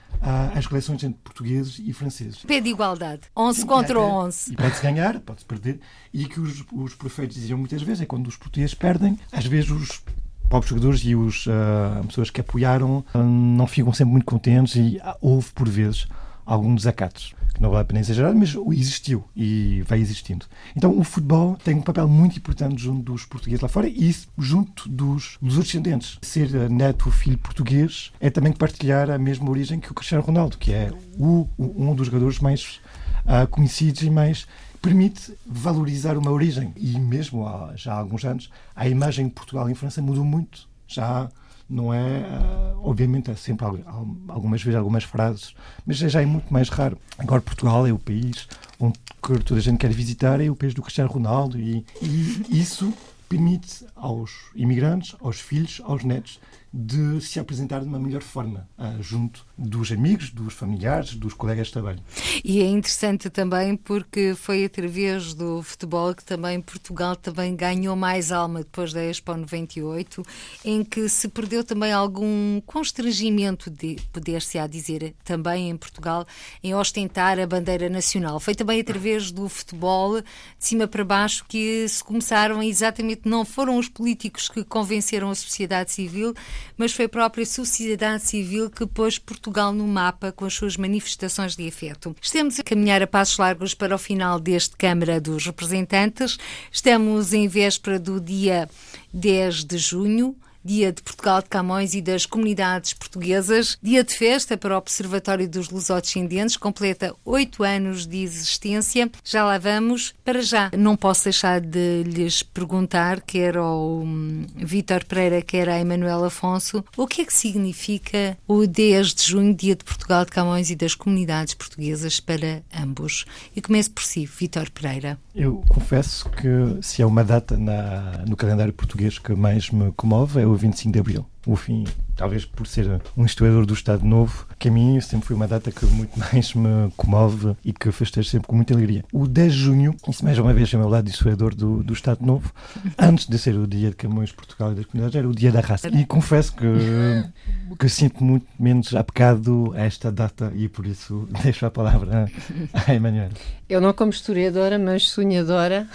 as 0.55 0.65
relações 0.65 1.03
entre 1.03 1.19
portugueses 1.23 1.79
e 1.79 1.93
franceses. 1.93 2.37
Pé 2.39 2.59
de 2.59 2.69
igualdade. 2.69 3.23
11 3.37 3.59
Sim, 3.59 3.67
contra 3.67 3.99
é, 3.99 4.01
é. 4.01 4.05
11. 4.05 4.53
E 4.53 4.55
pode-se 4.55 4.81
ganhar, 4.81 5.19
pode-se 5.19 5.45
perder. 5.45 5.79
E 6.13 6.25
que 6.25 6.39
os, 6.39 6.63
os 6.71 6.95
prefeitos 6.95 7.35
diziam 7.35 7.59
muitas 7.59 7.81
vezes 7.81 8.01
é 8.01 8.05
quando 8.05 8.27
os 8.27 8.35
portugueses 8.35 8.73
perdem, 8.73 9.19
às 9.31 9.45
vezes 9.45 9.69
os 9.69 10.01
próprios 10.49 10.69
jogadores 10.69 11.01
e 11.01 11.15
os 11.15 11.45
ah, 11.47 12.01
pessoas 12.07 12.29
que 12.29 12.41
apoiaram 12.41 13.03
ah, 13.13 13.17
não 13.19 13.67
ficam 13.67 13.93
sempre 13.93 14.13
muito 14.13 14.25
contentes 14.25 14.75
e 14.75 14.99
ah, 15.01 15.17
houve, 15.21 15.51
por 15.51 15.67
vezes, 15.67 16.07
alguns 16.45 16.81
desacatos. 16.81 17.33
Que 17.53 17.61
não 17.61 17.69
vale 17.69 17.83
a 17.83 17.85
pena 17.85 18.01
exagerar, 18.01 18.35
mas 18.35 18.53
existiu 18.73 19.23
e 19.33 19.81
vai 19.87 19.99
existindo. 19.99 20.45
Então 20.75 20.97
o 20.97 21.03
futebol 21.05 21.55
tem 21.55 21.75
um 21.75 21.81
papel 21.81 22.07
muito 22.07 22.37
importante 22.37 22.83
junto 22.83 23.01
dos 23.13 23.25
portugueses 23.25 23.61
lá 23.61 23.69
fora 23.69 23.87
e 23.87 24.13
junto 24.37 24.89
dos, 24.89 25.37
dos 25.41 25.55
descendentes. 25.55 26.19
Ser 26.21 26.69
neto 26.69 27.05
ou 27.05 27.11
filho 27.13 27.37
português 27.37 28.11
é 28.19 28.29
também 28.29 28.51
partilhar 28.51 29.09
a 29.09 29.17
mesma 29.17 29.49
origem 29.49 29.79
que 29.79 29.89
o 29.89 29.93
Cristiano 29.93 30.23
Ronaldo, 30.23 30.57
que 30.57 30.73
é 30.73 30.91
o, 31.17 31.47
um 31.57 31.95
dos 31.95 32.07
jogadores 32.07 32.39
mais 32.39 32.81
ah, 33.25 33.47
conhecidos 33.47 34.01
e 34.01 34.09
mais 34.09 34.45
permite 34.81 35.33
valorizar 35.45 36.17
uma 36.17 36.31
origem. 36.31 36.71
E 36.75 36.99
mesmo 36.99 37.47
há, 37.47 37.73
já 37.75 37.93
há 37.93 37.97
alguns 37.97 38.23
anos, 38.23 38.51
a 38.75 38.87
imagem 38.87 39.27
de 39.27 39.33
Portugal 39.33 39.69
em 39.69 39.73
França 39.73 40.01
mudou 40.01 40.23
muito. 40.23 40.67
Já 40.87 41.29
não 41.69 41.93
é, 41.93 42.23
ah, 42.29 42.75
obviamente, 42.83 43.31
há 43.31 43.35
sempre 43.35 43.65
al- 43.65 43.79
al- 43.85 44.15
algumas 44.29 44.61
vezes 44.61 44.77
algumas 44.77 45.03
frases, 45.03 45.55
mas 45.85 45.97
já 45.97 46.21
é 46.21 46.25
muito 46.25 46.53
mais 46.53 46.69
raro. 46.69 46.97
Agora 47.17 47.41
Portugal 47.41 47.85
é 47.87 47.91
o 47.93 47.99
país 47.99 48.47
onde 48.79 48.99
toda 49.43 49.59
a 49.59 49.63
gente 49.63 49.77
quer 49.79 49.91
visitar, 49.91 50.39
é 50.41 50.49
o 50.49 50.55
país 50.55 50.73
do 50.73 50.81
Cristiano 50.81 51.09
Ronaldo 51.09 51.57
e, 51.59 51.83
e 52.01 52.59
isso 52.61 52.93
permite 53.27 53.85
aos 53.95 54.31
imigrantes, 54.55 55.15
aos 55.19 55.39
filhos, 55.39 55.81
aos 55.83 56.03
netos, 56.03 56.39
de 56.77 57.21
se 57.21 57.39
apresentar 57.39 57.79
de 57.79 57.87
uma 57.87 57.97
melhor 57.97 58.21
forma, 58.21 58.67
ah, 58.77 58.97
junto 58.99 59.45
dos 59.57 59.93
amigos, 59.93 60.29
dos 60.29 60.53
familiares, 60.53 61.15
dos 61.15 61.33
colegas 61.33 61.67
de 61.67 61.73
trabalho. 61.73 61.99
E 62.43 62.61
é 62.61 62.65
interessante 62.65 63.29
também 63.29 63.77
porque 63.77 64.35
foi 64.35 64.65
através 64.65 65.33
do 65.33 65.63
futebol 65.63 66.13
que 66.13 66.25
também 66.25 66.59
Portugal 66.59 67.15
também 67.15 67.55
ganhou 67.55 67.95
mais 67.95 68.29
alma 68.29 68.59
depois 68.59 68.91
da 68.91 69.01
Expo 69.01 69.33
98, 69.37 70.21
em 70.65 70.83
que 70.83 71.07
se 71.07 71.29
perdeu 71.29 71.63
também 71.63 71.93
algum 71.93 72.59
constrangimento, 72.65 73.69
de 73.69 73.95
poder-se 74.11 74.59
á 74.59 74.67
dizer, 74.67 75.15
também 75.23 75.69
em 75.69 75.77
Portugal, 75.77 76.27
em 76.61 76.75
ostentar 76.75 77.39
a 77.39 77.47
bandeira 77.47 77.87
nacional. 77.87 78.37
Foi 78.37 78.53
também 78.53 78.81
através 78.81 79.31
do 79.31 79.47
futebol, 79.47 80.19
de 80.19 80.25
cima 80.59 80.87
para 80.87 81.05
baixo, 81.05 81.45
que 81.47 81.87
se 81.87 82.03
começaram 82.03 82.61
exatamente, 82.61 83.14
não 83.23 83.45
foram 83.45 83.77
os 83.77 83.87
políticos 83.87 84.49
que 84.49 84.63
convenceram 84.63 85.29
a 85.29 85.35
sociedade 85.35 85.91
civil, 85.91 86.33
mas 86.77 86.91
foi 86.91 87.05
a 87.05 87.09
própria 87.09 87.45
sociedade 87.45 88.23
civil 88.23 88.69
que 88.69 88.85
pôs 88.85 89.17
Portugal 89.17 89.71
no 89.71 89.87
mapa 89.87 90.31
com 90.31 90.45
as 90.45 90.53
suas 90.53 90.75
manifestações 90.75 91.55
de 91.55 91.67
afeto. 91.67 92.15
Estamos 92.21 92.59
a 92.59 92.63
caminhar 92.63 93.01
a 93.01 93.07
passos 93.07 93.37
largos 93.37 93.73
para 93.73 93.95
o 93.95 93.97
final 93.97 94.39
deste 94.39 94.75
Câmara 94.75 95.21
dos 95.21 95.45
Representantes. 95.45 96.37
Estamos 96.71 97.33
em 97.33 97.47
véspera 97.47 97.99
do 97.99 98.19
dia 98.19 98.69
10 99.13 99.63
de 99.63 99.77
junho. 99.77 100.35
Dia 100.65 100.91
de 100.91 101.03
Portugal 101.03 101.43
de 101.43 101.47
Camões 101.47 101.93
e 101.93 102.01
das 102.01 102.25
Comunidades 102.25 102.91
Portuguesas. 102.91 103.77
Dia 103.83 104.03
de 104.03 104.15
festa 104.15 104.57
para 104.57 104.73
o 104.73 104.77
Observatório 104.79 105.47
dos 105.47 105.69
Lusodescendentes, 105.69 106.57
completa 106.57 107.13
oito 107.23 107.61
anos 107.61 108.07
de 108.07 108.23
existência. 108.23 109.11
Já 109.23 109.45
lá 109.45 109.59
vamos. 109.59 110.15
Para 110.25 110.41
já, 110.41 110.71
não 110.75 110.95
posso 110.95 111.25
deixar 111.25 111.61
de 111.61 112.01
lhes 112.03 112.41
perguntar, 112.41 113.21
quer 113.21 113.57
ao 113.57 113.99
hum, 113.99 114.47
Vítor 114.55 115.05
Pereira, 115.05 115.39
quer 115.39 115.69
a 115.69 115.79
Emanuel 115.79 116.25
Afonso, 116.25 116.83
o 116.97 117.05
que 117.05 117.21
é 117.21 117.25
que 117.25 117.33
significa 117.33 118.35
o 118.47 118.65
10 118.65 119.13
de 119.13 119.21
junho, 119.21 119.53
Dia 119.53 119.75
de 119.75 119.83
Portugal 119.83 120.25
de 120.25 120.31
Camões 120.31 120.71
e 120.71 120.75
das 120.75 120.95
Comunidades 120.95 121.53
Portuguesas 121.53 122.19
para 122.19 122.63
ambos? 122.75 123.25
E 123.55 123.61
começo 123.61 123.91
por 123.91 124.03
si, 124.03 124.25
Vítor 124.25 124.71
Pereira. 124.71 125.19
Eu 125.35 125.63
confesso 125.69 126.27
que 126.29 126.81
se 126.81 127.03
é 127.03 127.05
uma 127.05 127.23
data 127.23 127.55
na, 127.55 128.23
no 128.27 128.35
calendário 128.35 128.73
português 128.73 129.19
que 129.19 129.35
mais 129.35 129.69
me 129.69 129.91
comove 129.91 130.41
é 130.41 130.45
o 130.47 130.54
25 130.57 130.91
de 130.91 130.99
Abril. 130.99 131.25
O 131.45 131.55
fim, 131.55 131.85
talvez 132.15 132.43
por 132.43 132.65
ser 132.65 133.01
um 133.15 133.25
historiador 133.25 133.65
do 133.65 133.73
Estado 133.73 134.03
Novo, 134.03 134.47
que 134.57 134.69
a 134.69 134.71
mim 134.71 134.99
sempre 134.99 135.27
foi 135.27 135.35
uma 135.35 135.47
data 135.47 135.71
que 135.71 135.85
muito 135.85 136.17
mais 136.17 136.53
me 136.53 136.91
comove 136.97 137.55
e 137.63 137.71
que 137.71 137.91
festejo 137.91 138.27
sempre 138.29 138.47
com 138.47 138.55
muita 138.55 138.73
alegria. 138.73 139.03
O 139.13 139.27
10 139.27 139.53
de 139.53 139.59
junho, 139.59 139.95
isso 140.07 140.23
mais 140.23 140.37
uma 140.39 140.53
vez 140.53 140.73
é 140.73 140.77
o 140.77 140.79
meu 140.79 140.89
lado 140.89 141.05
de 141.05 141.11
historiador 141.11 141.53
do, 141.53 141.83
do 141.83 141.93
Estado 141.93 142.25
Novo, 142.25 142.51
antes 142.97 143.27
de 143.27 143.37
ser 143.37 143.55
o 143.55 143.67
dia 143.67 143.89
de 143.89 143.95
Camões, 143.95 144.31
Portugal 144.31 144.71
e 144.71 144.75
das 144.75 144.85
comunidades, 144.85 145.15
era 145.15 145.27
o 145.27 145.35
dia 145.35 145.51
da 145.51 145.59
raça. 145.59 145.87
E 145.87 146.05
confesso 146.05 146.53
que, 146.55 146.65
que 147.79 147.89
sinto 147.89 148.23
muito 148.23 148.47
menos 148.59 148.95
apegado 148.95 149.73
a 149.75 149.81
esta 149.81 150.11
data 150.11 150.51
e 150.55 150.67
por 150.67 150.85
isso 150.85 151.27
deixo 151.43 151.65
a 151.65 151.71
palavra 151.71 152.29
a 152.73 152.93
Emanuel. 152.93 153.29
Eu 153.69 153.81
não 153.81 153.93
como 153.93 154.11
historiadora, 154.11 154.79
mas 154.79 155.09
sonhadora. 155.09 155.87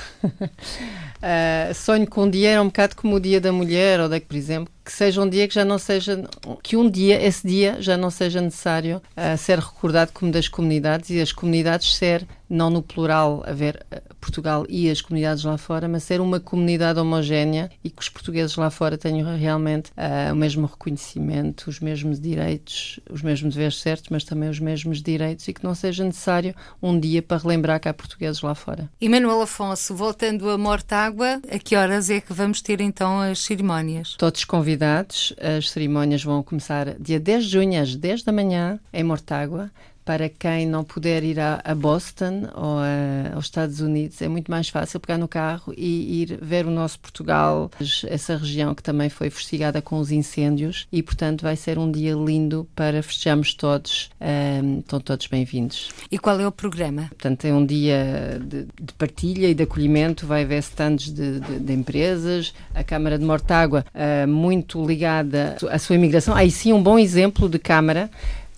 Uh, 1.21 1.75
sonho 1.75 2.07
com 2.07 2.25
um 2.25 2.31
dia 2.31 2.51
era 2.51 2.63
um 2.63 2.67
bocado 2.67 2.97
como 2.97 3.17
o 3.17 3.21
dia 3.21 3.41
da 3.41 3.53
mulher, 3.53 4.01
ou 4.01 4.09
da, 4.09 4.19
por 4.21 4.37
exemplo, 4.37 4.73
que 4.85 4.93
seja 4.93 5.21
um 5.21 5.29
dia 5.29 5.47
que 5.47 5.55
já 5.55 5.65
não 5.65 5.79
seja, 5.79 6.25
que 6.63 6.77
um 6.77 6.89
dia, 6.89 7.23
esse 7.23 7.47
dia, 7.47 7.77
já 7.81 7.97
não 7.97 8.11
seja 8.11 8.41
necessário 8.41 9.03
uh, 9.17 9.37
ser 9.37 9.59
recordado 9.59 10.13
como 10.13 10.33
das 10.33 10.49
comunidades 10.49 11.11
e 11.11 11.21
as 11.21 11.33
comunidades 11.33 11.97
ser, 11.97 12.27
não 12.51 12.69
no 12.69 12.83
plural, 12.83 13.45
haver 13.47 13.87
uh, 13.93 14.15
Portugal 14.17 14.67
e 14.69 14.91
as 14.91 15.01
comunidades 15.01 15.45
lá 15.45 15.57
fora, 15.57 15.89
mas 15.89 16.03
ser 16.03 16.21
uma 16.21 16.41
comunidade 16.41 16.99
homogénea 16.99 17.71
e 17.83 17.89
que 17.89 18.03
os 18.03 18.09
portugueses 18.09 18.57
lá 18.57 18.69
fora 18.71 18.99
tenham 18.99 19.37
realmente 19.39 19.91
uh, 19.93 20.33
o 20.33 20.37
mesmo 20.37 20.67
reconhecimento, 20.67 21.71
os 21.71 21.79
mesmos 21.79 22.21
direitos, 22.21 22.99
os 23.09 23.23
mesmos 23.23 23.55
deveres 23.55 23.81
certos, 23.81 24.09
mas 24.11 24.25
também 24.25 24.49
os 24.49 24.59
mesmos 24.59 25.01
direitos 25.01 25.47
e 25.47 25.53
que 25.53 25.63
não 25.63 25.75
seja 25.75 26.05
necessário 26.05 26.55
um 26.83 26.99
dia 26.99 27.23
para 27.23 27.39
relembrar 27.39 27.79
que 27.79 27.89
há 27.89 27.95
portugueses 27.95 28.43
lá 28.43 28.55
fora. 28.55 28.91
E 29.01 29.09
Manuel 29.09 29.43
Afonso, 29.43 29.95
voltando 29.95 30.51
a 30.51 30.59
Mortágua, 30.59 31.41
a 31.51 31.59
que 31.59 31.77
horas 31.77 32.11
é 32.11 32.21
que 32.21 32.33
vamos 32.33 32.61
ter 32.61 32.81
então 32.81 33.21
as 33.21 33.39
cerimónias? 33.39 34.17
Todos 34.19 34.45
convidados, 34.45 35.33
as 35.41 35.71
cerimónias 35.71 36.25
vão 36.25 36.43
começar 36.43 36.95
dia 36.99 37.21
10 37.21 37.45
de 37.45 37.51
junho 37.51 37.81
às 37.81 37.95
10 37.95 38.25
da 38.25 38.33
manhã 38.33 38.81
em 38.93 39.05
Mortágua 39.05 39.71
para 40.05 40.29
quem 40.29 40.67
não 40.67 40.85
puder 40.85 41.23
ir 41.23 41.39
a, 41.39 41.61
a 41.65 41.75
Boston 41.75 42.49
ou 42.55 42.79
a, 42.79 43.35
aos 43.35 43.47
Estados 43.47 43.81
Unidos, 43.81 44.21
é 44.23 44.29
muito 44.29 44.51
mais 44.51 44.69
fácil 44.69 45.01
pegar 45.01 45.19
no 45.19 45.29
carro 45.29 45.73
e 45.77 46.23
ir 46.23 46.39
ver 46.41 46.67
o 46.67 46.71
nosso 46.71 46.99
Portugal, 46.99 47.71
essa 48.09 48.37
região 48.37 48.75
que 48.75 48.83
também 48.83 49.09
foi 49.09 49.31
fustigada 49.31 49.81
com 49.81 49.99
os 49.99 50.11
incêndios 50.11 50.87
e, 50.93 51.03
portanto, 51.03 51.43
vai 51.43 51.57
ser 51.57 51.79
um 51.79 51.91
dia 51.91 52.15
lindo 52.15 52.69
para 52.75 53.03
festejarmos 53.03 53.55
todos. 53.55 54.11
Um, 54.21 54.81
estão 54.81 55.01
todos 55.01 55.27
bem-vindos. 55.27 55.91
E 56.11 56.19
qual 56.19 56.41
é 56.41 56.47
o 56.47 56.53
programa? 56.53 57.07
Portanto, 57.09 57.45
é 57.45 57.53
um 57.53 57.65
dia 57.65 58.41
de, 58.45 58.67
de 58.81 58.93
partilha 58.95 59.49
e 59.49 59.55
de 59.55 59.63
acolhimento, 59.63 60.27
vai 60.27 60.43
haver 60.43 60.59
stands 60.59 61.13
de, 61.13 61.41
de, 61.41 61.59
de 61.61 61.73
empresas, 61.73 62.53
a 62.75 62.83
Câmara 62.83 63.19
de 63.19 63.25
Mortágua, 63.25 63.85
uh, 63.95 64.29
muito 64.29 64.85
ligada 64.85 65.57
à 65.71 65.79
sua 65.79 65.97
imigração. 65.97 66.35
Aí 66.35 66.51
sim, 66.51 66.73
um 66.73 66.83
bom 66.83 66.99
exemplo 66.99 67.49
de 67.49 67.59
Câmara 67.59 68.11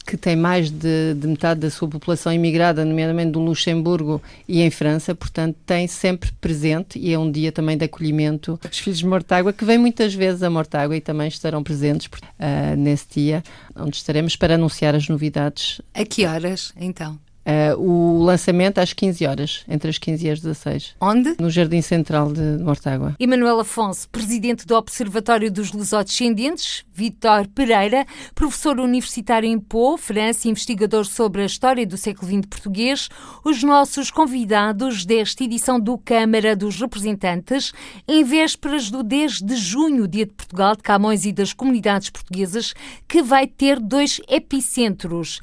que 0.04 0.16
tem 0.16 0.36
mais 0.36 0.70
de, 0.70 1.14
de, 1.14 1.26
metade 1.26 1.60
da 1.60 1.70
sua 1.70 1.88
população 1.88 2.32
imigrada, 2.32 2.84
nomeadamente 2.84 3.32
do 3.32 3.40
Luxemburgo 3.40 4.20
e 4.48 4.60
em 4.60 4.70
França, 4.70 5.14
portanto 5.14 5.56
tem 5.64 5.86
sempre 5.86 6.32
presente 6.32 6.98
e 6.98 7.12
é 7.12 7.18
um 7.18 7.30
dia 7.30 7.52
também 7.52 7.76
de 7.76 7.84
acolhimento 7.84 8.58
os 8.70 8.78
filhos 8.78 8.98
de 8.98 9.06
Mortágua, 9.06 9.52
que 9.52 9.64
vêm 9.64 9.78
muitas 9.78 10.14
vezes 10.14 10.42
a 10.42 10.50
Mortágua 10.50 10.96
e 10.96 11.00
também 11.00 11.28
estarão 11.28 11.62
presentes 11.62 12.06
uh, 12.06 12.76
nesse 12.76 13.06
dia, 13.14 13.42
onde 13.76 13.96
estaremos 13.96 14.36
para 14.36 14.54
anunciar 14.54 14.94
as 14.94 15.08
novidades. 15.08 15.80
A 15.94 16.04
que 16.04 16.26
horas, 16.26 16.72
então? 16.76 17.18
Uh, 17.44 17.76
o 17.76 18.22
lançamento 18.22 18.78
às 18.78 18.92
15 18.92 19.26
horas, 19.26 19.64
entre 19.68 19.90
as 19.90 19.98
15 19.98 20.26
e 20.26 20.30
as 20.30 20.40
16. 20.40 20.94
Onde? 21.00 21.34
No 21.40 21.50
Jardim 21.50 21.82
Central 21.82 22.32
de 22.32 22.62
Mortágua. 22.62 23.16
Emanuel 23.18 23.58
Afonso, 23.58 24.08
presidente 24.08 24.64
do 24.64 24.76
Observatório 24.76 25.50
dos 25.50 25.72
Lusodescendentes, 25.72 26.84
Vítor 26.94 27.48
Pereira, 27.48 28.06
professor 28.32 28.78
universitário 28.78 29.48
em 29.48 29.58
Pau, 29.58 29.98
França, 29.98 30.48
investigador 30.48 31.04
sobre 31.04 31.42
a 31.42 31.46
história 31.46 31.84
do 31.84 31.96
século 31.96 32.30
XX 32.30 32.46
português, 32.46 33.08
os 33.44 33.60
nossos 33.64 34.08
convidados 34.08 35.04
desta 35.04 35.42
edição 35.42 35.80
do 35.80 35.98
Câmara 35.98 36.54
dos 36.54 36.80
Representantes, 36.80 37.72
em 38.06 38.22
vésperas 38.22 38.88
do 38.88 39.02
10 39.02 39.42
de 39.42 39.56
junho, 39.56 40.06
Dia 40.06 40.26
de 40.26 40.32
Portugal, 40.32 40.76
de 40.76 40.82
Camões 40.82 41.24
e 41.24 41.32
das 41.32 41.52
Comunidades 41.52 42.08
Portuguesas, 42.08 42.72
que 43.08 43.20
vai 43.20 43.48
ter 43.48 43.80
dois 43.80 44.20
epicentros 44.28 45.40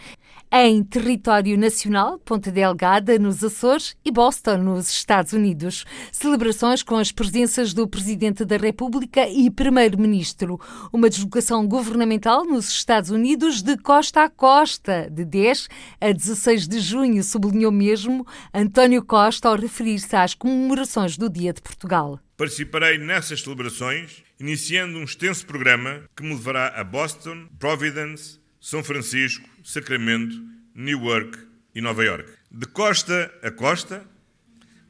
em 0.52 0.84
território 0.84 1.58
nacional, 1.58 2.18
Ponta 2.20 2.52
Delgada, 2.52 3.20
nos 3.20 3.44
Açores 3.44 3.96
e 4.04 4.12
Boston, 4.12 4.58
nos 4.58 4.90
Estados 4.90 5.32
Unidos. 5.32 5.86
Celebrações 6.12 6.82
com 6.82 6.96
as 6.96 7.12
presenças 7.12 7.74
do 7.74 7.88
Presidente 7.88 8.44
da 8.44 8.58
República 8.58 9.28
e 9.28 9.52
Primeiro-Ministro. 9.52 10.60
Uma 10.92 11.10
deslocação 11.10 11.68
governamental 11.68 12.46
nos 12.46 12.70
Estados 12.70 13.12
Unidos 13.12 13.62
de 13.62 13.78
costa 13.78 14.24
a 14.24 14.30
costa, 14.30 15.08
de 15.12 15.24
10 15.24 15.68
a 16.02 16.12
16 16.12 16.68
de 16.68 16.80
junho, 16.80 17.24
sublinhou 17.24 17.72
mesmo 17.72 18.26
António 18.54 19.04
Costa 19.04 19.50
ao 19.50 19.56
referir-se 19.56 20.16
às 20.16 20.34
comemorações 20.34 21.16
do 21.16 21.30
Dia 21.30 21.54
de 21.54 21.62
Portugal. 21.62 22.20
Participarei 22.36 22.98
nessas 22.98 23.42
celebrações, 23.42 24.24
iniciando 24.40 24.98
um 24.98 25.04
extenso 25.04 25.46
programa 25.46 26.04
que 26.16 26.24
me 26.24 26.30
levará 26.30 26.70
a 26.70 26.84
Boston, 26.84 27.48
Providence, 27.60 28.39
São 28.60 28.84
Francisco, 28.84 29.48
Sacramento, 29.64 30.36
Newark 30.76 31.40
e 31.74 31.80
Nova 31.80 32.04
York. 32.04 32.30
De 32.52 32.66
costa 32.68 33.34
a 33.42 33.50
costa, 33.50 34.06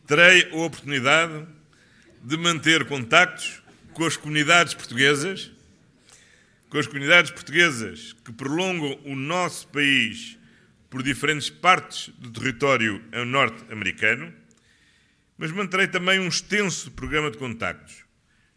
terei 0.08 0.50
a 0.52 0.56
oportunidade 0.56 1.46
de 2.24 2.36
manter 2.36 2.86
contactos 2.86 3.62
com 3.94 4.06
as 4.06 4.18
comunidades 4.18 4.74
portuguesas, 4.74 5.52
com 6.70 6.80
as 6.80 6.88
comunidades 6.88 7.32
portuguesas 7.32 8.14
que 8.26 8.32
prolongam 8.32 9.00
o 9.06 9.16
nosso 9.16 9.68
país 9.68 10.38
por 10.90 11.04
diferentes 11.04 11.50
partes 11.50 12.10
do 12.18 12.32
território 12.32 13.04
norte-americano, 13.28 14.34
mas 15.38 15.52
manterei 15.52 15.88
também 15.88 16.20
um 16.20 16.28
extenso 16.28 16.92
programa 16.92 17.30
de 17.30 17.38
contactos 17.38 18.04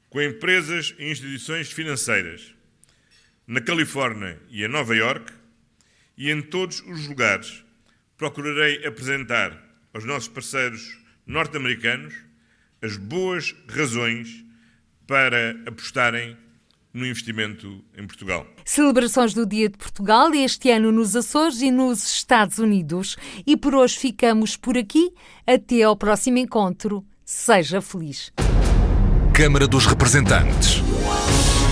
com 0.08 0.20
empresas 0.20 0.94
e 0.98 1.10
instituições 1.10 1.70
financeiras 1.70 2.54
na 3.46 3.60
Califórnia 3.60 4.40
e 4.50 4.64
em 4.64 4.68
Nova 4.68 4.94
York 4.94 5.32
e 6.16 6.30
em 6.30 6.40
todos 6.40 6.80
os 6.80 7.08
lugares 7.08 7.64
procurarei 8.16 8.86
apresentar 8.86 9.60
aos 9.92 10.04
nossos 10.04 10.28
parceiros 10.28 10.98
norte-americanos 11.26 12.14
as 12.80 12.96
boas 12.96 13.54
razões 13.68 14.44
para 15.06 15.56
apostarem 15.66 16.36
no 16.92 17.06
investimento 17.06 17.82
em 17.96 18.06
Portugal. 18.06 18.46
Celebrações 18.64 19.32
do 19.32 19.46
Dia 19.46 19.68
de 19.68 19.78
Portugal, 19.78 20.32
este 20.34 20.70
ano 20.70 20.92
nos 20.92 21.16
Açores 21.16 21.62
e 21.62 21.70
nos 21.70 22.04
Estados 22.04 22.58
Unidos. 22.58 23.16
E 23.46 23.56
por 23.56 23.74
hoje 23.74 23.98
ficamos 23.98 24.56
por 24.56 24.76
aqui. 24.76 25.12
Até 25.46 25.82
ao 25.82 25.96
próximo 25.96 26.38
encontro. 26.38 27.04
Seja 27.24 27.80
feliz. 27.80 28.32
Câmara 29.34 29.66
dos 29.66 29.86
Representantes. 29.86 30.82